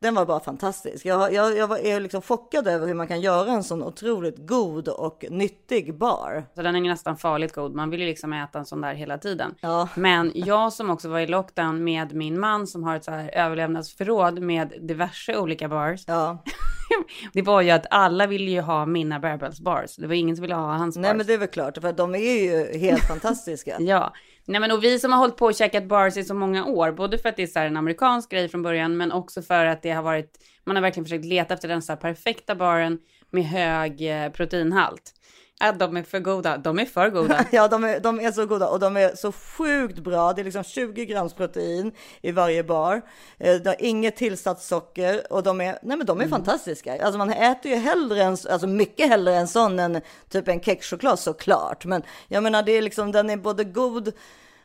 den 0.00 0.14
var 0.14 0.26
bara 0.26 0.40
fantastisk. 0.40 1.06
Jag, 1.06 1.32
jag, 1.32 1.56
jag 1.56 1.66
var, 1.66 1.78
är 1.78 2.00
liksom 2.00 2.22
chockad 2.22 2.68
över 2.68 2.86
hur 2.86 2.94
man 2.94 3.08
kan 3.08 3.20
göra 3.20 3.50
en 3.50 3.64
sån 3.64 3.82
otroligt 3.82 4.36
god 4.38 4.88
och 4.88 5.24
nyttig 5.30 5.98
bar. 5.98 6.44
Så 6.54 6.62
den 6.62 6.76
är 6.76 6.80
ju 6.80 6.88
nästan 6.88 7.16
farligt 7.16 7.52
god. 7.54 7.74
Man 7.74 7.90
vill 7.90 8.00
ju 8.00 8.06
liksom 8.06 8.32
äta 8.32 8.58
en 8.58 8.66
sån 8.66 8.80
där 8.80 8.94
hela 8.94 9.18
tiden. 9.18 9.54
Ja. 9.60 9.88
Men 9.94 10.32
jag 10.34 10.72
som 10.72 10.90
också 10.90 11.08
var 11.08 11.18
i 11.18 11.26
lockdown 11.26 11.84
med 11.84 12.14
min 12.14 12.40
man 12.40 12.66
som 12.66 12.84
har 12.84 12.96
ett 12.96 13.04
så 13.04 13.10
här 13.10 13.30
överlevnadsförråd 13.34 14.38
med 14.42 14.72
diverse 14.80 15.36
olika 15.36 15.68
bars. 15.68 16.04
Ja. 16.06 16.44
Det 17.32 17.42
var 17.42 17.62
ju 17.62 17.70
att 17.70 17.86
alla 17.90 18.26
ville 18.26 18.50
ju 18.50 18.60
ha 18.60 18.86
mina 18.86 19.18
Bearbells 19.20 19.60
bars. 19.60 19.96
Det 19.96 20.06
var 20.06 20.14
ingen 20.14 20.36
som 20.36 20.42
ville 20.42 20.54
ha 20.54 20.76
hans 20.76 20.96
Nej 20.96 21.10
bars. 21.10 21.16
men 21.16 21.26
det 21.26 21.34
är 21.34 21.38
väl 21.38 21.48
klart, 21.48 21.78
för 21.80 21.92
de 21.92 22.14
är 22.14 22.18
ju 22.18 22.78
helt 22.78 23.02
fantastiska. 23.08 23.76
Ja, 23.80 24.12
nej 24.48 24.60
men 24.60 24.70
och 24.70 24.84
vi 24.84 24.98
som 24.98 25.12
har 25.12 25.18
hållit 25.18 25.36
på 25.36 25.46
och 25.46 25.54
käkat 25.54 25.84
bars 25.84 26.16
i 26.16 26.24
så 26.24 26.34
många 26.34 26.64
år, 26.64 26.92
både 26.92 27.18
för 27.18 27.28
att 27.28 27.36
det 27.36 27.42
är 27.42 27.46
så 27.46 27.58
här 27.58 27.66
en 27.66 27.76
amerikansk 27.76 28.30
grej 28.30 28.48
från 28.48 28.62
början, 28.62 28.96
men 28.96 29.12
också 29.12 29.42
för 29.42 29.64
att 29.64 29.82
det 29.82 29.90
har 29.90 30.02
varit, 30.02 30.38
man 30.64 30.76
har 30.76 30.82
verkligen 30.82 31.04
försökt 31.04 31.24
leta 31.24 31.54
efter 31.54 31.68
den 31.68 31.82
så 31.82 31.92
här 31.92 32.00
perfekta 32.00 32.54
baren 32.54 32.98
med 33.30 33.44
hög 33.44 34.10
eh, 34.10 34.30
proteinhalt. 34.32 35.14
Ja, 35.60 35.72
de 35.72 35.96
är 35.96 36.02
för 36.02 36.20
goda, 36.20 36.58
de 36.58 36.78
är 36.78 36.84
för 36.84 37.10
goda. 37.10 37.44
Ja, 37.52 37.68
de 37.68 37.84
är, 37.84 38.00
de 38.00 38.20
är 38.20 38.32
så 38.32 38.46
goda 38.46 38.68
och 38.68 38.80
de 38.80 38.96
är 38.96 39.14
så 39.16 39.32
sjukt 39.32 39.98
bra. 39.98 40.32
Det 40.32 40.42
är 40.42 40.44
liksom 40.44 40.64
20 40.64 41.06
grams 41.06 41.34
protein 41.34 41.92
i 42.22 42.32
varje 42.32 42.64
bar. 42.64 43.02
Eh, 43.38 43.56
Det 43.56 43.66
har 43.70 43.76
inget 43.78 44.16
tillsatt 44.16 44.62
socker 44.62 45.32
och 45.32 45.42
de 45.42 45.60
är, 45.60 45.78
nej 45.82 45.96
men 45.96 46.06
de 46.06 46.20
är 46.20 46.28
fantastiska. 46.28 47.04
Alltså 47.04 47.18
man 47.18 47.30
äter 47.30 47.70
ju 47.70 47.76
hellre 47.76 48.22
en, 48.22 48.36
alltså 48.50 48.66
mycket 48.66 49.08
hellre 49.08 49.34
en 49.34 49.48
sån 49.48 49.78
än 49.78 50.00
typ 50.28 50.48
en 50.48 50.60
kexchoklad 50.60 51.18
såklart. 51.18 51.84
Men 51.84 52.02
jag 52.28 52.42
menar, 52.42 52.62
det 52.62 52.72
är 52.72 52.82
liksom, 52.82 53.12
den 53.12 53.30
är 53.30 53.36
både 53.36 53.64
god 53.64 54.12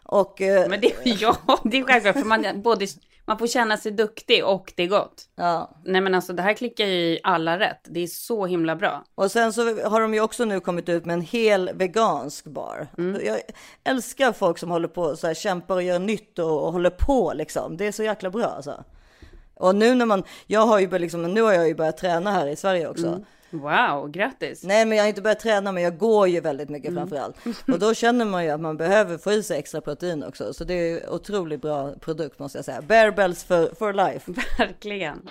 och... 0.04 0.42
eh, 0.42 0.70
Men 0.70 0.82
det, 0.82 0.94
ja, 1.06 1.38
det 1.64 1.78
är 1.78 1.84
självklart, 1.84 2.16
för 2.16 2.26
man, 2.26 2.62
både, 2.62 2.88
man 3.26 3.38
får 3.38 3.48
känna 3.48 3.78
sig 3.78 3.92
duktig 3.92 4.46
och 4.46 4.74
det 4.76 4.84
är 4.84 4.88
gott. 4.88 5.28
Ja. 5.36 5.78
Nej 5.86 6.02
men 6.02 6.16
alltså 6.16 6.34
det 6.34 6.42
här 6.42 6.54
klickar 6.54 6.86
ju 6.86 6.94
i 6.94 7.20
alla 7.24 7.60
rätt. 7.60 7.80
Det 7.84 8.00
är 8.00 8.08
så 8.08 8.46
himla 8.46 8.76
bra. 8.76 9.04
Och 9.16 9.32
sen 9.32 9.54
så 9.54 9.62
har 9.90 10.02
de 10.02 10.14
ju 10.14 10.22
också 10.22 10.46
nu 10.46 10.60
kommit 10.60 10.90
ut 10.90 11.06
med 11.06 11.14
en 11.14 11.22
hel 11.22 11.70
vegansk 11.74 12.46
bar. 12.46 12.88
Jag 13.24 13.40
älskar 13.84 14.32
folk 14.32 14.58
som 14.58 14.72
håller 14.72 14.88
på 14.88 15.16
så 15.16 15.28
här, 15.28 15.34
kämpar 15.34 15.76
och 15.76 15.84
gör 15.84 16.00
nytt 16.00 16.40
och, 16.40 16.66
och 16.66 16.74
håller 16.74 16.90
på 16.90 17.34
liksom. 17.36 17.78
Det 17.78 17.86
är 17.88 17.92
så 17.92 18.04
jäkla 18.04 18.30
bra 18.30 18.46
alltså. 18.46 18.84
Och 19.56 19.76
nu 19.76 19.96
när 19.96 20.06
man, 20.06 20.24
jag 20.48 20.66
har 20.66 20.80
ju 20.80 20.98
liksom, 21.00 21.34
nu 21.34 21.42
har 21.42 21.54
jag 21.54 21.68
ju 21.68 21.76
börjat 21.76 21.98
träna 21.98 22.32
här 22.32 22.48
i 22.48 22.56
Sverige 22.56 22.88
också. 22.88 23.26
Wow, 23.54 24.12
grattis. 24.12 24.64
Nej, 24.64 24.86
men 24.86 24.98
jag 24.98 25.04
har 25.04 25.10
inte 25.10 25.22
börjat 25.22 25.40
träna, 25.40 25.72
men 25.72 25.84
jag 25.84 25.98
går 25.98 26.28
ju 26.28 26.40
väldigt 26.40 26.70
mycket 26.70 26.94
framför 26.94 27.16
allt. 27.16 27.36
Och 27.68 27.80
då 27.80 27.94
känner 27.94 28.26
man 28.26 28.44
ju 28.44 28.50
att 28.50 28.62
man 28.62 28.78
behöver 28.78 29.18
få 29.18 29.32
i 29.32 29.44
sig 29.44 29.60
extra 29.60 29.82
protein 29.82 30.24
också. 30.24 30.54
Så 30.54 30.64
det 30.64 30.74
är 30.74 31.10
otroligt 31.10 31.62
bra 31.62 31.92
produkt 32.00 32.40
måste 32.40 32.58
jag 32.58 32.66
säga. 32.66 32.82
Bear 32.82 33.12
Bells 33.12 33.44
for, 33.44 33.76
for 33.76 33.94
life. 33.94 34.32
Verkligen. 34.58 35.22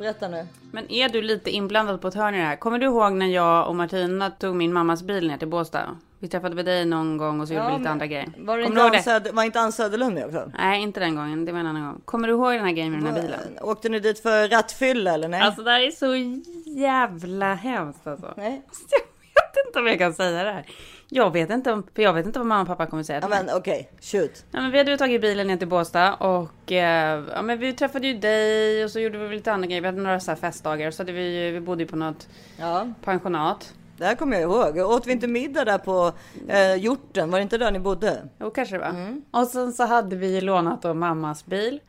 Berätta 0.00 0.28
nu. 0.28 0.46
Men 0.72 0.92
är 0.92 1.08
du 1.08 1.22
lite 1.22 1.50
inblandad 1.50 2.00
på 2.00 2.08
ett 2.08 2.14
hörn 2.14 2.34
i 2.34 2.38
det 2.38 2.44
här? 2.44 2.56
Kommer 2.56 2.78
du 2.78 2.86
ihåg 2.86 3.12
när 3.12 3.26
jag 3.26 3.68
och 3.68 3.76
Martina 3.76 4.30
tog 4.30 4.56
min 4.56 4.72
mammas 4.72 5.02
bil 5.02 5.28
ner 5.28 5.38
till 5.38 5.48
Båstad? 5.48 5.96
Vi 6.18 6.28
träffade 6.28 6.56
väl 6.56 6.64
dig 6.64 6.84
någon 6.84 7.16
gång 7.16 7.40
och 7.40 7.48
så 7.48 7.54
gjorde 7.54 7.70
vi 7.72 7.78
lite 7.78 7.90
andra 7.90 8.06
grejer. 8.06 8.32
Var, 8.38 8.58
det 8.58 8.64
inte 8.64 8.82
Ann? 8.82 9.02
Söder, 9.02 9.32
var 9.32 9.42
inte 9.42 9.60
Ann 9.60 9.72
Söderlund 9.72 10.14
med 10.14 10.26
också? 10.26 10.52
Nej, 10.58 10.82
inte 10.82 11.00
den 11.00 11.16
gången. 11.16 11.44
Det 11.44 11.52
var 11.52 11.60
en 11.60 11.66
annan 11.66 11.86
gång. 11.86 12.00
Kommer 12.04 12.28
du 12.28 12.34
ihåg 12.34 12.52
den 12.52 12.64
här 12.64 12.72
grejen 12.72 12.92
med 12.92 13.02
den 13.02 13.14
här 13.14 13.22
bilen? 13.22 13.40
Åkte 13.60 13.88
ni 13.88 14.00
dit 14.00 14.18
för 14.20 14.48
rattfylla 14.48 15.14
eller 15.14 15.28
nej? 15.28 15.40
Alltså 15.40 15.62
det 15.62 15.70
här 15.70 15.80
är 15.80 15.90
så 15.90 16.40
jävla 16.80 17.54
hemskt 17.54 18.06
alltså. 18.06 18.34
nej. 18.36 18.62
Jag 19.34 19.42
vet 19.42 19.66
inte 19.66 19.78
om 19.78 19.86
jag 19.86 19.98
kan 19.98 20.14
säga 20.14 20.44
det 20.44 20.52
här. 20.52 20.66
Jag 21.12 21.30
vet 21.32 21.50
inte 21.50 21.72
om, 21.72 21.82
för 21.94 22.02
jag 22.02 22.12
vet 22.12 22.26
inte 22.26 22.38
vad 22.38 22.46
mamma 22.46 22.60
och 22.60 22.66
pappa 22.66 22.86
kommer 22.86 23.02
säga 23.02 23.18
Ja, 23.22 23.28
men 23.28 23.50
okej, 23.56 23.90
shoot. 24.00 24.44
Ja, 24.50 24.60
men 24.60 24.70
vi 24.70 24.78
hade 24.78 24.90
ju 24.90 24.96
tagit 24.96 25.20
bilen 25.20 25.46
ner 25.46 25.56
till 25.56 25.68
Båstad 25.68 26.14
och 26.14 26.72
eh, 26.72 27.24
ja, 27.34 27.42
men 27.42 27.58
vi 27.58 27.72
träffade 27.72 28.06
ju 28.06 28.18
dig 28.18 28.84
och 28.84 28.90
så 28.90 29.00
gjorde 29.00 29.18
vi 29.18 29.36
lite 29.36 29.52
andra 29.52 29.66
grejer. 29.66 29.80
Vi 29.80 29.86
hade 29.86 30.00
några 30.02 30.20
så 30.20 30.30
här 30.30 30.36
festdagar 30.38 30.90
så 30.90 31.02
hade 31.02 31.12
vi, 31.12 31.50
vi 31.50 31.60
bodde 31.60 31.82
ju 31.82 31.88
på 31.88 31.96
något 31.96 32.28
Ja. 32.58 32.88
pensionat. 33.04 33.74
Det 33.96 34.04
här 34.04 34.14
kommer 34.14 34.40
jag 34.40 34.42
ihåg. 34.42 34.78
Åt 34.78 35.06
vi 35.06 35.12
inte 35.12 35.26
middag 35.28 35.64
där 35.64 35.78
på 35.78 36.12
eh, 36.48 36.74
hjorten? 36.74 37.30
Var 37.30 37.38
det 37.38 37.42
inte 37.42 37.58
där 37.58 37.70
ni 37.70 37.78
bodde? 37.78 38.28
Jo, 38.40 38.50
kanske 38.50 38.74
det 38.74 38.80
var. 38.80 39.20
Och 39.40 39.46
sen 39.48 39.72
så 39.72 39.84
hade 39.86 40.16
vi 40.16 40.40
lånat 40.40 40.82
då 40.82 40.94
mammas 40.94 41.46
bil. 41.46 41.80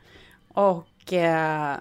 Och 0.54 1.12
eh, 1.12 1.76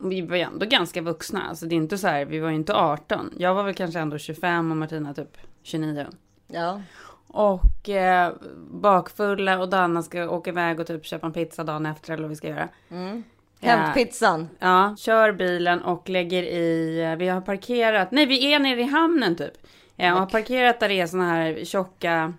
vi 0.00 0.20
var 0.22 0.36
ju 0.36 0.42
ändå 0.42 0.66
ganska 0.66 1.00
vuxna. 1.02 1.42
Alltså 1.48 1.66
det 1.66 1.74
är 1.74 1.76
inte 1.76 1.98
så 1.98 2.06
här, 2.08 2.24
vi 2.24 2.38
var 2.38 2.48
ju 2.48 2.54
inte 2.54 2.74
18. 2.74 3.34
Jag 3.38 3.54
var 3.54 3.62
väl 3.62 3.74
kanske 3.74 4.00
ändå 4.00 4.18
25 4.18 4.70
och 4.70 4.76
Martina 4.76 5.14
typ 5.14 5.36
29. 5.62 6.06
Ja. 6.48 6.80
Och 7.26 7.88
eh, 7.88 8.32
bakfulla 8.70 9.58
och 9.58 9.68
Danna 9.68 10.02
ska 10.02 10.30
åka 10.30 10.50
iväg 10.50 10.80
och 10.80 10.86
typ 10.86 11.06
köpa 11.06 11.26
en 11.26 11.32
pizza 11.32 11.64
dagen 11.64 11.86
efter 11.86 12.12
eller 12.12 12.22
vad 12.22 12.30
vi 12.30 12.36
ska 12.36 12.48
göra. 12.48 12.68
Mm. 12.90 13.24
Ja. 13.60 13.68
Hämt 13.68 13.94
pizzan. 13.94 14.48
Ja, 14.58 14.96
kör 14.98 15.32
bilen 15.32 15.82
och 15.82 16.08
lägger 16.08 16.42
i, 16.42 17.16
vi 17.18 17.28
har 17.28 17.40
parkerat, 17.40 18.10
nej 18.10 18.26
vi 18.26 18.52
är 18.52 18.58
nere 18.58 18.80
i 18.80 18.84
hamnen 18.84 19.36
typ. 19.36 19.52
Ja, 19.96 20.12
och 20.12 20.18
har 20.18 20.26
parkerat 20.26 20.80
där 20.80 20.88
det 20.88 21.00
är 21.00 21.06
såna 21.06 21.30
här 21.30 21.64
tjocka, 21.64 22.34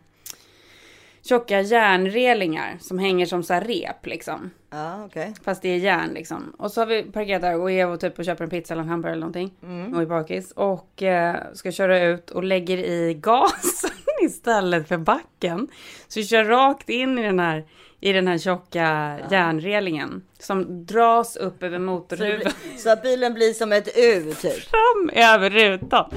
tjocka 1.30 1.62
järnrelingar 1.62 2.78
som 2.80 3.00
hänger 3.00 3.26
som 3.26 3.44
så 3.44 3.54
rep 3.54 4.06
liksom. 4.06 4.52
Ja, 4.70 5.06
okej. 5.06 5.34
Fast 5.44 5.62
det 5.62 5.70
är 5.70 5.78
järn 5.78 6.14
liksom. 6.14 6.56
Och 6.58 6.72
så 6.72 6.82
har 6.82 6.86
vi 6.86 7.04
parkerat 7.04 7.42
där 7.42 7.56
och 7.86 7.94
och 7.94 8.00
typ 8.00 8.20
och 8.20 8.26
köper 8.26 8.44
en 8.44 8.50
pizza 8.50 8.74
eller 8.74 8.84
en 8.84 8.90
hamburgare 8.90 9.14
eller 9.14 9.20
någonting. 9.22 9.54
Mm. 9.64 9.94
Och 9.94 10.02
är 10.02 10.06
bakis. 10.06 10.52
Och 10.52 11.04
eh, 11.04 11.36
ska 11.54 11.72
köra 11.72 12.04
ut 12.06 12.30
och 12.30 12.44
lägger 12.44 12.78
i 12.78 13.14
gasen 13.22 13.90
istället 14.26 14.88
för 14.88 14.98
backen. 14.98 15.68
Så 16.08 16.20
vi 16.20 16.26
kör 16.26 16.44
rakt 16.46 16.90
in 16.90 17.18
i 17.18 17.24
den 17.24 17.40
här, 17.40 17.66
i 18.00 18.14
den 18.14 18.28
här 18.28 18.38
tjocka 18.38 19.18
järnrelingen. 19.32 20.22
Som 20.40 20.86
dras 20.86 21.36
upp 21.36 21.64
över 21.64 21.78
Så, 21.78 21.82
motorhuven. 21.82 22.52
så 22.78 22.90
att 22.92 23.04
bilen 23.04 23.34
blir 23.34 23.54
som 23.54 23.72
ett 23.72 23.88
U 23.98 24.34
typ. 24.42 24.60
Fram 24.70 25.10
över 25.14 25.50
rutan. 25.50 26.12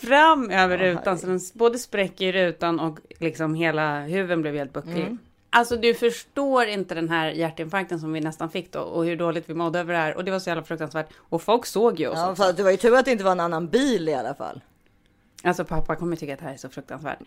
Fram 0.00 0.50
över 0.50 0.78
rutan. 0.78 1.18
Så 1.18 1.26
den 1.26 1.40
både 1.54 1.78
spräcker 1.78 2.26
i 2.26 2.32
rutan 2.32 2.80
och 2.80 2.98
liksom 3.18 3.54
hela 3.54 4.00
huven 4.00 4.42
blev 4.42 4.54
helt 4.54 4.72
bucklig. 4.72 5.02
Mm. 5.02 5.18
Alltså 5.50 5.76
du 5.76 5.94
förstår 5.94 6.66
inte 6.66 6.94
den 6.94 7.08
här 7.08 7.30
hjärtinfarkten 7.30 8.00
som 8.00 8.12
vi 8.12 8.20
nästan 8.20 8.50
fick 8.50 8.72
då 8.72 8.80
och 8.80 9.04
hur 9.04 9.16
dåligt 9.16 9.50
vi 9.50 9.54
mådde 9.54 9.78
över 9.78 9.92
det 9.92 9.98
här. 9.98 10.16
Och 10.16 10.24
det 10.24 10.30
var 10.30 10.38
så 10.38 10.50
jävla 10.50 10.62
fruktansvärt. 10.62 11.08
Och 11.16 11.42
folk 11.42 11.66
såg 11.66 12.00
ju 12.00 12.08
oss. 12.08 12.18
Ja, 12.18 12.30
också. 12.30 12.42
för 12.42 12.52
det 12.52 12.62
var 12.62 12.70
ju 12.70 12.76
tur 12.76 12.94
att 12.94 13.04
det 13.04 13.12
inte 13.12 13.24
var 13.24 13.32
en 13.32 13.40
annan 13.40 13.68
bil 13.68 14.08
i 14.08 14.14
alla 14.14 14.34
fall. 14.34 14.60
Alltså 15.42 15.64
pappa 15.64 15.96
kommer 15.96 16.16
tycka 16.16 16.32
att 16.32 16.38
det 16.38 16.44
här 16.44 16.52
är 16.52 16.56
så 16.56 16.68
fruktansvärt. 16.68 17.18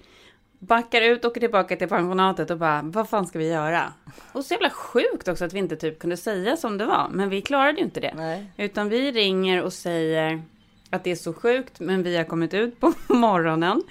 Backar 0.59 1.01
ut, 1.01 1.25
åker 1.25 1.39
tillbaka 1.39 1.75
till 1.75 1.89
pensionatet 1.89 2.49
och 2.49 2.57
bara, 2.57 2.81
vad 2.83 3.09
fan 3.09 3.27
ska 3.27 3.39
vi 3.39 3.47
göra? 3.47 3.93
Och 4.31 4.45
så 4.45 4.53
jävla 4.53 4.69
sjukt 4.69 5.27
också 5.27 5.45
att 5.45 5.53
vi 5.53 5.59
inte 5.59 5.75
typ 5.75 5.99
kunde 5.99 6.17
säga 6.17 6.57
som 6.57 6.77
det 6.77 6.85
var. 6.85 7.07
Men 7.11 7.29
vi 7.29 7.41
klarade 7.41 7.77
ju 7.77 7.83
inte 7.83 7.99
det. 7.99 8.13
Nej. 8.15 8.51
Utan 8.57 8.89
vi 8.89 9.11
ringer 9.11 9.63
och 9.63 9.73
säger 9.73 10.41
att 10.89 11.03
det 11.03 11.11
är 11.11 11.15
så 11.15 11.33
sjukt, 11.33 11.79
men 11.79 12.03
vi 12.03 12.17
har 12.17 12.23
kommit 12.23 12.53
ut 12.53 12.79
på 12.79 12.93
morgonen 13.13 13.83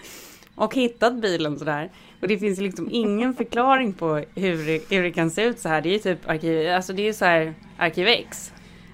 och 0.55 0.75
hittat 0.75 1.15
bilen 1.15 1.59
sådär. 1.59 1.91
Och 2.21 2.29
det 2.29 2.39
finns 2.39 2.59
liksom 2.59 2.89
ingen 2.91 3.35
förklaring 3.35 3.93
på 3.93 4.25
hur 4.35 4.67
det, 4.67 4.97
hur 4.97 5.03
det 5.03 5.11
kan 5.11 5.31
se 5.31 5.43
ut 5.43 5.59
så 5.59 5.69
här. 5.69 5.81
Det 5.81 5.89
är 5.89 5.93
ju 5.93 5.99
typ 5.99 6.29
arkiv, 6.29 6.71
alltså 6.71 6.93
det 6.93 7.09
är 7.09 7.13
så 7.13 7.25
här 7.25 7.55
Arkiv 7.79 8.07
X. 8.09 8.53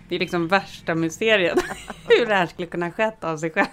Det 0.08 0.14
är 0.14 0.18
liksom 0.18 0.48
värsta 0.48 0.94
mysteriet. 0.94 1.58
hur 2.08 2.26
det 2.26 2.34
här 2.34 2.46
skulle 2.46 2.68
kunna 2.68 2.86
ha 2.86 2.92
skett 2.92 3.24
av 3.24 3.36
sig 3.36 3.50
själv. 3.50 3.66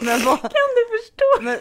Men 0.00 0.24
vad, 0.24 0.40
Kan 0.40 0.50
du 0.50 0.98
förstå? 0.98 1.42
men 1.42 1.56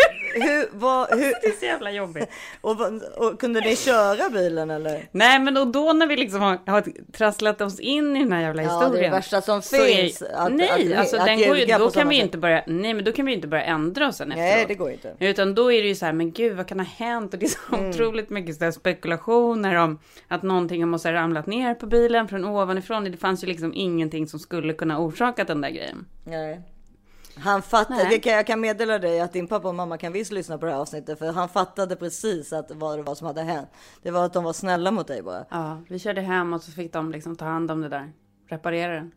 hur, 0.48 0.68
vad, 0.80 1.10
hur, 1.10 1.34
Det 1.42 1.48
är 1.48 1.60
så 1.60 1.66
jävla 1.66 1.92
jobbigt. 1.92 2.30
och, 2.62 2.76
och 3.18 3.40
kunde 3.40 3.60
ni 3.62 3.76
köra 3.76 4.30
bilen 4.30 4.70
eller? 4.70 5.08
Nej, 5.12 5.40
men 5.40 5.58
och 5.58 5.68
då 5.68 5.94
när 5.94 6.08
vi 6.08 6.16
liksom 6.16 6.42
har, 6.42 6.60
har 6.66 6.84
trasslat 7.12 7.62
oss 7.62 7.80
in 7.80 8.16
i 8.16 8.20
den 8.20 8.32
här 8.32 8.42
jävla 8.42 8.64
Ja, 8.64 8.70
historien. 8.70 8.92
det 8.94 9.00
är 9.00 9.04
det 9.04 9.10
värsta 9.10 9.42
som 9.42 9.62
så 9.62 9.76
är- 9.76 9.86
finns, 9.86 10.22
att- 10.22 10.52
nej, 10.54 10.94
att- 10.94 11.00
alltså 11.00 11.18
att 11.18 11.26
den 11.26 11.38
går 11.38 11.58
ju, 11.58 11.66
då 11.66 11.90
kan 11.90 12.10
vi 12.10 12.16
sätt. 12.16 12.24
inte 12.26 12.38
börja, 12.38 12.64
nej 12.68 12.94
men 12.94 13.06
då 13.06 13.12
kan 13.12 13.26
vi 13.26 13.34
inte 13.34 13.48
börja 13.48 13.64
ändra 13.64 14.08
oss 14.08 14.18
sen 14.18 14.32
efteråt. 14.32 14.50
Nej, 14.56 14.66
det 14.68 14.76
går 14.76 14.92
inte. 14.92 15.16
Utan 15.20 15.56
då 15.56 15.72
är 15.72 15.82
det 15.82 15.88
ju 15.88 15.96
så 15.96 16.06
här, 16.06 16.14
men 16.14 16.32
gud 16.32 16.58
vad 16.58 16.68
kan 16.68 16.80
ha 16.80 16.88
hänt? 16.98 17.34
Och 17.34 17.40
det 17.40 17.46
är 17.46 17.50
så 17.70 17.76
Mm. 17.76 17.90
otroligt 17.90 18.30
mycket 18.30 18.56
så 18.56 18.72
spekulationer 18.72 19.76
om 19.76 20.00
att 20.28 20.44
någonting 20.44 20.88
måste 20.88 21.08
ha 21.10 21.14
ramlat 21.14 21.48
ner 21.48 21.74
på 21.76 21.86
bilen 21.86 22.28
från 22.28 22.46
ovanifrån. 22.46 23.04
Det 23.04 23.18
fanns 23.18 23.44
ju 23.44 23.48
liksom 23.48 23.74
ingenting 23.76 24.28
som 24.28 24.40
skulle 24.40 24.74
kunna 24.74 25.00
orsaka 25.00 25.44
den 25.44 25.62
där 25.62 25.70
grejen. 25.70 26.06
Nej. 26.24 26.62
Han 27.40 27.62
fattade, 27.62 28.10
det 28.10 28.20
kan, 28.20 28.34
jag 28.34 28.48
kan 28.48 28.60
meddela 28.60 29.00
dig 29.00 29.20
att 29.20 29.34
din 29.34 29.48
pappa 29.48 29.68
och 29.68 29.76
mamma 29.76 29.98
kan 29.98 30.14
visst 30.14 30.32
lyssna 30.32 30.58
på 30.58 30.66
det 30.66 30.72
här 30.72 30.80
avsnittet 30.80 31.20
för 31.20 31.32
han 31.32 31.50
fattade 31.50 31.96
precis 31.96 32.54
att 32.54 32.72
vad 32.72 33.00
det 33.00 33.04
var 33.04 33.16
som 33.16 33.28
hade 33.28 33.42
hänt. 33.42 33.70
Det 34.02 34.12
var 34.12 34.26
att 34.26 34.34
de 34.34 34.44
var 34.44 34.54
snälla 34.54 34.92
mot 34.92 35.08
dig 35.08 35.22
bara. 35.22 35.46
Ja, 35.50 35.82
vi 35.90 36.00
körde 36.00 36.22
hem 36.22 36.54
och 36.54 36.62
så 36.62 36.72
fick 36.72 36.94
de 36.94 37.12
liksom 37.12 37.36
ta 37.36 37.46
hand 37.46 37.72
om 37.72 37.82
det 37.82 37.90
där. 37.90 38.12
Reparera 38.50 38.94
den. 38.94 39.12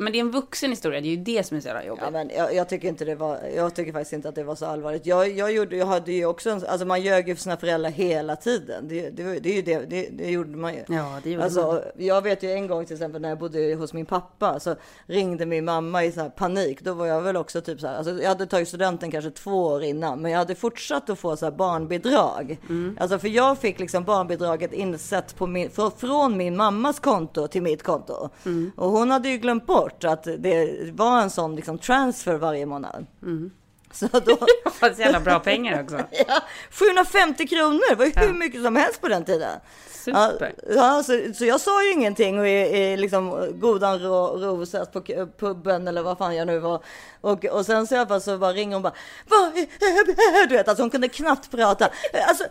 Men 0.00 0.12
det 0.12 0.18
är 0.18 0.20
en 0.20 0.30
vuxen 0.30 0.70
historia, 0.70 1.00
det 1.00 1.08
är 1.08 1.16
ju 1.16 1.16
det 1.16 1.46
som 1.46 1.56
är 1.56 1.60
så 1.60 1.68
jävla 1.68 1.84
jobbigt. 1.84 2.04
Ja, 2.04 2.10
men 2.10 2.30
jag, 2.36 2.54
jag 2.54 2.68
tycker 2.68 2.88
inte 2.88 3.04
det 3.04 3.14
var. 3.14 3.38
Jag 3.56 3.74
tycker 3.74 3.92
faktiskt 3.92 4.12
inte 4.12 4.28
att 4.28 4.34
det 4.34 4.44
var 4.44 4.54
så 4.54 4.66
allvarligt. 4.66 5.06
Jag, 5.06 5.30
jag 5.30 5.52
gjorde, 5.52 5.76
jag 5.76 5.86
hade 5.86 6.12
ju 6.12 6.26
också, 6.26 6.50
en, 6.50 6.66
alltså 6.66 6.86
man 6.86 7.02
ljög 7.02 7.28
ju 7.28 7.34
för 7.34 7.42
sina 7.42 7.56
föräldrar 7.56 7.90
hela 7.90 8.36
tiden. 8.36 8.88
Det, 8.88 9.10
det, 9.10 9.40
det 9.40 9.48
är 9.48 9.54
ju 9.54 9.62
det, 9.62 9.78
det, 9.78 10.08
det 10.12 10.30
gjorde 10.30 10.56
man 10.56 10.74
ju. 10.74 10.84
Ja, 10.88 11.20
det 11.22 11.30
gjorde 11.30 11.38
man. 11.38 11.44
Alltså, 11.44 11.84
jag 11.96 12.22
vet 12.22 12.42
ju 12.42 12.50
en 12.50 12.66
gång 12.66 12.86
till 12.86 12.94
exempel 12.94 13.22
när 13.22 13.28
jag 13.28 13.38
bodde 13.38 13.74
hos 13.74 13.92
min 13.92 14.06
pappa 14.06 14.60
så 14.60 14.76
ringde 15.06 15.46
min 15.46 15.64
mamma 15.64 16.04
i 16.04 16.12
så 16.12 16.30
panik. 16.30 16.80
Då 16.80 16.94
var 16.94 17.06
jag 17.06 17.22
väl 17.22 17.36
också 17.36 17.60
typ 17.60 17.80
så 17.80 17.86
här. 17.86 17.96
Alltså, 17.96 18.22
jag 18.22 18.28
hade 18.28 18.46
tagit 18.46 18.68
studenten 18.68 19.10
kanske 19.10 19.30
två 19.30 19.66
år 19.66 19.82
innan, 19.82 20.22
men 20.22 20.30
jag 20.30 20.38
hade 20.38 20.54
fortsatt 20.54 21.10
att 21.10 21.18
få 21.18 21.36
så 21.36 21.46
här 21.46 21.52
barnbidrag. 21.52 22.58
Mm. 22.68 22.98
Alltså 23.00 23.18
för 23.18 23.28
jag 23.28 23.58
fick 23.58 23.80
liksom 23.80 24.04
barnbidraget 24.04 24.72
insett 24.72 25.36
på 25.36 25.46
min, 25.46 25.70
från, 25.70 25.90
från 25.90 26.36
min 26.36 26.56
mammas 26.56 27.00
konto 27.00 27.46
till 27.48 27.62
mitt 27.62 27.82
konto. 27.82 28.28
Mm. 28.44 28.72
Och 28.76 28.90
hon 28.90 29.10
hade 29.10 29.28
ju 29.28 29.38
glömt 29.38 29.66
bort 29.66 29.83
att 30.04 30.24
det 30.38 30.90
var 30.92 31.20
en 31.20 31.30
sån 31.30 31.56
liksom 31.56 31.78
transfer 31.78 32.34
varje 32.34 32.66
månad. 32.66 33.06
Mm. 33.22 33.50
Så 33.94 34.06
då, 34.06 34.20
Det 34.64 34.80
var 34.80 34.94
så 34.94 35.00
jävla 35.00 35.20
bra 35.20 35.38
pengar 35.38 35.82
också. 35.82 35.96
ja, 36.28 36.42
750 36.70 37.46
kronor, 37.46 37.90
det 37.90 37.94
var 37.94 38.04
ju 38.04 38.12
hur 38.16 38.32
mycket 38.32 38.62
som 38.62 38.76
helst 38.76 39.00
på 39.00 39.08
den 39.08 39.24
tiden. 39.24 39.60
Super. 39.90 40.54
Ja, 40.68 40.74
ja, 40.74 41.02
så, 41.02 41.34
så 41.34 41.44
jag 41.44 41.60
sa 41.60 41.84
ju 41.84 41.92
ingenting 41.92 42.38
och 42.38 42.48
i, 42.48 42.50
i 42.50 42.96
liksom 42.96 43.52
godan 43.60 43.98
ro, 43.98 44.38
ro 44.38 44.66
satt 44.66 44.92
på 44.92 45.00
puben 45.38 45.88
eller 45.88 46.02
vad 46.02 46.18
fan 46.18 46.36
jag 46.36 46.46
nu 46.46 46.58
var. 46.58 46.84
Och, 47.30 47.44
och 47.44 47.66
sen 47.66 47.86
så, 47.86 47.94
i 47.94 47.98
alla 47.98 48.06
fall 48.08 48.20
så 48.20 48.38
bara 48.38 48.52
ringer 48.52 48.74
hon 48.76 48.82
bara, 48.82 48.94
vad 49.28 49.40
är- 49.58 50.46
du 50.48 50.54
vet, 50.56 50.68
alltså 50.68 50.82
hon 50.82 50.90
kunde 50.90 51.08
knappt 51.08 51.50
prata. 51.50 51.84
Alltså, 52.28 52.44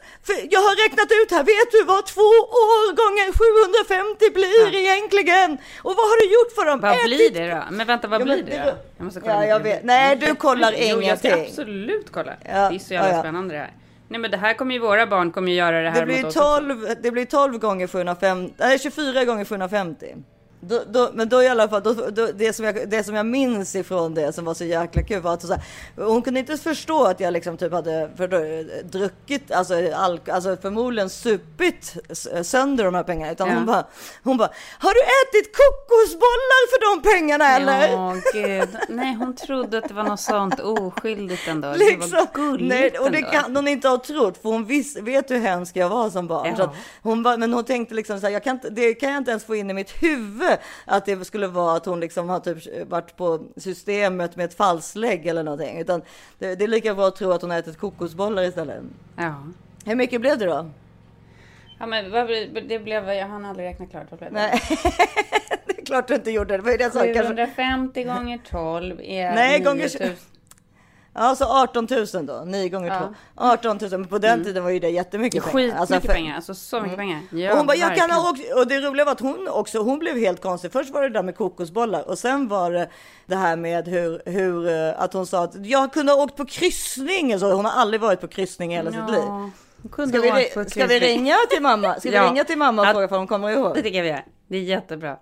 jag 0.49 0.59
har 0.59 0.75
räknat 0.83 1.09
ut 1.21 1.31
här, 1.31 1.43
vet 1.43 1.71
du 1.71 1.83
vad 1.83 2.05
två 2.05 2.21
år 2.65 2.85
gånger 3.01 3.27
750 4.05 4.33
blir 4.33 4.79
egentligen? 4.79 5.51
Och 5.83 5.93
vad 5.99 6.05
har 6.11 6.17
du 6.21 6.33
gjort 6.33 6.51
för 6.55 6.65
dem? 6.65 6.79
Vad 6.79 6.91
Ätit- 6.95 7.05
blir 7.05 7.29
det 7.31 7.55
då? 7.55 7.63
Men 7.71 7.87
vänta, 7.87 8.07
vad 8.07 8.21
Ja, 8.21 8.25
blir 8.25 8.43
det 8.43 8.63
då? 8.65 8.71
Jag 8.97 9.05
måste 9.05 9.19
kolla 9.19 9.33
Ja, 9.33 9.45
jag 9.45 9.59
vet. 9.59 9.83
Nej, 9.83 10.15
du 10.15 10.35
kollar 10.35 10.73
Jo, 10.77 11.01
jag 11.01 11.17
ska 11.19 11.27
ingenting. 11.27 11.47
absolut 11.49 12.11
kolla. 12.11 12.33
Ja, 12.45 12.69
Det 12.69 12.75
är 12.75 12.79
så 12.79 12.93
jävla 12.93 13.09
ja, 13.09 13.15
ja. 13.15 13.21
spännande 13.21 13.53
det 13.53 13.59
här. 13.59 13.73
Nej, 14.07 14.19
men 14.19 14.31
det 14.31 14.37
här 14.37 14.53
kommer 14.53 14.73
ju 14.73 14.79
våra 14.79 15.07
barn 15.07 15.31
kommer 15.31 15.51
ju 15.51 15.57
göra 15.57 15.81
det 15.81 15.89
här 15.89 15.99
Det 15.99 16.05
blir, 16.05 16.15
mot 16.15 16.25
oss 16.25 16.35
också. 16.35 16.57
12, 16.59 16.87
det 17.01 17.11
blir 17.11 17.25
12 17.25 17.57
gånger 17.57 17.87
750, 17.87 18.53
nej 18.57 18.79
24 18.79 19.25
gånger 19.25 19.45
750. 19.45 20.15
Då, 20.67 20.81
då, 20.91 21.09
men 21.13 21.29
då 21.29 21.43
i 21.43 21.47
alla 21.47 21.69
fall, 21.69 21.81
då, 21.83 22.27
det, 22.35 22.53
som 22.53 22.65
jag, 22.65 22.89
det 22.89 23.03
som 23.03 23.15
jag 23.15 23.25
minns 23.25 23.75
ifrån 23.75 24.13
det 24.13 24.33
som 24.33 24.45
var 24.45 24.53
så 24.53 24.63
jäkla 24.65 25.01
kul 25.03 25.21
var 25.21 25.33
att 25.33 25.49
här, 25.49 25.59
hon 25.95 26.21
kunde 26.21 26.39
inte 26.39 26.57
förstå 26.57 27.03
att 27.03 27.19
jag 27.19 27.33
liksom 27.33 27.57
typ 27.57 27.71
hade 27.71 28.09
för, 28.17 28.27
druckit, 28.83 29.51
alltså, 29.51 29.73
alk, 29.95 30.29
alltså 30.29 30.57
förmodligen 30.61 31.09
supit 31.09 31.93
sönder 32.43 32.83
de 32.83 32.95
här 32.95 33.03
pengarna. 33.03 33.31
Utan 33.31 33.47
Ja. 33.49 33.55
hon 33.55 33.65
bara, 33.65 33.85
hon 34.23 34.37
bara, 34.37 34.49
har 34.79 34.93
du 34.93 34.99
ätit 34.99 35.55
kokosbollar 35.57 36.69
för 36.69 36.95
de 36.95 37.09
pengarna 37.11 37.55
eller? 37.55 37.87
Ja, 37.87 38.15
gud. 38.33 38.69
Nej, 38.89 39.13
hon 39.15 39.35
trodde 39.35 39.77
att 39.77 39.87
det 39.87 39.93
var 39.93 40.03
något 40.03 40.19
sånt 40.19 40.59
oskyldigt 40.59 41.47
ändå. 41.47 41.71
Det 41.71 41.77
Liksom, 41.77 42.11
var 42.11 42.27
gulligt 42.33 42.69
nej, 42.69 42.99
och 42.99 43.11
det 43.11 43.17
ändå. 43.17 43.29
kan 43.31 43.55
hon 43.55 43.67
inte 43.67 43.87
ha 43.87 43.97
trott, 43.97 44.37
för 44.41 44.49
hon 44.49 44.65
vis, 44.65 44.97
vet 44.97 45.31
hur 45.31 45.39
hemsk 45.39 45.75
jag 45.75 45.89
var 45.89 46.09
som 46.09 46.27
barn. 46.27 46.55
Ja. 46.57 46.73
Hon 47.01 47.23
bara, 47.23 47.37
men 47.37 47.53
hon 47.53 47.63
tänkte 47.63 47.95
liksom 47.95 48.19
så 48.19 48.25
här, 48.25 48.33
jag 48.33 48.43
kan 48.43 48.59
det 48.71 48.93
kan 48.93 49.09
jag 49.09 49.17
inte 49.17 49.31
ens 49.31 49.43
få 49.45 49.55
in 49.55 49.69
i 49.69 49.73
mitt 49.73 50.03
huvud 50.03 50.52
att 50.85 51.05
det 51.05 51.25
skulle 51.25 51.47
vara 51.47 51.77
att 51.77 51.85
hon 51.85 51.99
liksom 51.99 52.29
har 52.29 52.39
typ 52.39 52.89
varit 52.89 53.15
på 53.17 53.39
systemet 53.57 54.35
med 54.35 54.45
ett 54.45 54.53
falslägg 54.53 55.27
eller 55.27 55.43
någonting. 55.43 55.79
Utan 55.79 56.01
det, 56.39 56.55
det 56.55 56.63
är 56.63 56.67
lika 56.67 56.95
bra 56.95 57.07
att 57.07 57.15
tro 57.15 57.31
att 57.31 57.41
hon 57.41 57.51
har 57.51 57.57
ätit 57.57 57.77
kokosbollar 57.77 58.43
istället. 58.43 58.83
Ja. 59.17 59.43
Hur 59.85 59.95
mycket 59.95 60.21
blev 60.21 60.37
det 60.37 60.45
då? 60.45 60.69
Ja, 61.79 61.85
men 61.85 62.11
det 62.67 62.79
blev, 62.79 63.09
jag 63.09 63.27
hann 63.27 63.45
aldrig 63.45 63.67
räkna 63.67 63.85
klart. 63.85 64.05
Vad 64.09 64.19
blev 64.19 64.33
det? 64.33 64.39
Nej, 64.39 64.59
det 65.65 65.81
är 65.81 65.85
klart 65.85 66.07
du 66.07 66.15
inte 66.15 66.31
gjorde 66.31 66.53
det. 66.53 66.57
Det 66.57 66.63
var 66.63 66.71
ju 66.71 66.77
det 66.77 66.83
jag 66.83 66.93
sa. 66.93 66.99
Kanske, 66.99 67.23
750 67.23 68.03
gånger 68.03 68.39
12 68.49 68.99
är 69.01 69.35
Nej, 69.35 69.59
gånger 69.59 69.89
9000. 71.13 71.23
Alltså 71.29 71.45
18 71.45 71.87
000 72.13 72.25
då, 72.25 72.43
9 72.45 72.69
gånger 72.69 72.87
Ja. 72.87 72.99
2. 72.99 73.13
18 73.35 73.77
000, 73.81 73.89
men 73.91 74.05
på 74.07 74.17
den 74.17 74.31
Mm. 74.33 74.45
tiden 74.45 74.63
var 74.63 74.69
ju 74.69 74.79
det 74.79 74.89
jättemycket 74.89 75.43
pengar. 75.43 75.53
Skitmycket 75.53 75.79
Alltså, 75.79 75.99
för- 76.01 76.07
pengar, 76.13 76.35
alltså 76.35 76.55
så 76.55 76.81
mycket 76.81 76.97
pengar. 76.97 77.21
Ja, 77.31 77.51
och 77.51 77.57
hon 77.57 77.67
bara, 77.67 77.77
jag 77.77 77.95
kan 77.95 78.11
ha 78.11 78.29
åkt, 78.29 78.53
och 78.55 78.67
det 78.67 78.79
roliga 78.79 79.05
var 79.05 79.11
att 79.11 79.19
hon 79.19 79.47
också, 79.47 79.79
hon 79.79 79.99
blev 79.99 80.17
helt 80.17 80.41
konstig. 80.41 80.71
Först 80.71 80.89
var 80.93 81.01
det 81.01 81.09
där 81.09 81.23
med 81.23 81.35
kokosbollar 81.37 82.09
och 82.09 82.17
sen 82.19 82.47
var 82.47 82.71
det 82.71 82.89
det 83.25 83.35
här 83.35 83.55
med 83.55 83.87
hur, 83.87 84.21
hur 84.25 84.67
eh, 84.69 85.01
att 85.01 85.13
hon 85.13 85.27
sa 85.27 85.43
att 85.43 85.65
jag 85.65 85.93
kunde 85.93 86.11
ha 86.11 86.23
åkt 86.23 86.37
på 86.37 86.45
kryssning. 86.45 87.39
Så 87.39 87.51
hon 87.51 87.65
har 87.65 87.71
aldrig 87.81 88.01
varit 88.01 88.21
på 88.21 88.27
kryssning 88.27 88.73
i 88.73 88.75
hela 88.75 88.91
sitt 88.91 89.09
liv. 89.09 89.19
Ja, 89.19 89.49
hon 89.81 89.91
kunde 89.91 90.19
Ska 90.19 90.33
vi, 90.63 90.69
ska 90.69 90.85
vi 90.87 90.99
ringa 90.99 91.35
till 91.49 91.61
mamma? 91.61 91.99
Ska 91.99 92.09
vi 92.09 92.15
Ja. 92.23 92.23
ringa 92.29 92.43
till 92.43 92.57
mamma 92.57 92.81
och 92.81 92.87
fråga 92.87 93.05
om 93.07 93.17
hon 93.17 93.27
kommer 93.27 93.49
ihåg? 93.49 93.75
Det 93.75 93.81
tycker 93.81 93.97
jag 93.97 94.03
vi 94.03 94.09
gör. 94.09 94.25
Det 94.47 94.57
är 94.57 94.61
jättebra. 94.61 95.17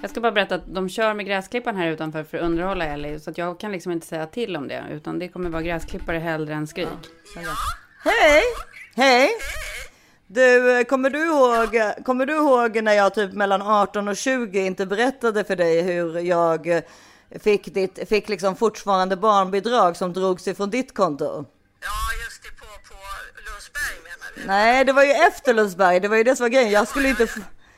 Jag 0.00 0.10
ska 0.10 0.20
bara 0.20 0.32
berätta 0.32 0.54
att 0.54 0.74
de 0.74 0.88
kör 0.88 1.14
med 1.14 1.26
gräsklipparen 1.26 1.76
här 1.76 1.88
utanför 1.88 2.24
för 2.24 2.38
att 2.38 2.44
underhålla 2.44 2.84
Ellie. 2.84 3.20
Så 3.20 3.30
att 3.30 3.38
jag 3.38 3.60
kan 3.60 3.72
liksom 3.72 3.92
inte 3.92 4.06
säga 4.06 4.26
till 4.26 4.56
om 4.56 4.68
det. 4.68 4.84
Utan 4.90 5.18
det 5.18 5.28
kommer 5.28 5.50
vara 5.50 5.62
gräsklippare 5.62 6.18
hellre 6.18 6.54
än 6.54 6.66
skrik. 6.66 6.88
Hej! 8.04 8.42
Hej! 8.96 9.30
Du, 10.26 10.78
eh, 10.78 10.84
kommer 10.84 11.10
du, 11.10 11.26
ihåg, 11.26 12.04
kommer 12.04 12.26
du 12.26 12.36
ihåg 12.36 12.82
när 12.82 12.92
jag 12.92 13.14
typ 13.14 13.32
mellan 13.32 13.62
18 13.62 14.08
och 14.08 14.16
20 14.16 14.66
inte 14.66 14.86
berättade 14.86 15.44
för 15.44 15.56
dig 15.56 15.82
hur 15.82 16.18
jag 16.18 16.66
eh, 16.66 16.82
fick, 17.40 17.74
ditt, 17.74 18.08
fick 18.08 18.28
liksom 18.28 18.56
fortfarande 18.56 19.16
barnbidrag 19.16 19.96
som 19.96 20.12
drogs 20.12 20.48
ifrån 20.48 20.70
ditt 20.70 20.94
konto? 20.94 21.44
Nej, 24.46 24.84
det 24.84 24.92
var 24.92 25.04
ju 25.04 25.10
efter 25.10 25.54
Lundsberg. 25.54 26.00
Det 26.00 26.08
var 26.08 26.16
ju 26.16 26.24
det 26.24 26.36
som 26.36 26.44
var 26.44 26.48
grejen. 26.48 26.70
Jag 26.70 26.88
skulle 26.88 27.08
inte, 27.08 27.28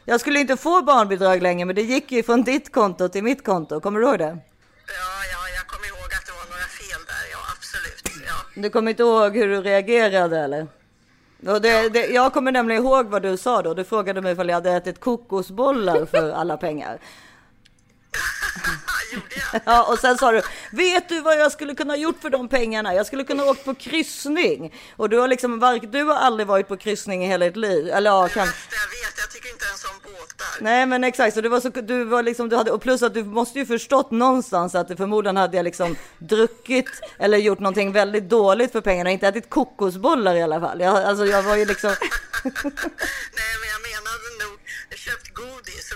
jag 0.08 0.20
skulle 0.20 0.40
inte 0.40 0.56
få 0.56 0.82
barnbidrag 0.82 1.42
längre, 1.42 1.64
men 1.64 1.76
det 1.76 1.82
gick 1.82 2.12
ju 2.12 2.22
från 2.22 2.42
ditt 2.42 2.72
konto 2.72 3.08
till 3.08 3.22
mitt 3.24 3.44
konto. 3.44 3.80
Kommer 3.80 4.00
du 4.00 4.06
ihåg 4.06 4.18
det? 4.18 4.38
Du 8.54 8.70
kommer 8.70 8.90
inte 8.90 9.02
ihåg 9.02 9.36
hur 9.36 9.48
du 9.48 9.62
reagerade 9.62 10.38
eller? 10.38 10.66
Det, 11.40 11.88
det, 11.88 12.06
jag 12.06 12.32
kommer 12.32 12.52
nämligen 12.52 12.84
ihåg 12.84 13.06
vad 13.06 13.22
du 13.22 13.36
sa 13.36 13.62
då. 13.62 13.74
Du 13.74 13.84
frågade 13.84 14.20
mig 14.20 14.32
ifall 14.32 14.48
jag 14.48 14.54
hade 14.54 14.70
ätit 14.70 15.00
kokosbollar 15.00 16.06
för 16.06 16.30
alla 16.30 16.56
pengar. 16.56 16.98
Ja, 19.64 19.82
och 19.92 19.98
sen 19.98 20.18
sa 20.18 20.32
du, 20.32 20.42
vet 20.72 21.08
du 21.08 21.20
vad 21.20 21.36
jag 21.38 21.52
skulle 21.52 21.74
kunna 21.74 21.96
gjort 21.96 22.22
för 22.22 22.30
de 22.30 22.48
pengarna? 22.48 22.94
Jag 22.94 23.06
skulle 23.06 23.24
kunna 23.24 23.44
åkt 23.44 23.64
på 23.64 23.74
kryssning. 23.74 24.74
Och 24.96 25.08
du 25.08 25.18
har 25.18 25.28
liksom, 25.28 25.80
du 25.82 26.02
har 26.02 26.14
aldrig 26.14 26.46
varit 26.46 26.68
på 26.68 26.76
kryssning 26.76 27.24
i 27.24 27.26
hela 27.26 27.44
ditt 27.44 27.56
liv. 27.56 27.88
Eller 27.88 28.10
ja, 28.10 28.28
kan... 28.28 28.48
Nej, 30.60 30.86
men 30.86 31.04
exakt. 31.04 31.34
Så 31.34 31.40
det 31.40 31.48
var 31.48 31.60
så, 31.60 31.68
du 31.68 32.04
var 32.04 32.22
liksom, 32.22 32.48
du 32.48 32.56
hade, 32.56 32.70
och 32.70 32.82
plus 32.82 33.02
att 33.02 33.14
du 33.14 33.24
måste 33.24 33.58
ju 33.58 33.66
förstått 33.66 34.10
någonstans 34.10 34.74
att 34.74 34.96
förmodligen 34.96 35.36
hade 35.36 35.56
jag 35.56 35.64
liksom 35.64 35.96
druckit 36.18 36.90
eller 37.18 37.38
gjort 37.38 37.58
någonting 37.58 37.92
väldigt 37.92 38.28
dåligt 38.28 38.72
för 38.72 38.80
pengarna. 38.80 39.10
Inte 39.10 39.28
ätit 39.28 39.50
kokosbollar 39.50 40.34
i 40.34 40.42
alla 40.42 40.60
fall. 40.60 40.80
Jag, 40.80 40.96
alltså 41.04 41.26
jag 41.26 41.42
var 41.42 41.56
ju 41.56 41.64
liksom... 41.64 41.90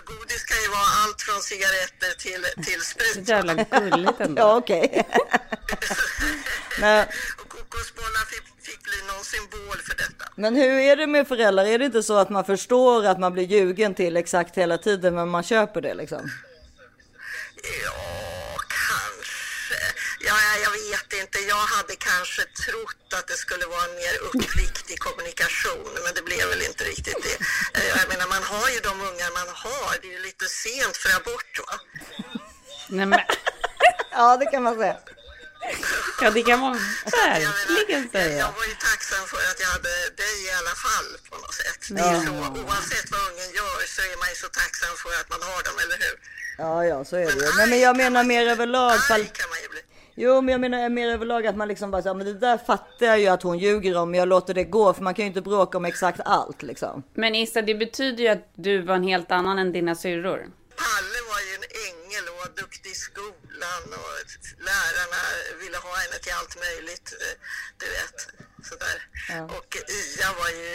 Godis 0.05 0.45
kan 0.45 0.63
ju 0.63 0.69
vara 0.69 0.91
allt 1.05 1.23
från 1.23 1.41
cigaretter 1.43 2.13
till, 2.19 2.65
till 2.65 2.83
sprit. 2.83 3.27
Så 3.27 3.33
jävla 3.33 3.55
gulligt 3.55 4.21
ändå. 4.21 4.43
Ja, 4.43 4.57
okej. 4.57 4.87
Nej. 6.81 7.07
Kokosbollar 7.49 8.25
fick, 8.27 8.43
fick 8.67 8.83
bli 8.83 8.99
någon 9.07 9.25
symbol 9.25 9.77
för 9.89 9.97
detta. 9.97 10.25
Men 10.37 10.57
hur 10.57 10.71
är 10.81 10.97
det 10.97 11.07
med 11.07 11.29
föräldrar? 11.29 11.65
Är 11.65 11.79
det 11.79 11.85
inte 11.85 12.03
så 12.03 12.17
att 12.17 12.31
man 12.31 12.45
förstår 12.45 13.07
att 13.07 13.19
man 13.19 13.33
blir 13.33 13.45
ljugen 13.45 13.95
till 13.95 14.17
exakt 14.17 14.59
hela 14.59 14.79
tiden, 14.79 15.15
men 15.15 15.29
man 15.29 15.43
köper 15.43 15.81
det 15.81 15.95
liksom? 15.95 16.31
Ja, 17.85 18.02
ja, 20.47 20.53
jag 20.66 20.70
vet 20.70 21.12
inte. 21.22 21.39
Jag 21.39 21.57
hade 21.76 21.95
kanske 21.97 22.43
trott 22.64 23.09
att 23.18 23.26
det 23.28 23.37
skulle 23.45 23.66
vara 23.66 23.85
en 23.85 23.95
mer 24.03 24.14
uppriktig 24.28 24.99
kommunikation, 25.07 25.91
men 26.05 26.14
det 26.14 26.22
blev 26.22 26.49
väl 26.49 26.62
inte 26.62 26.85
riktigt 26.85 27.22
det. 27.22 27.37
Eh, 27.78 27.89
Jag 27.99 28.09
menar, 28.09 28.26
man 28.26 28.43
har 28.43 28.68
ju 28.74 28.80
de 28.80 29.01
ungar 29.01 29.30
man 29.41 29.49
har. 29.64 29.91
Det 30.03 30.09
är 30.09 30.12
ju 30.12 30.22
lite 30.22 30.47
sent 30.49 30.97
för 30.97 31.11
abort, 31.20 31.53
va? 31.66 31.74
Nej, 32.89 33.07
men, 33.07 33.20
Ja, 34.12 34.37
det 34.37 34.47
kan 34.47 34.62
man 34.62 34.76
säga. 34.78 34.97
ja, 36.20 36.30
det 36.30 36.43
kan 36.43 36.59
man 36.61 36.72
verkligen 37.68 38.11
säga. 38.11 38.39
Jag 38.39 38.53
var 38.53 38.64
ju 38.64 38.74
tacksam 38.74 39.26
för 39.33 39.37
att 39.51 39.61
jag 39.61 39.66
hade 39.76 39.93
dig 40.22 40.37
i 40.49 40.51
alla 40.59 40.74
fall 40.85 41.09
på 41.30 41.37
något 41.43 41.55
sätt. 41.55 41.80
Det 41.89 42.01
är 42.01 42.14
Ja. 42.14 42.22
så, 42.26 42.33
oavsett 42.62 43.11
vad 43.11 43.20
ungen 43.30 43.51
gör 43.61 43.80
så 43.95 44.03
är 44.03 44.16
man 44.18 44.28
ju 44.28 44.35
så 44.35 44.49
tacksam 44.49 44.97
för 45.03 45.11
att 45.20 45.28
man 45.30 45.43
har 45.43 45.62
dem, 45.62 45.74
eller 45.85 45.99
hur? 46.05 46.16
Ja, 46.59 46.85
ja, 46.85 47.05
så 47.05 47.16
är 47.16 47.26
det 47.26 47.33
ju. 47.33 47.53
Men, 47.57 47.68
men 47.70 47.80
jag 47.80 47.97
menar 47.97 48.24
mer 48.24 48.47
överlag. 48.47 49.01
Fall... 49.05 49.26
Jo, 50.15 50.41
men 50.41 50.53
jag 50.53 50.61
menar 50.61 50.89
mer 50.89 51.09
överlag 51.09 51.47
att 51.47 51.57
man 51.57 51.69
liksom 51.69 51.91
bara 51.91 52.03
säger, 52.03 52.15
men 52.15 52.27
det 52.27 52.35
där 52.35 52.57
fattar 52.57 53.07
jag 53.07 53.21
ju 53.21 53.27
att 53.27 53.43
hon 53.43 53.59
ljuger 53.59 53.99
om, 53.99 54.11
men 54.11 54.21
jag 54.21 54.29
låter 54.29 54.55
det 54.55 54.65
gå, 54.65 54.93
för 54.93 55.03
man 55.03 55.15
kan 55.15 55.25
ju 55.25 55.27
inte 55.27 55.41
bråka 55.41 55.79
om 55.79 55.85
exakt 55.85 56.21
allt 56.25 56.63
liksom. 56.63 57.03
Men 57.15 57.35
Issa, 57.35 57.63
det 57.63 57.75
betyder 57.75 58.25
ju 58.25 58.29
att 58.29 58.49
du 58.55 58.83
var 58.83 58.95
en 58.95 59.03
helt 59.03 59.31
annan 59.31 59.59
än 59.59 59.73
dina 59.73 59.95
syrror. 59.95 60.47
Palle 60.83 61.20
var 61.30 61.41
ju 61.47 61.53
en 61.59 61.66
ängel 61.89 62.24
och 62.30 62.37
var 62.43 62.51
duktig 62.62 62.91
i 62.91 62.95
skolan 62.95 63.83
och 64.03 64.14
lärarna 64.68 65.22
ville 65.61 65.78
ha 65.78 65.95
henne 66.03 66.18
till 66.22 66.33
allt 66.39 66.57
möjligt, 66.66 67.09
eh, 67.20 67.35
du 67.80 67.87
vet. 67.97 68.18
Sådär. 68.68 68.99
Och 69.57 69.76
Ia 69.99 70.28
var 70.41 70.49
ju 70.49 70.72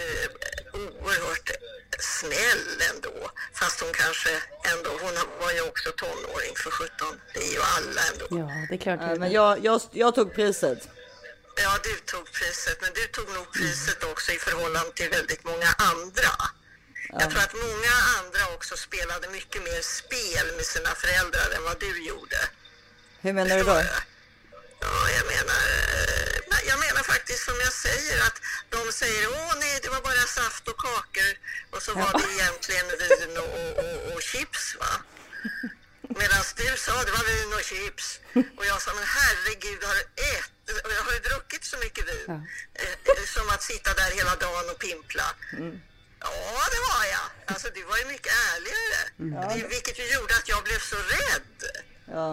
oerhört 0.74 1.52
snäll 2.00 2.82
ändå, 2.92 3.32
fast 3.54 3.80
hon 3.82 3.94
kanske 3.94 4.30
ändå, 4.74 4.90
hon 4.90 5.14
var 5.40 5.52
ju 5.52 5.62
också 5.62 5.92
tonåring 5.92 6.56
för 6.56 6.72
17, 6.72 7.22
det 7.34 7.40
är 7.40 7.52
ju 7.54 7.62
alla 7.62 8.02
ändå. 8.12 8.26
Ja, 8.30 8.68
det 8.70 8.76
är 8.76 8.78
klart. 8.78 9.00
Ja, 9.02 9.16
men 9.16 9.32
jag, 9.32 9.66
jag, 9.66 9.82
jag 9.92 10.16
tog 10.16 10.36
priset. 10.36 10.90
Ja, 11.64 11.80
du 11.84 11.96
tog 12.12 12.32
priset, 12.32 12.82
men 12.82 12.94
du 12.94 13.08
tog 13.08 13.30
nog 13.30 13.54
priset 13.54 14.04
också 14.04 14.32
i 14.32 14.40
förhållande 14.40 14.92
till 14.94 15.10
väldigt 15.10 15.44
många 15.44 15.70
andra. 15.78 16.32
Jag 17.10 17.30
tror 17.32 17.42
att 17.42 17.54
många 17.54 17.94
andra 18.20 18.54
också 18.56 18.78
spelade 18.78 19.30
mycket 19.30 19.64
mer 19.64 19.82
spel 19.82 20.56
med 20.56 20.66
sina 20.66 20.90
föräldrar 20.90 21.52
än 21.56 21.64
vad 21.64 21.80
du 21.80 22.04
gjorde. 22.08 22.40
Hur 23.22 23.34
menar 23.34 23.58
du 23.58 23.64
då? 23.64 23.84
Ja, 24.80 25.10
jag 25.18 25.26
menar, 25.34 25.62
eh, 25.94 26.68
jag 26.68 26.80
menar 26.80 27.04
faktiskt 27.04 27.44
som 27.46 27.56
jag 27.60 27.74
säger 27.74 28.18
att 28.28 28.42
de 28.70 28.92
säger 28.92 29.28
åh 29.30 29.54
nej, 29.60 29.80
det 29.84 29.90
var 29.90 30.02
bara 30.02 30.26
saft 30.40 30.68
och 30.68 30.78
kakor 30.78 31.32
och 31.72 31.82
så 31.82 31.94
var 31.94 32.12
det 32.20 32.30
egentligen 32.38 32.88
vin 33.02 33.38
och, 33.44 33.52
och, 33.84 34.14
och, 34.14 34.22
chips 34.22 34.76
va. 34.80 34.94
Medan 36.20 36.44
du 36.58 36.78
sa 36.78 37.04
det 37.04 37.12
var 37.12 37.26
vin 37.34 37.54
och 37.54 37.64
chips 37.72 38.20
och 38.58 38.66
jag 38.66 38.82
sa 38.82 38.94
men 38.94 39.04
herregud 39.18 39.84
har 39.84 39.96
du 39.96 40.04
ätit, 40.34 41.04
har 41.06 41.12
du 41.12 41.20
druckit 41.30 41.64
så 41.66 41.78
mycket 41.78 42.08
vin? 42.08 42.48
Eh, 42.74 42.90
eh, 42.90 43.24
som 43.36 43.50
att 43.50 43.64
sitta 43.64 43.94
där 43.94 44.12
hela 44.12 44.36
dagen 44.36 44.70
och 44.70 44.80
pimpla. 44.80 45.28
Ja, 46.22 46.62
det 46.74 46.82
var 46.90 47.04
jag. 47.16 47.28
Alltså 47.54 47.68
du 47.76 47.84
var 47.84 47.98
ju 47.98 48.06
mycket 48.14 48.34
ärligare. 48.52 49.00
Det- 49.54 49.68
Vilket 49.68 50.00
ju 50.00 50.06
gjorde 50.16 50.34
att 50.40 50.50
jag 50.54 50.64
blev 50.64 50.80
så 50.80 50.96
rädd. 50.96 51.60
Ja. 52.18 52.28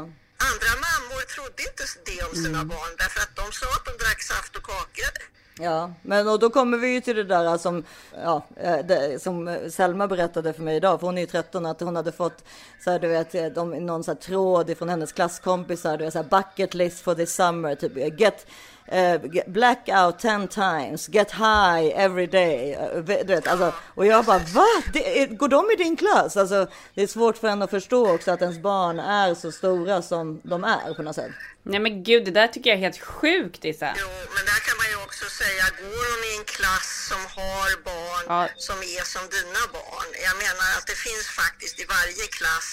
Andra 0.50 0.70
mammor 0.86 1.22
trodde 1.34 1.62
inte 1.68 1.84
det 2.04 2.22
om 2.28 2.34
sina 2.44 2.64
barn 2.64 2.92
därför 2.98 3.20
att 3.20 3.36
de 3.36 3.52
sa 3.52 3.66
att 3.66 3.84
de 3.84 4.04
drack 4.04 4.22
saft 4.22 4.56
och 4.56 4.62
kakor. 4.62 5.14
Ja, 5.58 5.94
men 6.02 6.28
och 6.28 6.38
då 6.38 6.50
kommer 6.50 6.78
vi 6.78 6.88
ju 6.88 7.00
till 7.00 7.16
det 7.16 7.24
där 7.24 7.58
som, 7.58 7.84
ja, 8.14 8.46
eh, 8.56 8.78
det, 8.78 9.22
som 9.22 9.48
eh, 9.48 9.68
Selma 9.70 10.06
berättade 10.08 10.52
för 10.52 10.62
mig 10.62 10.76
idag, 10.76 11.00
för 11.00 11.06
hon 11.06 11.18
är 11.18 11.22
ju 11.22 11.26
13, 11.26 11.66
att 11.66 11.80
hon 11.80 11.96
hade 11.96 12.12
fått 12.12 12.44
så 12.84 12.90
här, 12.90 12.98
du 12.98 13.08
vet, 13.08 13.34
eh, 13.34 13.46
de, 13.46 13.70
någon 13.70 14.04
så 14.04 14.10
här 14.10 14.18
tråd 14.20 14.70
ifrån 14.70 14.88
hennes 14.88 15.12
klasskompisar, 15.12 15.96
du 15.96 16.04
vet, 16.04 16.12
så 16.12 16.22
här, 16.22 16.28
bucket 16.28 16.74
list 16.74 17.00
for 17.00 17.14
this 17.14 17.34
summer, 17.34 17.74
typ 17.74 18.20
get, 18.20 18.46
Eh, 18.86 19.18
blackout 19.18 19.46
black 19.46 19.88
out 19.88 20.18
10 20.18 20.48
times, 20.48 21.08
get 21.08 21.30
high 21.30 21.92
every 21.94 22.26
day, 22.26 22.74
eh, 22.74 22.96
du 22.96 23.02
vet, 23.02 23.46
alltså, 23.46 23.72
och 23.94 24.06
jag 24.06 24.24
bara, 24.24 24.38
va? 24.38 24.66
Det, 24.92 25.26
går 25.26 25.48
de 25.48 25.70
i 25.70 25.76
din 25.84 25.96
klass? 25.96 26.36
Alltså, 26.36 26.66
det 26.94 27.02
är 27.02 27.06
svårt 27.06 27.36
för 27.36 27.48
henne 27.48 27.64
att 27.64 27.70
förstå 27.70 28.14
också 28.14 28.30
att 28.30 28.42
ens 28.42 28.58
barn 28.58 29.00
är 29.00 29.34
så 29.34 29.52
stora 29.52 30.02
som 30.02 30.40
de 30.44 30.64
är 30.64 30.94
på 30.94 31.02
något 31.02 31.14
sätt. 31.14 31.30
Nej 31.72 31.80
men 31.84 32.02
gud, 32.08 32.22
det 32.24 32.30
där 32.40 32.48
tycker 32.48 32.70
jag 32.70 32.76
är 32.80 32.84
helt 32.88 33.00
sjukt 33.00 33.64
Issa. 33.64 33.90
Men 34.36 34.44
där 34.50 34.60
kan 34.66 34.76
man 34.80 34.88
ju 34.92 34.96
också 35.06 35.24
säga, 35.42 35.64
går 35.80 36.04
hon 36.12 36.22
i 36.30 36.32
en 36.40 36.44
klass 36.56 36.88
som 37.10 37.20
har 37.38 37.68
barn 37.90 38.24
Ja. 38.34 38.40
som 38.68 38.78
är 38.96 39.02
som 39.14 39.22
dina 39.36 39.62
barn? 39.78 40.08
Jag 40.28 40.36
menar 40.44 40.68
att 40.78 40.86
det 40.92 40.98
finns 41.08 41.26
faktiskt 41.42 41.76
i 41.82 41.84
varje 41.96 42.26
klass 42.38 42.68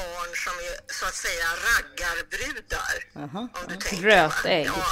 barn 0.00 0.30
som 0.44 0.54
är 0.68 0.74
så 0.98 1.04
att 1.10 1.18
säga 1.26 1.46
raggarbrudar. 1.68 2.94
Om 3.58 3.64
du 3.68 3.76
tänker, 3.76 4.06
va? 4.06 4.26
Rötägg. 4.26 4.66
Ja, 4.66 4.86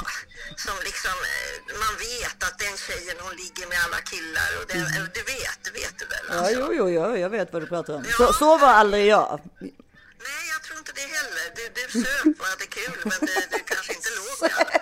som 0.65 0.75
liksom, 0.89 1.15
eh, 1.33 1.53
man 1.83 1.93
vet 2.07 2.37
att 2.47 2.57
den 2.65 2.75
tjejen 2.85 3.17
hon 3.25 3.35
ligger 3.43 3.65
med 3.71 3.77
alla 3.85 4.01
killar 4.13 4.49
och 4.59 4.65
det, 4.67 4.73
Mm. 4.73 5.09
du 5.17 5.21
vet, 5.35 5.57
det 5.65 5.71
vet 5.81 5.95
du 5.99 6.05
väl? 6.13 6.25
Ja, 6.29 6.35
alltså? 6.37 6.53
jo, 6.59 6.67
jo, 6.79 6.85
jo, 6.89 7.17
jag 7.17 7.29
vet 7.29 7.53
vad 7.53 7.61
du 7.61 7.67
pratar 7.67 7.93
om. 7.93 8.03
Så, 8.17 8.33
så 8.33 8.57
var 8.57 8.67
aldrig 8.81 9.05
jag. 9.07 9.39
Inte 10.83 10.95
det 11.01 11.09
heller. 11.19 11.45
Du, 11.57 11.63
du 11.77 11.83
söp 12.03 12.39
och 12.41 12.47
hade 12.53 12.67
kul, 12.77 12.97
men 13.09 13.19
du, 13.27 13.35
du 13.53 13.59
kanske 13.71 13.91
inte 13.97 14.09
låg 14.19 14.39
alla. 14.59 14.79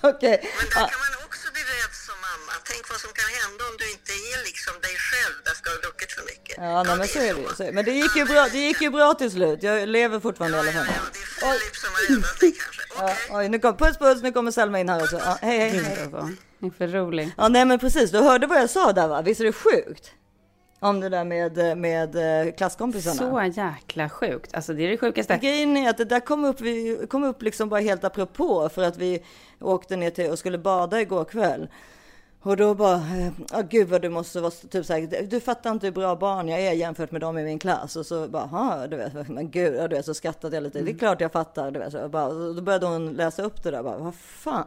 Okej. 0.10 0.36
Men 0.58 0.66
där 0.74 0.88
kan 0.92 1.00
man 1.06 1.14
också 1.26 1.46
bli 1.54 1.62
rädd 1.74 1.94
som 2.06 2.18
mamma. 2.28 2.52
Tänk 2.70 2.82
vad 2.92 3.00
som 3.04 3.12
kan 3.20 3.30
hända 3.40 3.62
om 3.70 3.74
du 3.82 3.86
inte 3.96 4.12
är 4.32 4.38
liksom 4.48 4.74
dig 4.86 4.96
själv 5.08 5.34
därför 5.44 5.60
att 5.60 5.64
du 5.64 5.70
har 5.70 5.82
druckit 5.84 6.12
för 6.16 6.24
mycket. 6.32 6.56
Ja, 6.56 6.82
nej, 6.82 6.96
men 7.00 7.08
så 7.08 7.18
är 7.18 7.34
det 7.34 7.64
ju. 7.64 7.72
Men 7.76 7.84
det 7.84 7.94
gick 8.00 8.14
ju 8.16 8.24
bra, 8.24 8.42
det 8.52 8.58
gick 8.68 8.80
ju 8.80 8.90
bra 8.90 9.08
till 9.14 9.30
slut. 9.36 9.58
Jag 9.62 9.88
lever 9.88 10.20
fortfarande 10.20 10.56
i 10.56 10.60
alla 10.60 10.72
fall. 10.72 10.86
Filip 11.40 11.76
som 11.82 11.90
har 11.94 12.02
räddat 12.08 12.40
dig 12.40 12.52
kanske. 12.62 12.82
Ja, 12.98 13.38
oj, 13.38 13.48
nu 13.48 13.58
kom, 13.58 13.76
puss 13.76 13.96
puss, 13.98 14.22
nu 14.22 14.32
kommer 14.32 14.50
Selma 14.50 14.80
in 14.80 14.88
här 14.88 15.02
också. 15.02 15.18
Ja, 15.24 15.38
hej 15.42 15.58
hej. 15.58 15.70
hej. 15.70 16.02
Alltså, 16.02 16.30
ni 16.58 16.68
är 16.68 16.72
för 16.72 16.88
rolig. 16.88 17.30
Ja, 17.36 17.48
nej 17.48 17.64
men 17.64 17.78
precis, 17.78 18.10
du 18.10 18.18
hörde 18.18 18.46
vad 18.46 18.58
jag 18.58 18.70
sa 18.70 18.92
där 18.92 19.08
va? 19.08 19.22
Visst 19.22 19.40
är 19.40 19.44
det 19.44 19.52
sjukt? 19.52 20.04
Om 20.82 21.00
det 21.00 21.08
där 21.08 21.24
med, 21.24 21.78
med 21.78 22.46
eh, 22.46 22.52
klasskompisarna. 22.52 23.16
Så 23.16 23.60
jäkla 23.60 24.08
sjukt. 24.08 24.54
Alltså 24.54 24.74
det 24.74 24.82
är 24.82 24.88
det 24.88 24.98
sjukaste. 24.98 25.38
Grejen 25.42 25.76
är 25.76 25.90
att 25.90 25.98
det 25.98 26.04
där 26.04 26.20
kom 26.20 26.44
upp, 26.44 26.60
vi 26.60 27.06
kom 27.10 27.24
upp 27.24 27.42
liksom 27.42 27.68
bara 27.68 27.80
helt 27.80 28.04
apropå 28.04 28.68
för 28.68 28.82
att 28.82 28.96
vi 28.96 29.22
åkte 29.60 29.96
ner 29.96 30.10
till 30.10 30.30
och 30.30 30.38
skulle 30.38 30.58
bada 30.58 31.00
igår 31.00 31.24
kväll. 31.24 31.68
Och 32.42 32.56
då 32.56 32.74
bara, 32.74 33.00
ah, 33.52 33.62
gud 33.62 33.88
vad 33.88 34.02
du 34.02 34.08
måste 34.08 34.40
vara 34.40 34.50
typ 34.50 34.86
så 34.86 34.92
här, 34.92 35.26
du 35.30 35.40
fattar 35.40 35.70
inte 35.70 35.86
hur 35.86 35.92
bra 35.92 36.16
barn 36.16 36.48
jag 36.48 36.60
är 36.60 36.72
jämfört 36.72 37.10
med 37.10 37.20
dem 37.20 37.38
i 37.38 37.44
min 37.44 37.58
klass. 37.58 37.96
Och 37.96 38.06
så 38.06 38.28
bara, 38.28 38.42
"Ha, 38.44 38.86
du 38.86 38.96
vet, 38.96 39.28
men 39.28 39.50
gud, 39.50 39.74
ja, 39.74 39.88
du 39.88 39.96
vet, 39.96 40.04
så 40.04 40.14
skrattade 40.14 40.56
jag 40.56 40.62
lite. 40.62 40.80
Det 40.82 40.90
är 40.90 40.98
klart 40.98 41.20
jag 41.20 41.32
fattar, 41.32 41.70
du 41.70 41.78
vet. 41.80 41.92
Så 41.92 42.08
bara, 42.08 42.26
och 42.26 42.54
då 42.54 42.62
började 42.62 42.86
hon 42.86 43.12
läsa 43.12 43.42
upp 43.42 43.62
det 43.62 43.70
där, 43.70 43.82
bara, 43.82 43.98
vad 43.98 44.14
fan 44.14 44.64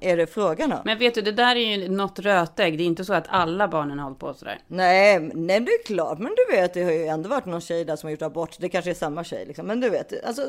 är 0.00 0.16
det 0.16 0.26
frågan 0.26 0.72
om? 0.72 0.78
Men 0.84 0.98
vet 0.98 1.14
du, 1.14 1.22
det 1.22 1.32
där 1.32 1.56
är 1.56 1.76
ju 1.76 1.88
något 1.88 2.18
rötägg. 2.18 2.78
Det 2.78 2.84
är 2.84 2.86
inte 2.86 3.04
så 3.04 3.14
att 3.14 3.24
alla 3.28 3.68
barnen 3.68 3.98
har 3.98 4.04
hållit 4.04 4.18
på 4.18 4.34
sådär. 4.34 4.58
Nej, 4.66 5.18
nej, 5.34 5.60
det 5.60 5.70
är 5.72 5.84
klart, 5.86 6.18
men 6.18 6.32
du 6.36 6.56
vet, 6.56 6.74
det 6.74 6.82
har 6.82 6.90
ju 6.92 7.06
ändå 7.06 7.28
varit 7.28 7.46
någon 7.46 7.60
tjej 7.60 7.84
där 7.84 7.96
som 7.96 8.06
har 8.06 8.10
gjort 8.10 8.22
abort. 8.22 8.56
Det 8.60 8.68
kanske 8.68 8.90
är 8.90 8.94
samma 8.94 9.24
tjej, 9.24 9.44
liksom. 9.46 9.66
men 9.66 9.80
du 9.80 9.88
vet, 9.90 10.26
alltså, 10.26 10.42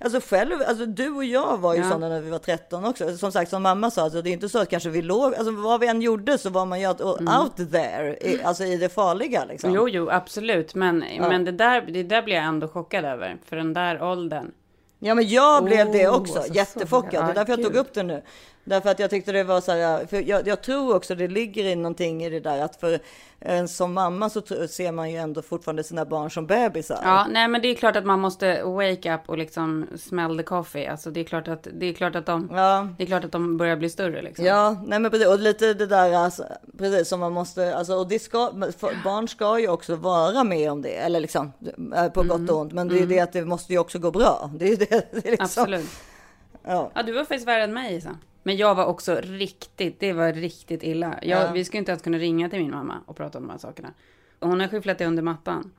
alltså 0.00 0.20
själv, 0.20 0.52
alltså 0.68 0.86
du 0.86 1.10
och 1.10 1.24
jag 1.24 1.58
var 1.58 1.74
ju 1.74 1.80
Ja. 1.80 1.88
sådana 1.88 2.08
när 2.08 2.20
vi 2.20 2.30
var 2.30 2.38
13 2.38 2.84
också. 2.84 3.16
Som 3.16 3.32
sagt, 3.32 3.50
som 3.50 3.62
mamma 3.62 3.90
sa, 3.90 4.02
alltså, 4.02 4.22
det 4.22 4.30
är 4.30 4.32
inte 4.32 4.48
så 4.48 4.58
att 4.58 4.68
kanske 4.68 4.88
vi 4.90 5.02
låg, 5.02 5.34
alltså 5.34 5.50
vad 5.50 5.80
vi 5.80 5.87
än 5.88 6.02
gjorde 6.02 6.38
så 6.38 6.50
var 6.50 6.66
man 6.66 6.80
ju 6.80 6.88
out 6.88 7.70
there, 7.72 8.16
i, 8.20 8.42
alltså 8.42 8.64
i 8.64 8.76
det 8.76 8.88
farliga 8.88 9.44
liksom. 9.44 9.74
Jo, 9.74 9.88
jo, 9.88 10.10
absolut. 10.10 10.74
Men, 10.74 11.04
Ja. 11.16 11.28
men 11.28 11.44
det, 11.44 11.52
där, 11.52 11.80
det 11.80 12.02
där 12.02 12.22
blir 12.22 12.34
jag 12.34 12.44
ändå 12.44 12.68
chockad 12.68 13.04
över. 13.04 13.36
För 13.44 13.56
den 13.56 13.72
där 13.74 14.02
åldern. 14.02 14.50
Ja, 14.98 15.14
men 15.14 15.28
jag 15.28 15.64
blev 15.64 15.92
det 15.92 16.08
Oh, 16.08 16.16
också, 16.16 16.38
alltså, 16.38 16.52
jättechockad. 16.54 17.24
det 17.24 17.30
är 17.30 17.34
därför 17.34 17.52
jag 17.52 17.60
ja, 17.60 17.64
tog 17.64 17.76
upp 17.76 17.94
det 17.94 18.02
nu. 18.02 18.22
Därför 18.68 18.90
att 18.90 18.98
jag 18.98 19.10
tyckte 19.10 19.32
det 19.32 19.44
var 19.44 19.60
så 19.60 19.72
här, 19.72 20.06
för 20.06 20.28
jag, 20.28 20.46
jag 20.46 20.62
tror 20.62 20.94
också 20.96 21.14
det 21.14 21.28
ligger 21.28 21.64
i 21.64 21.76
någonting 21.76 22.24
i 22.24 22.30
det 22.30 22.40
där 22.40 22.62
att 22.62 22.76
för 22.76 23.00
en 23.40 23.68
som 23.68 23.94
mamma 23.94 24.30
så 24.30 24.42
ser 24.68 24.92
man 24.92 25.10
ju 25.10 25.16
ändå 25.16 25.42
fortfarande 25.42 25.84
sina 25.84 26.04
barn 26.04 26.30
som 26.30 26.46
bebisar. 26.46 27.00
Ja, 27.02 27.26
nej 27.30 27.48
men 27.48 27.62
det 27.62 27.68
är 27.68 27.74
klart 27.74 27.96
att 27.96 28.04
man 28.04 28.20
måste 28.20 28.62
wake 28.62 29.14
up 29.14 29.20
och 29.26 29.38
liksom 29.38 29.86
smell 29.96 30.36
the 30.36 30.42
coffee. 30.42 30.86
Alltså 30.86 31.10
det 31.10 31.20
är 31.20 31.24
klart 31.24 31.48
att, 31.48 31.68
det 31.72 31.86
är 31.86 31.92
klart 31.92 32.16
att, 32.16 32.26
de, 32.26 32.48
det 32.98 33.02
är 33.02 33.06
klart 33.06 33.24
att 33.24 33.32
de 33.32 33.56
börjar 33.56 33.76
bli 33.76 33.90
större 33.90 34.22
liksom. 34.22 34.44
Ja, 34.44 34.76
nej 34.86 34.98
men 34.98 35.10
precis, 35.10 35.28
och 35.28 35.38
lite 35.38 35.74
det 35.74 35.86
där 35.86 36.12
alltså, 36.12 36.44
precis 36.78 37.08
som 37.08 37.20
man 37.20 37.32
måste, 37.32 37.76
alltså 37.76 37.94
och 37.94 38.08
det 38.08 38.18
ska, 38.18 38.52
barn 39.04 39.28
ska 39.28 39.58
ju 39.58 39.68
också 39.68 39.96
vara 39.96 40.44
med 40.44 40.72
om 40.72 40.82
det, 40.82 40.96
eller 40.96 41.20
liksom 41.20 41.52
eh, 41.94 42.08
på 42.08 42.22
gott 42.22 42.50
och 42.50 42.58
ont, 42.58 42.72
men 42.72 42.88
det 42.88 42.94
är 42.94 43.00
ju 43.00 43.06
det 43.06 43.20
att 43.20 43.32
det 43.32 43.44
måste 43.44 43.72
ju 43.72 43.78
också 43.78 43.98
gå 43.98 44.10
bra. 44.10 44.50
Det 44.58 44.72
är 44.72 44.76
det, 44.76 45.12
det 45.12 45.26
är 45.26 45.30
liksom, 45.30 45.44
Absolut. 45.44 45.90
Ja. 46.62 46.90
Ja, 46.94 47.02
du 47.02 47.12
var 47.12 47.20
faktiskt 47.20 47.48
värre 47.48 47.64
än 47.64 47.72
mig 47.72 47.94
Isa. 47.94 48.16
Men 48.48 48.56
jag 48.56 48.74
var 48.74 48.84
också 48.84 49.20
riktigt, 49.22 50.00
det 50.00 50.12
var 50.12 50.32
riktigt 50.32 50.82
illa. 50.82 51.18
Jag, 51.22 51.42
Ja. 51.42 51.52
Vi 51.52 51.64
skulle 51.64 51.78
inte 51.78 51.92
ens 51.92 52.02
kunna 52.02 52.18
ringa 52.18 52.48
till 52.48 52.58
min 52.58 52.70
mamma 52.70 53.02
och 53.06 53.16
prata 53.16 53.38
om 53.38 53.44
de 53.46 53.50
här 53.50 53.58
sakerna. 53.58 53.88
Och 54.38 54.48
hon 54.48 54.60
har 54.60 54.68
skyfflat 54.68 54.98
det 54.98 55.06
under 55.06 55.22
mattan. 55.22 55.72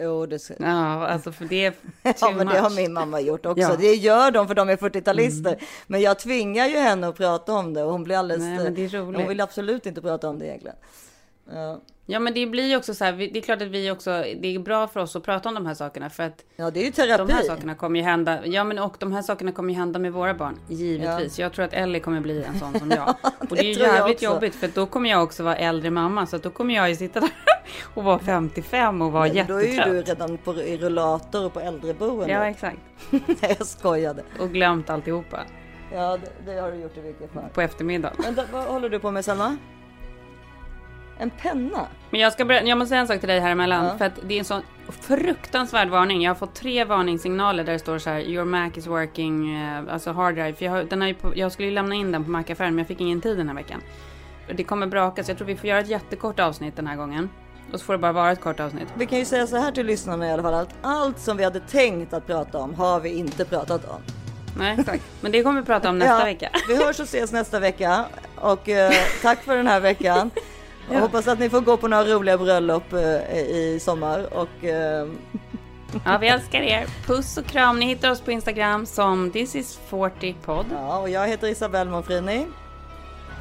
Jo, 0.00 0.26
det 0.26 0.38
ska... 0.38 0.54
Ja, 0.58 1.06
alltså 1.06 1.32
för 1.32 1.44
det 1.44 1.74
Ja, 2.20 2.32
men 2.36 2.46
det 2.46 2.58
har 2.58 2.70
min 2.70 2.92
mamma 2.92 3.20
gjort 3.20 3.46
också. 3.46 3.62
Ja. 3.62 3.76
Det 3.76 3.94
gör 3.94 4.30
de 4.30 4.48
för 4.48 4.54
de 4.54 4.68
är 4.68 4.76
40-talister. 4.76 5.62
Men 5.86 6.00
jag 6.00 6.18
tvingar 6.18 6.66
ju 6.66 6.76
henne 6.76 7.08
att 7.08 7.16
prata 7.16 7.52
om 7.52 7.74
det 7.74 7.82
och 7.82 7.92
hon 7.92 8.04
blir 8.04 8.16
alldeles... 8.16 8.44
Nej, 8.44 8.58
men 8.64 8.74
det 8.74 8.84
är 8.84 8.88
roligt. 8.88 9.20
Hon 9.20 9.28
vill 9.28 9.40
absolut 9.40 9.86
inte 9.86 10.00
prata 10.02 10.28
om 10.28 10.38
det 10.38 10.46
egentligen. 10.46 10.76
Ja. 11.52 11.80
Ja, 12.06 12.18
men 12.18 12.34
det 12.34 12.46
blir 12.46 12.66
ju 12.68 12.76
också 12.76 12.94
så 12.94 13.04
här, 13.04 13.12
det 13.12 13.36
är 13.38 13.42
klart 13.42 13.62
att 13.62 13.68
vi 13.68 13.90
också, 13.90 14.10
det 14.10 14.54
är 14.54 14.58
bra 14.58 14.86
för 14.88 15.00
oss 15.00 15.16
att 15.16 15.22
prata 15.22 15.48
om 15.48 15.54
de 15.54 15.66
här 15.66 15.74
sakerna 15.74 16.10
för 16.10 16.22
att 16.22 16.44
Ja, 16.56 16.70
det 16.70 16.80
är 16.80 16.84
ju 16.84 16.90
terapi. 16.90 17.24
de 17.26 17.32
här 17.32 17.42
sakerna 17.42 17.74
kommer 17.74 17.98
ju 18.00 18.04
hända, 18.04 18.46
ja 18.46 18.64
men 18.64 18.78
och 18.78 18.96
de 18.98 19.12
här 19.12 19.22
sakerna 19.22 19.52
kommer 19.52 19.72
ju 19.72 19.78
hända 19.78 19.98
med 19.98 20.12
våra 20.12 20.34
barn, 20.34 20.58
givetvis. 20.68 21.38
Jag 21.38 21.52
tror 21.52 21.64
att 21.64 21.72
Ellie 21.72 22.00
kommer 22.00 22.20
bli 22.20 22.44
en 22.44 22.58
sån 22.58 22.78
som 22.78 22.90
jag. 22.90 23.08
och 23.50 23.56
det 23.56 23.60
är 23.60 23.64
ju 23.64 23.72
jävligt 23.72 24.22
jobbigt 24.22 24.54
för 24.54 24.68
då 24.74 24.86
kommer 24.86 25.10
jag 25.10 25.22
också 25.22 25.42
vara 25.42 25.56
äldre 25.56 25.90
mamma, 25.90 26.26
så 26.26 26.36
att 26.36 26.42
då 26.42 26.50
kommer 26.50 26.74
jag 26.74 26.88
ju 26.88 26.96
sitta 26.96 27.20
där 27.20 27.30
och 27.94 28.04
vara 28.04 28.18
55 28.18 29.02
och 29.02 29.12
vara 29.12 29.32
Men 29.32 29.46
Då 29.46 29.54
är 29.54 29.60
ju 29.62 29.68
jättetrött. 29.74 30.06
du 30.06 30.12
redan 30.12 30.38
på, 30.38 30.54
i 30.54 30.78
rullator 30.78 31.46
och 31.46 31.52
på 31.52 31.60
äldreboende. 31.60 32.32
Ja, 32.32 32.46
exakt. 32.46 32.78
Nej, 33.10 33.56
jag 33.58 33.66
skojade. 33.66 34.22
Och 34.40 34.50
glömt 34.50 34.90
alltihopa 34.90 35.40
Ja, 35.92 36.16
det, 36.44 36.52
det 36.52 36.60
har 36.60 36.72
du 36.72 36.78
gjort 36.78 36.96
i 36.96 37.00
vilket 37.00 37.32
fall. 37.32 37.44
på 37.54 37.60
eftermiddagen. 37.60 38.16
Vänta, 38.24 38.44
vad 38.52 38.64
håller 38.64 38.88
du 38.88 38.98
på 38.98 39.10
med 39.10 39.24
Selma? 39.24 39.56
En 41.20 41.30
penna? 41.30 41.86
Men 42.10 42.20
jag 42.20 42.32
ska 42.32 42.44
berätta, 42.44 42.66
jag 42.66 42.78
måste 42.78 42.88
säga 42.88 43.00
en 43.00 43.06
sak 43.06 43.20
till 43.20 43.28
dig 43.28 43.40
här 43.40 43.50
emellan. 43.50 43.84
Ja. 43.84 43.98
För 43.98 44.04
att 44.04 44.18
det 44.22 44.34
är 44.34 44.38
en 44.38 44.44
sån 44.44 44.62
fruktansvärd 44.88 45.88
varning. 45.88 46.22
Jag 46.22 46.30
har 46.30 46.34
fått 46.34 46.54
tre 46.54 46.84
varningssignaler 46.84 47.64
där 47.64 47.72
det 47.72 47.78
står 47.78 47.98
så 47.98 48.10
här. 48.10 48.20
Your 48.20 48.44
Mac 48.44 48.70
is 48.74 48.86
working, 48.86 49.56
eh, 49.62 49.82
alltså 49.92 50.12
hard 50.12 50.34
drive. 50.34 50.52
För 50.52 50.64
jag, 50.64 50.72
har, 50.72 50.82
den 50.82 51.02
har 51.02 51.12
på, 51.12 51.32
jag 51.36 51.52
skulle 51.52 51.68
ju 51.68 51.74
lämna 51.74 51.94
in 51.94 52.12
den 52.12 52.24
på 52.24 52.30
Mac-affären 52.30 52.74
men 52.74 52.78
jag 52.78 52.86
fick 52.86 53.00
ingen 53.00 53.20
tid 53.20 53.36
den 53.38 53.48
här 53.48 53.54
veckan. 53.54 53.82
Det 54.54 54.64
kommer 54.64 54.86
braka 54.86 55.24
så 55.24 55.30
jag 55.30 55.38
tror 55.38 55.46
vi 55.46 55.56
får 55.56 55.68
göra 55.68 55.78
ett 55.78 55.88
jättekort 55.88 56.40
avsnitt 56.40 56.76
den 56.76 56.86
här 56.86 56.96
gången. 56.96 57.30
Och 57.72 57.78
så 57.78 57.84
får 57.84 57.92
det 57.92 57.98
bara 57.98 58.12
vara 58.12 58.32
ett 58.32 58.40
kort 58.40 58.60
avsnitt. 58.60 58.88
Vi 58.94 59.06
kan 59.06 59.18
ju 59.18 59.24
säga 59.24 59.46
så 59.46 59.56
här 59.56 59.72
till 59.72 59.86
lyssnarna 59.86 60.26
i 60.26 60.32
alla 60.32 60.42
fall. 60.42 60.54
Att 60.54 60.74
allt 60.82 61.18
som 61.18 61.36
vi 61.36 61.44
hade 61.44 61.60
tänkt 61.60 62.12
att 62.12 62.26
prata 62.26 62.58
om 62.58 62.74
har 62.74 63.00
vi 63.00 63.10
inte 63.10 63.44
pratat 63.44 63.90
om. 63.90 64.00
Nej, 64.58 64.76
exakt. 64.78 65.02
Men 65.20 65.32
det 65.32 65.42
kommer 65.42 65.60
vi 65.60 65.66
prata 65.66 65.90
om 65.90 65.98
nästa 65.98 66.18
Ja, 66.18 66.24
vecka. 66.24 66.50
Vi 66.68 66.76
hörs 66.84 67.00
och 67.00 67.04
ses 67.04 67.32
nästa 67.32 67.60
vecka. 67.60 68.04
Och 68.36 68.68
eh, 68.68 68.92
tack 69.22 69.42
för 69.42 69.56
den 69.56 69.66
här 69.66 69.80
veckan. 69.80 70.30
Ja. 70.94 71.00
hoppas 71.00 71.28
att 71.28 71.38
ni 71.38 71.50
får 71.50 71.60
gå 71.60 71.76
på 71.76 71.88
några 71.88 72.04
roliga 72.04 72.38
bröllop 72.38 72.92
eh, 72.92 73.38
i 73.38 73.78
sommar. 73.82 74.34
Och 74.34 74.64
eh, 74.64 75.06
Ja, 76.04 76.18
vi 76.18 76.28
älskar 76.28 76.60
er. 76.60 76.86
Puss 77.06 77.36
och 77.38 77.46
kram. 77.46 77.78
Ni 77.78 77.86
hittar 77.86 78.10
oss 78.10 78.20
på 78.20 78.30
Instagram 78.32 78.86
som 78.86 79.30
This 79.30 79.54
is 79.56 79.78
40 79.88 80.34
podd. 80.44 80.66
ja, 80.72 80.98
och 80.98 81.10
jag 81.10 81.28
heter 81.28 81.46
Isabelle 81.48 81.90
Monfrini. 81.90 82.46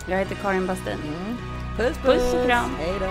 Jag 0.08 0.18
heter 0.18 0.36
Karin 0.36 0.68
Bastin. 0.68 0.98
Puss, 1.78 1.98
Puss 1.98 2.34
och 2.34 2.46
kram. 2.46 2.76
Hej 2.80 2.94
då. 3.00 3.06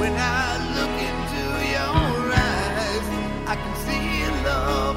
When 0.00 0.12
I 0.12 0.58
look 0.76 0.96
into 1.08 1.44
your 1.72 2.32
eyes, 2.32 3.06
I 3.46 3.54
can 3.54 3.74
see 3.86 4.26
love 4.44 4.96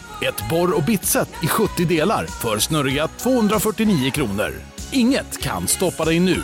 Ett 0.21 0.49
borr 0.49 0.77
och 0.77 0.83
bitset 0.83 1.29
i 1.43 1.47
70 1.47 1.85
delar 1.85 2.25
för 2.25 2.59
snurriga 2.59 3.07
249 3.07 4.11
kronor. 4.11 4.51
Inget 4.91 5.41
kan 5.41 5.67
stoppa 5.67 6.05
dig 6.05 6.19
nu. 6.19 6.41